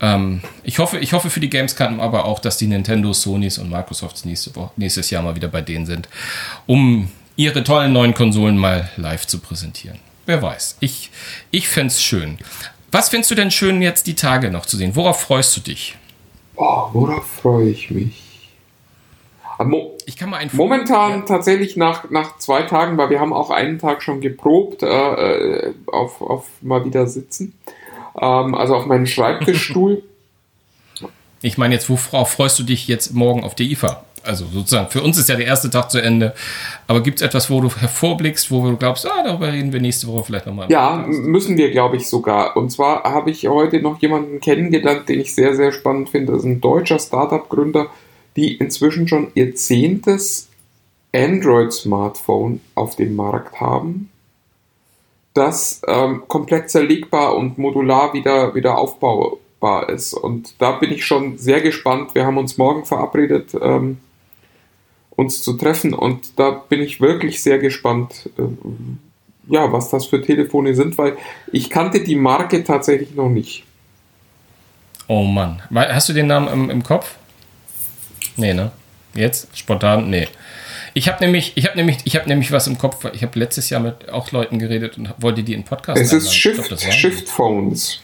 Ähm, 0.00 0.40
ich, 0.64 0.78
hoffe, 0.78 0.98
ich 0.98 1.12
hoffe 1.12 1.30
für 1.30 1.40
die 1.40 1.50
Gamescom 1.50 2.00
aber 2.00 2.24
auch, 2.24 2.40
dass 2.40 2.56
die 2.56 2.66
Nintendo, 2.66 3.12
Sonys 3.12 3.58
und 3.58 3.70
Microsofts 3.70 4.24
nächste 4.24 4.54
Woche, 4.56 4.72
nächstes 4.76 5.10
Jahr 5.10 5.22
mal 5.22 5.36
wieder 5.36 5.48
bei 5.48 5.60
denen 5.60 5.86
sind, 5.86 6.08
um 6.66 7.10
ihre 7.36 7.62
tollen 7.62 7.92
neuen 7.92 8.14
Konsolen 8.14 8.58
mal 8.58 8.90
live 8.96 9.26
zu 9.26 9.38
präsentieren. 9.38 9.98
Wer 10.26 10.42
weiß. 10.42 10.76
Ich, 10.80 11.10
ich 11.50 11.68
fände 11.68 11.88
es 11.88 12.02
schön. 12.02 12.38
Was 12.90 13.08
findest 13.08 13.30
du 13.30 13.36
denn 13.36 13.52
schön, 13.52 13.80
jetzt 13.80 14.06
die 14.08 14.14
Tage 14.14 14.50
noch 14.50 14.66
zu 14.66 14.76
sehen? 14.76 14.96
Worauf 14.96 15.20
freust 15.20 15.56
du 15.56 15.60
dich? 15.60 15.96
Oh, 16.56 16.88
worauf 16.92 17.26
freue 17.26 17.70
ich 17.70 17.90
mich? 17.90 18.29
Mo 19.64 19.96
ich 20.06 20.16
kann 20.16 20.30
mal 20.30 20.38
ein 20.38 20.50
Momentan 20.52 21.20
ja. 21.20 21.24
tatsächlich 21.24 21.76
nach, 21.76 22.10
nach 22.10 22.38
zwei 22.38 22.62
Tagen, 22.62 22.98
weil 22.98 23.10
wir 23.10 23.20
haben 23.20 23.32
auch 23.32 23.50
einen 23.50 23.78
Tag 23.78 24.02
schon 24.02 24.20
geprobt, 24.20 24.82
äh, 24.82 24.86
äh 24.86 25.74
auf, 25.86 26.20
auf 26.20 26.46
mal 26.62 26.84
wieder 26.84 27.06
sitzen. 27.06 27.54
Ähm, 28.20 28.54
also 28.54 28.74
auf 28.74 28.86
meinen 28.86 29.06
Schreibtischstuhl. 29.06 30.02
ich 31.42 31.58
meine 31.58 31.74
jetzt, 31.74 31.88
worauf 31.88 32.32
freust 32.32 32.58
du 32.58 32.62
dich 32.62 32.88
jetzt 32.88 33.14
morgen 33.14 33.44
auf 33.44 33.54
der 33.54 33.66
IFA? 33.66 34.04
Also 34.22 34.44
sozusagen, 34.44 34.90
für 34.90 35.02
uns 35.02 35.16
ist 35.16 35.30
ja 35.30 35.36
der 35.36 35.46
erste 35.46 35.70
Tag 35.70 35.90
zu 35.90 35.98
Ende. 36.02 36.34
Aber 36.86 37.02
gibt 37.02 37.20
es 37.20 37.26
etwas, 37.26 37.50
wo 37.50 37.60
du 37.60 37.70
hervorblickst, 37.74 38.50
wo 38.50 38.68
du 38.68 38.76
glaubst, 38.76 39.06
ah, 39.06 39.22
darüber 39.24 39.50
reden 39.50 39.72
wir 39.72 39.80
nächste 39.80 40.08
Woche 40.08 40.24
vielleicht 40.24 40.46
nochmal? 40.46 40.70
Ja, 40.70 41.06
müssen 41.08 41.56
wir, 41.56 41.70
glaube 41.70 41.96
ich, 41.96 42.06
sogar. 42.06 42.56
Und 42.56 42.70
zwar 42.70 43.04
habe 43.04 43.30
ich 43.30 43.48
heute 43.48 43.80
noch 43.80 44.00
jemanden 44.02 44.40
kennengelernt, 44.40 45.08
den 45.08 45.20
ich 45.20 45.34
sehr, 45.34 45.54
sehr 45.54 45.72
spannend 45.72 46.10
finde. 46.10 46.32
Das 46.32 46.42
ist 46.42 46.48
ein 46.48 46.60
deutscher 46.60 46.98
Startup-Gründer, 46.98 47.86
die 48.36 48.56
inzwischen 48.56 49.08
schon 49.08 49.32
ihr 49.34 49.54
zehntes 49.54 50.48
Android-Smartphone 51.12 52.60
auf 52.74 52.96
dem 52.96 53.16
Markt 53.16 53.60
haben, 53.60 54.10
das 55.34 55.82
ähm, 55.86 56.22
komplett 56.28 56.70
zerlegbar 56.70 57.36
und 57.36 57.58
modular 57.58 58.14
wieder, 58.14 58.54
wieder 58.54 58.78
aufbaubar 58.78 59.88
ist. 59.88 60.14
Und 60.14 60.54
da 60.58 60.72
bin 60.72 60.92
ich 60.92 61.04
schon 61.04 61.38
sehr 61.38 61.60
gespannt. 61.60 62.14
Wir 62.14 62.26
haben 62.26 62.38
uns 62.38 62.58
morgen 62.58 62.84
verabredet. 62.84 63.54
Ähm, 63.60 63.98
uns 65.20 65.42
zu 65.42 65.52
treffen. 65.52 65.92
Und 65.92 66.38
da 66.38 66.50
bin 66.50 66.80
ich 66.80 67.00
wirklich 67.00 67.42
sehr 67.42 67.58
gespannt, 67.58 68.30
äh, 68.38 68.42
ja, 69.52 69.72
was 69.72 69.90
das 69.90 70.06
für 70.06 70.22
Telefone 70.22 70.74
sind, 70.74 70.96
weil 70.98 71.16
ich 71.52 71.70
kannte 71.70 72.02
die 72.02 72.16
Marke 72.16 72.64
tatsächlich 72.64 73.14
noch 73.14 73.28
nicht. 73.28 73.64
Oh 75.08 75.24
Mann. 75.24 75.60
Hast 75.74 76.08
du 76.08 76.12
den 76.12 76.26
Namen 76.26 76.48
im, 76.48 76.70
im 76.70 76.82
Kopf? 76.82 77.16
Nee, 78.36 78.54
ne? 78.54 78.70
Jetzt? 79.14 79.48
Spontan? 79.56 80.10
Nee. 80.10 80.28
Ich 80.94 81.08
habe 81.08 81.22
nämlich, 81.24 81.52
ich 81.56 81.66
habe 81.66 81.76
nämlich, 81.76 81.98
ich 82.04 82.16
habe 82.16 82.28
nämlich 82.28 82.52
was 82.52 82.66
im 82.66 82.78
Kopf. 82.78 83.04
Ich 83.12 83.22
habe 83.22 83.38
letztes 83.38 83.70
Jahr 83.70 83.80
mit 83.80 84.08
auch 84.10 84.30
Leuten 84.32 84.58
geredet 84.58 84.98
und 84.98 85.12
wollte 85.18 85.42
die 85.42 85.54
in 85.54 85.64
Podcast. 85.64 86.00
Es 86.00 86.12
ist 86.12 86.34
Shift, 86.34 86.64
glaub, 86.64 86.80
Shift 86.80 87.28
Phones. 87.28 88.00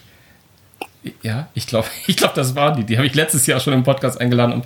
Ja, 1.22 1.48
ich 1.54 1.66
glaube, 1.66 1.88
ich 2.06 2.16
glaub, 2.16 2.34
das 2.34 2.54
waren 2.54 2.76
die. 2.76 2.84
Die 2.84 2.96
habe 2.96 3.06
ich 3.06 3.14
letztes 3.14 3.46
Jahr 3.46 3.60
schon 3.60 3.72
im 3.72 3.82
Podcast 3.82 4.20
eingeladen 4.20 4.52
und 4.52 4.64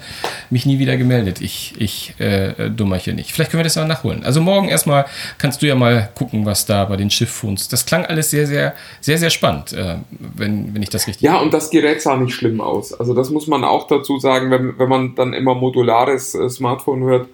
mich 0.50 0.66
nie 0.66 0.78
wieder 0.78 0.96
gemeldet. 0.96 1.40
Ich, 1.40 1.74
ich 1.78 2.14
äh, 2.18 2.70
Dummerchen 2.70 3.16
nicht. 3.16 3.32
Vielleicht 3.32 3.50
können 3.50 3.60
wir 3.60 3.64
das 3.64 3.76
mal 3.76 3.86
nachholen. 3.86 4.24
Also 4.24 4.40
morgen 4.40 4.68
erstmal 4.68 5.06
kannst 5.38 5.62
du 5.62 5.66
ja 5.66 5.74
mal 5.74 6.10
gucken, 6.14 6.46
was 6.46 6.66
da 6.66 6.84
bei 6.84 6.96
den 6.96 7.10
Schiffphones. 7.10 7.68
Das 7.68 7.86
klang 7.86 8.04
alles 8.06 8.30
sehr, 8.30 8.46
sehr, 8.46 8.74
sehr, 9.00 9.18
sehr 9.18 9.30
spannend, 9.30 9.72
äh, 9.72 9.96
wenn, 10.10 10.74
wenn 10.74 10.82
ich 10.82 10.90
das 10.90 11.06
richtig. 11.06 11.22
Ja, 11.22 11.38
und 11.38 11.52
das 11.52 11.70
Gerät 11.70 12.02
sah 12.02 12.16
nicht 12.16 12.34
schlimm 12.34 12.60
aus. 12.60 12.92
Also 12.92 13.14
das 13.14 13.30
muss 13.30 13.46
man 13.46 13.64
auch 13.64 13.86
dazu 13.86 14.18
sagen, 14.18 14.50
wenn, 14.50 14.78
wenn 14.78 14.88
man 14.88 15.14
dann 15.14 15.32
immer 15.32 15.54
modulares 15.54 16.34
äh, 16.34 16.48
Smartphone 16.48 17.02
hört 17.04 17.28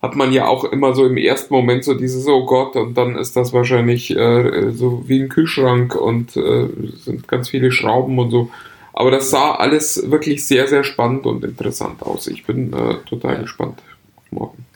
hat 0.00 0.14
man 0.14 0.32
ja 0.32 0.46
auch 0.46 0.64
immer 0.64 0.94
so 0.94 1.06
im 1.06 1.16
ersten 1.16 1.52
Moment 1.52 1.84
so 1.84 1.94
dieses, 1.94 2.26
oh 2.28 2.46
Gott, 2.46 2.76
und 2.76 2.94
dann 2.94 3.16
ist 3.16 3.34
das 3.36 3.52
wahrscheinlich 3.52 4.14
äh, 4.16 4.70
so 4.70 5.08
wie 5.08 5.22
ein 5.22 5.28
Kühlschrank 5.28 5.94
und 5.96 6.36
äh, 6.36 6.68
sind 6.96 7.26
ganz 7.26 7.48
viele 7.48 7.72
Schrauben 7.72 8.18
und 8.18 8.30
so. 8.30 8.50
Aber 8.92 9.10
das 9.10 9.30
sah 9.30 9.52
alles 9.52 10.10
wirklich 10.10 10.46
sehr, 10.46 10.66
sehr 10.68 10.84
spannend 10.84 11.26
und 11.26 11.44
interessant 11.44 12.02
aus. 12.02 12.26
Ich 12.26 12.44
bin 12.44 12.72
äh, 12.72 12.94
total 13.08 13.34
ja. 13.34 13.42
gespannt 13.42 13.82
morgen. 14.30 14.66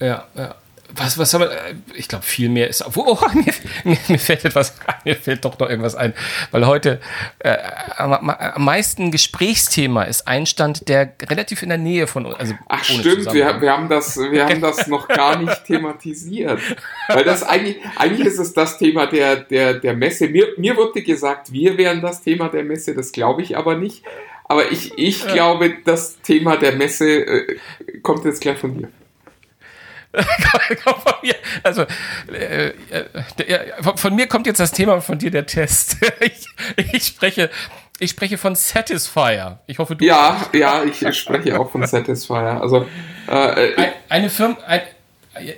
Ja, 0.00 0.24
ja 0.34 0.54
was, 0.94 1.18
was 1.18 1.34
haben 1.34 1.42
wir, 1.42 1.50
ich 1.94 2.08
glaube, 2.08 2.24
viel 2.24 2.48
mehr 2.48 2.68
ist, 2.68 2.84
oh, 2.96 3.04
oh 3.06 3.18
mir, 3.34 3.96
mir, 4.08 4.18
fällt 4.18 4.44
etwas, 4.44 4.74
mir 5.04 5.16
fällt 5.16 5.44
doch 5.44 5.58
noch 5.58 5.68
irgendwas 5.68 5.94
ein, 5.94 6.14
weil 6.50 6.66
heute 6.66 7.00
äh, 7.38 7.56
am, 7.96 8.12
am, 8.12 8.64
meisten 8.64 9.10
Gesprächsthema 9.10 10.04
ist 10.04 10.26
Einstand, 10.26 10.88
der 10.88 11.12
relativ 11.28 11.62
in 11.62 11.68
der 11.68 11.78
Nähe 11.78 12.06
von 12.06 12.26
uns, 12.26 12.36
also 12.36 12.54
Ach 12.68 12.84
stimmt, 12.84 13.32
wir, 13.32 13.60
wir, 13.60 13.72
haben 13.72 13.88
das, 13.88 14.16
wir 14.18 14.44
haben 14.44 14.60
das 14.60 14.86
noch 14.86 15.08
gar 15.08 15.38
nicht 15.38 15.64
thematisiert, 15.66 16.60
weil 17.08 17.24
das 17.24 17.42
eigentlich, 17.42 17.78
eigentlich 17.96 18.26
ist 18.26 18.38
es 18.38 18.52
das 18.52 18.78
Thema 18.78 19.06
der, 19.06 19.36
der, 19.36 19.74
der 19.74 19.94
Messe. 19.94 20.28
Mir, 20.28 20.48
mir 20.56 20.76
wurde 20.76 21.02
gesagt, 21.02 21.52
wir 21.52 21.76
wären 21.76 22.00
das 22.00 22.22
Thema 22.22 22.48
der 22.48 22.64
Messe, 22.64 22.94
das 22.94 23.12
glaube 23.12 23.42
ich 23.42 23.56
aber 23.56 23.76
nicht, 23.76 24.04
aber 24.44 24.72
ich, 24.72 24.98
ich 24.98 25.26
glaube, 25.28 25.76
das 25.84 26.20
Thema 26.22 26.56
der 26.56 26.72
Messe 26.72 27.08
äh, 27.08 27.56
kommt 28.02 28.24
jetzt 28.24 28.40
gleich 28.40 28.58
von 28.58 28.76
dir. 28.76 28.88
Von 30.12 31.14
mir, 31.22 31.34
also 31.62 31.86
äh, 32.32 32.68
äh, 32.68 32.74
von 33.96 34.14
mir 34.14 34.26
kommt 34.26 34.46
jetzt 34.46 34.60
das 34.60 34.72
Thema 34.72 35.00
von 35.00 35.18
dir 35.18 35.30
der 35.30 35.46
Test. 35.46 35.96
ich, 36.20 36.46
ich 36.92 37.06
spreche 37.06 37.50
ich 38.02 38.10
spreche 38.10 38.38
von 38.38 38.54
Satisfier. 38.54 39.58
Ich 39.66 39.78
hoffe, 39.78 39.94
du. 39.94 40.04
Ja, 40.04 40.40
ja, 40.54 40.82
ich 40.84 41.06
spreche 41.16 41.60
auch 41.60 41.70
von 41.70 41.86
Satisfier. 41.86 42.60
Also 42.60 42.86
äh, 43.28 43.72
äh 43.72 43.88
eine 44.08 44.30
Firma, 44.30 44.56
ein, 44.66 44.80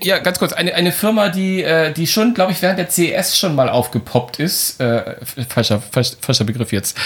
ja, 0.02 0.18
ganz 0.18 0.38
kurz, 0.38 0.52
eine, 0.52 0.74
eine 0.74 0.92
Firma, 0.92 1.28
die, 1.28 1.62
äh, 1.62 1.92
die 1.92 2.06
schon, 2.06 2.34
glaube 2.34 2.52
ich, 2.52 2.60
während 2.60 2.78
der 2.78 2.90
CES 2.90 3.38
schon 3.38 3.54
mal 3.54 3.68
aufgepoppt 3.68 4.38
ist. 4.38 4.80
Äh, 4.80 5.16
falscher, 5.48 5.80
falsch, 5.80 6.12
falscher 6.20 6.44
Begriff 6.44 6.72
jetzt. 6.72 6.98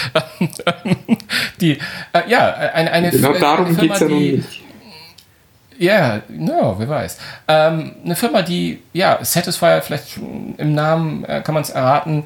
die, 1.61 1.73
äh, 2.13 2.29
ja, 2.29 2.53
eine, 2.53 2.91
eine 2.91 3.11
Genau 3.11 3.33
darum 3.33 3.77
geht 3.77 3.91
es 3.91 3.99
ja 3.99 4.07
nun 4.07 4.19
nicht. 4.19 4.66
Ja, 5.79 6.21
no, 6.29 6.75
wer 6.77 6.89
weiß. 6.89 7.17
Ähm, 7.47 7.95
eine 8.03 8.15
Firma, 8.15 8.41
die, 8.41 8.81
ja, 8.93 9.19
Satisfyer, 9.21 9.81
vielleicht 9.81 10.17
im 10.17 10.73
Namen 10.73 11.23
äh, 11.25 11.41
kann 11.41 11.53
man 11.53 11.63
es 11.63 11.69
erraten. 11.69 12.25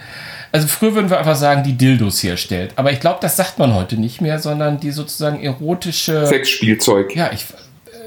Also 0.51 0.67
früher 0.67 0.95
würden 0.95 1.09
wir 1.09 1.17
einfach 1.19 1.35
sagen, 1.35 1.63
die 1.63 1.73
Dildos 1.73 2.23
herstellt. 2.23 2.73
Aber 2.75 2.91
ich 2.91 2.99
glaube, 2.99 3.19
das 3.21 3.35
sagt 3.35 3.59
man 3.59 3.73
heute 3.73 3.97
nicht 3.97 4.21
mehr, 4.21 4.39
sondern 4.39 4.79
die 4.79 4.91
sozusagen 4.91 5.41
erotische. 5.41 6.25
Sexspielzeug. 6.25 7.15
Ja, 7.15 7.31
ich. 7.33 7.45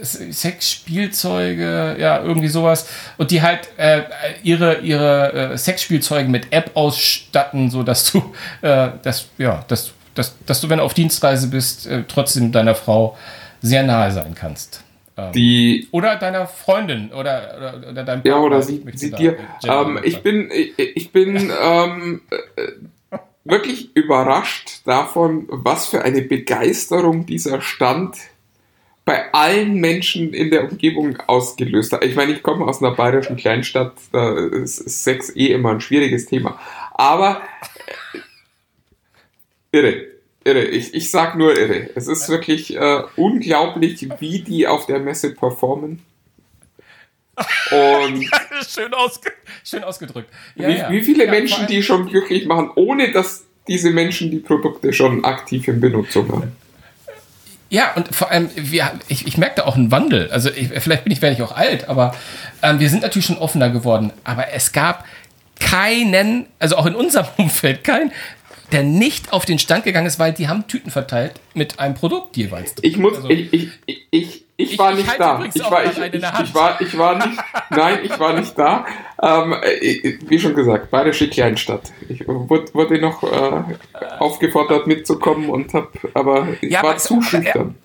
Sexspielzeuge, 0.02 1.96
ja, 1.98 2.22
irgendwie 2.22 2.48
sowas. 2.48 2.86
Und 3.16 3.30
die 3.30 3.40
halt 3.40 3.68
äh, 3.78 4.02
ihre, 4.42 4.80
ihre 4.80 5.52
äh, 5.52 5.58
Sexspielzeuge 5.58 6.28
mit 6.28 6.52
App 6.52 6.72
ausstatten, 6.74 7.70
sodass 7.70 8.12
du, 8.12 8.18
äh, 8.60 8.88
das, 9.02 9.26
ja, 9.38 9.64
dass, 9.68 9.92
dass, 10.14 10.34
dass 10.44 10.60
du, 10.60 10.68
wenn 10.68 10.78
du 10.78 10.84
auf 10.84 10.92
Dienstreise 10.92 11.48
bist, 11.48 11.86
äh, 11.86 12.02
trotzdem 12.06 12.52
deiner 12.52 12.74
Frau 12.74 13.16
sehr 13.62 13.82
nahe 13.82 14.12
sein 14.12 14.34
kannst. 14.34 14.83
Ähm, 15.16 15.32
die 15.32 15.88
oder 15.92 16.16
deiner 16.16 16.46
Freundin 16.46 17.12
oder, 17.12 17.54
oder, 17.56 17.90
oder 17.90 18.04
deinem 18.04 18.22
Partner. 18.22 18.30
Ja, 18.30 18.38
oder 18.38 18.62
sie, 18.62 18.84
sie 18.94 19.12
dir. 19.12 19.38
Ähm, 19.64 20.00
ich 20.02 20.22
bin, 20.22 20.50
ich, 20.50 20.76
ich 20.76 21.12
bin 21.12 21.52
ähm, 21.62 22.22
äh, 22.30 22.72
wirklich 23.44 23.94
überrascht 23.94 24.80
davon, 24.86 25.46
was 25.48 25.86
für 25.86 26.02
eine 26.02 26.22
Begeisterung 26.22 27.26
dieser 27.26 27.60
Stand 27.60 28.16
bei 29.04 29.32
allen 29.32 29.74
Menschen 29.74 30.32
in 30.32 30.50
der 30.50 30.64
Umgebung 30.64 31.18
ausgelöst 31.26 31.92
hat. 31.92 32.04
Ich 32.04 32.16
meine, 32.16 32.32
ich 32.32 32.42
komme 32.42 32.64
aus 32.64 32.82
einer 32.82 32.96
bayerischen 32.96 33.36
Kleinstadt, 33.36 33.92
da 34.12 34.32
ist 34.32 34.78
Sex 35.04 35.30
eh 35.36 35.48
immer 35.48 35.70
ein 35.70 35.80
schwieriges 35.80 36.26
Thema. 36.26 36.58
Aber 36.94 37.42
äh, 38.14 38.18
irre 39.78 40.13
irre. 40.44 40.64
Ich, 40.64 40.94
ich 40.94 41.10
sag 41.10 41.36
nur 41.36 41.58
irre. 41.58 41.90
Es 41.94 42.06
ist 42.08 42.28
wirklich 42.28 42.76
äh, 42.76 43.02
unglaublich, 43.16 44.08
wie 44.20 44.40
die 44.40 44.66
auf 44.66 44.86
der 44.86 45.00
Messe 45.00 45.34
performen. 45.34 46.02
Und 47.70 48.30
schön, 48.68 48.94
ausge 48.94 49.32
schön 49.64 49.82
ausgedrückt. 49.82 50.30
Ja, 50.54 50.68
wie, 50.68 50.76
ja. 50.76 50.90
wie, 50.90 51.02
viele 51.02 51.24
ja, 51.24 51.30
Menschen 51.30 51.66
die 51.66 51.82
schon 51.82 52.06
glücklich 52.06 52.46
machen, 52.46 52.70
ohne 52.76 53.10
dass 53.10 53.44
diese 53.66 53.90
Menschen 53.90 54.30
die 54.30 54.38
Produkte 54.38 54.92
schon 54.92 55.24
aktiv 55.24 55.66
in 55.66 55.80
Benutzung 55.80 56.30
haben. 56.30 56.52
Ja, 57.70 57.92
und 57.94 58.14
vor 58.14 58.30
allem, 58.30 58.50
wir, 58.54 58.92
ich, 59.08 59.26
ich 59.26 59.36
merke 59.36 59.56
da 59.56 59.64
auch 59.64 59.74
einen 59.74 59.90
Wandel. 59.90 60.30
Also 60.30 60.50
ich, 60.50 60.68
vielleicht 60.68 61.04
bin 61.04 61.12
ich, 61.12 61.22
werde 61.22 61.34
ich 61.34 61.42
auch 61.42 61.56
alt, 61.56 61.88
aber 61.88 62.14
ähm, 62.62 62.78
wir 62.78 62.88
sind 62.88 63.02
natürlich 63.02 63.26
schon 63.26 63.38
offener 63.38 63.70
geworden. 63.70 64.12
Aber 64.22 64.52
es 64.52 64.70
gab 64.70 65.04
keinen, 65.58 66.46
also 66.58 66.76
auch 66.76 66.86
in 66.86 66.94
unserem 66.94 67.26
Umfeld, 67.36 67.82
kein 67.82 68.12
der 68.72 68.82
nicht 68.82 69.32
auf 69.32 69.44
den 69.44 69.58
Stand 69.58 69.84
gegangen 69.84 70.06
ist, 70.06 70.18
weil 70.18 70.32
die 70.32 70.48
haben 70.48 70.66
Tüten 70.66 70.90
verteilt 70.90 71.40
mit 71.54 71.78
einem 71.78 71.94
Produkt 71.94 72.36
jeweils. 72.36 72.74
Ich 72.82 72.96
muss, 72.96 73.16
also, 73.16 73.28
ich, 73.28 73.52
ich, 73.52 73.68
ich, 74.10 74.44
ich, 74.56 74.78
war 74.78 74.94
nicht 74.94 75.08
da. 75.18 75.44
Ich 75.44 75.60
war, 75.70 75.84
ich, 75.84 75.98
ich, 75.98 76.54
war, 76.54 76.80
ich 76.80 76.98
war 76.98 77.26
nicht, 77.26 77.38
nein, 77.70 77.98
ich 78.02 78.18
war 78.18 78.32
nicht 78.32 78.58
da. 78.58 78.86
Ähm, 79.22 79.54
wie 80.28 80.38
schon 80.38 80.54
gesagt, 80.54 80.90
bayerische 80.90 81.28
Kleinstadt. 81.28 81.92
Ich 82.08 82.26
wurde, 82.26 82.72
wurde 82.74 83.00
noch 83.00 83.22
äh, 83.22 83.62
aufgefordert 84.18 84.86
mitzukommen 84.86 85.50
und 85.50 85.72
hab, 85.74 85.92
aber 86.14 86.48
ich 86.60 86.72
ja, 86.72 86.82
war 86.82 86.90
aber 86.90 86.98
zu 86.98 87.20
schüchtern. 87.22 87.76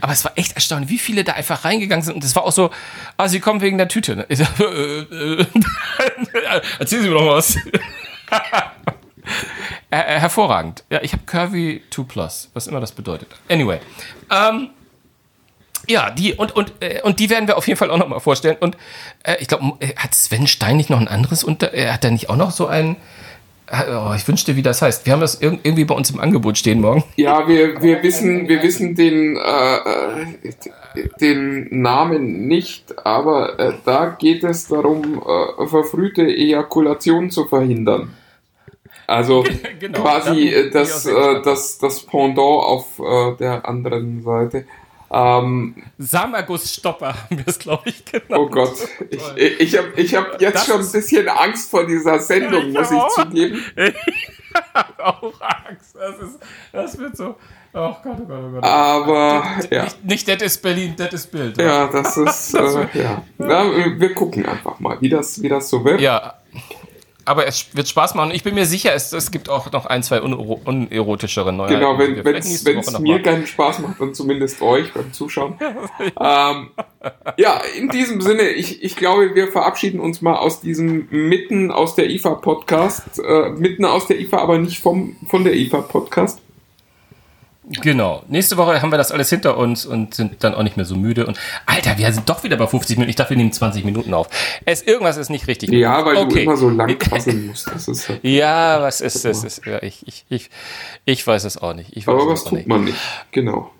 Aber 0.00 0.12
es 0.12 0.24
war 0.24 0.32
echt 0.36 0.52
erstaunlich, 0.52 0.90
wie 0.90 0.98
viele 0.98 1.24
da 1.24 1.32
einfach 1.32 1.64
reingegangen 1.64 2.04
sind. 2.04 2.14
Und 2.14 2.24
es 2.24 2.36
war 2.36 2.44
auch 2.44 2.52
so, 2.52 2.70
ah, 3.16 3.28
sie 3.28 3.40
kommen 3.40 3.60
wegen 3.60 3.78
der 3.78 3.88
Tüte. 3.88 4.26
So, 4.30 4.44
äh, 4.64 5.00
äh, 5.00 5.46
Erzählen 6.78 7.02
Sie 7.02 7.08
mir 7.08 7.14
noch 7.16 7.26
was. 7.26 7.58
Äh, 9.90 10.00
äh, 10.00 10.20
hervorragend. 10.20 10.84
Ja, 10.90 11.00
ich 11.00 11.14
habe 11.14 11.22
Curvy 11.24 11.82
2 11.90 12.02
Plus, 12.02 12.50
was 12.52 12.66
immer 12.66 12.78
das 12.78 12.92
bedeutet. 12.92 13.28
Anyway. 13.48 13.78
Ähm, 14.30 14.68
ja, 15.88 16.10
die 16.10 16.34
und, 16.34 16.54
und, 16.54 16.72
äh, 16.80 17.00
und 17.02 17.18
die 17.18 17.30
werden 17.30 17.48
wir 17.48 17.56
auf 17.56 17.66
jeden 17.66 17.78
Fall 17.78 17.90
auch 17.90 17.96
nochmal 17.96 18.20
vorstellen. 18.20 18.58
Und 18.60 18.76
äh, 19.22 19.36
ich 19.40 19.48
glaube, 19.48 19.72
äh, 19.80 19.94
hat 19.96 20.14
Sven 20.14 20.46
Stein 20.46 20.76
nicht 20.76 20.90
noch 20.90 21.00
ein 21.00 21.08
anderes 21.08 21.42
unter. 21.42 21.72
Äh, 21.72 21.88
hat 21.88 22.04
er 22.04 22.10
nicht 22.10 22.28
auch 22.28 22.36
noch 22.36 22.50
so 22.50 22.66
ein 22.66 22.96
Oh, 23.70 24.14
ich 24.16 24.26
wünschte, 24.26 24.56
wie 24.56 24.62
das 24.62 24.80
heißt. 24.80 25.04
Wir 25.04 25.12
haben 25.12 25.20
das 25.20 25.42
irg 25.42 25.58
irgendwie 25.62 25.84
bei 25.84 25.94
uns 25.94 26.08
im 26.08 26.20
Angebot 26.20 26.56
stehen 26.56 26.80
morgen. 26.80 27.04
Ja, 27.16 27.46
wir, 27.46 27.82
wir 27.82 28.02
wissen, 28.02 28.48
wir 28.48 28.62
wissen 28.62 28.94
den, 28.94 29.36
äh, 29.36 31.02
den 31.20 31.82
Namen 31.82 32.48
nicht, 32.48 32.96
aber 33.04 33.76
da 33.84 34.16
geht 34.18 34.42
es 34.42 34.68
darum, 34.68 35.22
verfrühte 35.68 36.22
Ejakulation 36.22 37.30
zu 37.30 37.44
verhindern. 37.44 38.14
Also 39.08 39.42
Genau, 39.80 40.02
quasi 40.02 40.48
äh, 40.48 40.66
ich 40.66 40.72
das, 40.72 41.06
äh, 41.06 41.42
das, 41.42 41.78
das 41.78 42.02
Pendant 42.02 42.38
auf 42.38 42.98
äh, 42.98 43.36
der 43.38 43.66
anderen 43.66 44.22
Seite. 44.22 44.66
Ähm, 45.10 45.76
Samagussstopper 45.96 47.14
haben 47.14 47.38
wir 47.38 47.48
es, 47.48 47.58
glaube 47.58 47.88
ich, 47.88 48.04
genannt. 48.04 48.28
oh 48.30 48.46
Gott, 48.46 48.74
ich, 49.08 49.60
ich 49.60 49.78
habe 49.78 49.88
ich 49.96 50.14
hab 50.14 50.38
jetzt 50.38 50.54
Das 50.56 50.66
schon 50.66 50.80
ein 50.80 50.92
bisschen 50.92 51.26
Angst 51.26 51.70
vor 51.70 51.86
dieser 51.86 52.18
Sendung, 52.20 52.68
Ich 52.68 52.74
muss 52.74 52.90
ich 52.90 52.98
auch. 52.98 53.14
zugeben. 53.14 53.64
auch 54.98 55.32
Angst. 55.40 55.96
Das, 55.96 56.18
ist, 56.18 56.38
das 56.70 56.98
wird 56.98 57.16
so. 57.16 57.36
Oh 57.72 57.94
Gott, 58.02 58.16
oh 58.20 58.24
Gott, 58.26 58.30
oh 58.30 58.50
Gott. 58.52 58.64
Aber 58.64 59.44
ja. 59.70 59.84
Nicht, 59.84 60.04
nicht 60.04 60.28
das 60.28 60.42
ist 60.42 60.60
Berlin, 60.62 60.92
das 60.98 61.14
ist 61.14 61.30
Bild. 61.30 61.56
Ja, 61.56 61.86
das 61.86 62.14
ist, 62.18 62.54
äh, 62.54 62.86
ja. 62.92 63.22
ja. 63.38 63.98
Wir 63.98 64.12
gucken 64.14 64.44
einfach 64.44 64.78
mal, 64.78 65.00
wie 65.00 65.08
das, 65.08 65.40
wie 65.40 65.48
das 65.48 65.70
so 65.70 65.82
wird. 65.82 66.02
Ja. 66.02 66.34
Aber 67.28 67.46
es 67.46 67.66
wird 67.74 67.88
Spaß 67.88 68.14
machen. 68.14 68.30
Ich 68.32 68.42
bin 68.42 68.54
mir 68.54 68.64
sicher, 68.64 68.94
es, 68.94 69.12
es 69.12 69.30
gibt 69.30 69.48
auch 69.50 69.70
noch 69.70 69.86
ein, 69.86 70.02
zwei 70.02 70.18
unero- 70.20 70.60
unerotischere 70.64 71.52
Neuheiten. 71.52 71.80
Genau, 71.80 71.98
wenn 71.98 72.36
es 72.36 72.64
mir 73.00 73.22
keinen 73.22 73.46
Spaß 73.46 73.80
macht, 73.80 74.00
dann 74.00 74.14
zumindest 74.14 74.62
euch 74.62 74.92
beim 74.92 75.12
Zuschauen. 75.12 75.58
ähm, 76.20 76.70
ja, 77.36 77.60
in 77.76 77.90
diesem 77.90 78.20
Sinne, 78.20 78.48
ich, 78.48 78.82
ich 78.82 78.96
glaube, 78.96 79.34
wir 79.34 79.48
verabschieden 79.48 80.00
uns 80.00 80.22
mal 80.22 80.36
aus 80.36 80.60
diesem 80.60 81.06
mitten 81.10 81.70
aus 81.70 81.94
der 81.94 82.08
IFA 82.10 82.34
Podcast, 82.36 83.18
äh, 83.18 83.50
mitten 83.50 83.84
aus 83.84 84.06
der 84.06 84.18
IFA, 84.20 84.38
aber 84.38 84.58
nicht 84.58 84.80
vom, 84.80 85.16
von 85.26 85.44
der 85.44 85.54
IFA 85.54 85.82
Podcast. 85.82 86.40
Genau. 87.82 88.22
Nächste 88.28 88.56
Woche 88.56 88.80
haben 88.80 88.90
wir 88.90 88.96
das 88.96 89.12
alles 89.12 89.28
hinter 89.28 89.58
uns 89.58 89.84
und 89.84 90.14
sind 90.14 90.42
dann 90.42 90.54
auch 90.54 90.62
nicht 90.62 90.76
mehr 90.76 90.86
so 90.86 90.96
müde. 90.96 91.26
Und 91.26 91.38
Alter, 91.66 91.98
wir 91.98 92.10
sind 92.12 92.28
doch 92.28 92.42
wieder 92.42 92.56
bei 92.56 92.66
50 92.66 92.96
Minuten. 92.96 93.10
Ich 93.10 93.16
dachte, 93.16 93.30
wir 93.30 93.36
nehmen 93.36 93.52
20 93.52 93.84
Minuten 93.84 94.14
auf. 94.14 94.28
Es, 94.64 94.82
irgendwas 94.82 95.16
ist 95.18 95.28
nicht 95.28 95.46
richtig. 95.48 95.70
Ja, 95.70 96.04
weil 96.04 96.14
du 96.14 96.20
Okay. 96.22 96.44
immer 96.44 96.56
so 96.56 96.70
lang 96.70 96.98
quasseln 96.98 97.46
musst. 97.46 97.66
Halt- 97.70 98.20
Ja, 98.24 98.80
was 98.80 99.00
ist 99.02 99.24
das? 99.24 99.44
Ist, 99.44 99.66
ja, 99.66 99.82
ich, 99.82 100.06
ich, 100.06 100.24
ich, 100.30 100.50
ich 101.04 101.26
weiß 101.26 101.44
es 101.44 101.58
auch 101.60 101.74
nicht. 101.74 101.94
Ich 101.96 102.06
weiß 102.06 102.14
aber 102.14 102.24
es 102.32 102.40
was 102.40 102.46
auch 102.46 102.50
tut 102.50 102.58
nicht. 102.58 102.68
man 102.68 102.84
nicht? 102.84 102.96
Genau. 103.32 103.70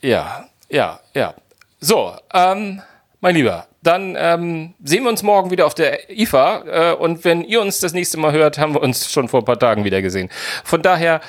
Ja, 0.00 0.48
ja, 0.68 0.98
ja. 1.14 1.34
So, 1.80 2.12
ähm, 2.34 2.82
mein 3.20 3.34
Lieber, 3.36 3.66
dann 3.82 4.16
ähm, 4.18 4.74
sehen 4.82 5.04
wir 5.04 5.10
uns 5.10 5.22
morgen 5.22 5.50
wieder 5.52 5.66
auf 5.66 5.74
der 5.74 6.10
IFA. 6.10 6.92
Äh, 6.92 6.94
und 6.94 7.24
wenn 7.24 7.42
ihr 7.44 7.60
uns 7.60 7.78
das 7.78 7.92
nächste 7.92 8.18
Mal 8.18 8.32
hört, 8.32 8.58
haben 8.58 8.74
wir 8.74 8.82
uns 8.82 9.10
schon 9.12 9.28
vor 9.28 9.40
ein 9.42 9.44
paar 9.44 9.58
Tagen 9.58 9.84
wieder 9.84 10.02
gesehen. 10.02 10.28
Von 10.64 10.82
daher, 10.82 11.20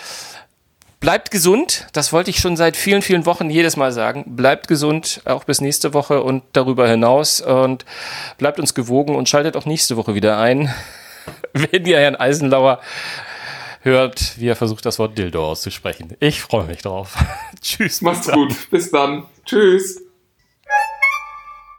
bleibt 0.99 1.31
gesund. 1.31 1.87
Das 1.93 2.11
wollte 2.13 2.29
ich 2.29 2.39
schon 2.39 2.57
seit 2.57 2.75
vielen, 2.77 3.01
vielen 3.01 3.25
Wochen 3.25 3.49
jedes 3.49 3.77
Mal 3.77 3.91
sagen. 3.91 4.23
Bleibt 4.35 4.67
gesund, 4.67 5.21
auch 5.25 5.43
bis 5.43 5.61
nächste 5.61 5.93
Woche 5.93 6.23
und 6.23 6.43
darüber 6.53 6.87
hinaus. 6.87 7.41
Und 7.41 7.85
bleibt 8.37 8.59
uns 8.59 8.73
gewogen 8.73 9.15
und 9.15 9.29
schaltet 9.29 9.55
auch 9.55 9.65
nächste 9.65 9.97
Woche 9.97 10.15
wieder 10.15 10.37
ein, 10.39 10.73
wenn 11.53 11.85
ihr 11.85 11.99
Herrn 11.99 12.15
Eisenlauer 12.15 12.79
hört, 13.81 14.37
wie 14.37 14.47
er 14.47 14.55
versucht, 14.55 14.85
das 14.85 14.99
Wort 14.99 15.17
Dildo 15.17 15.45
auszusprechen. 15.49 16.15
Ich 16.19 16.41
freue 16.41 16.65
mich 16.65 16.81
drauf. 16.81 17.15
Tschüss. 17.61 18.01
Macht's 18.01 18.29
gut. 18.29 18.53
Bis 18.69 18.91
dann. 18.91 19.25
Tschüss. 19.45 20.08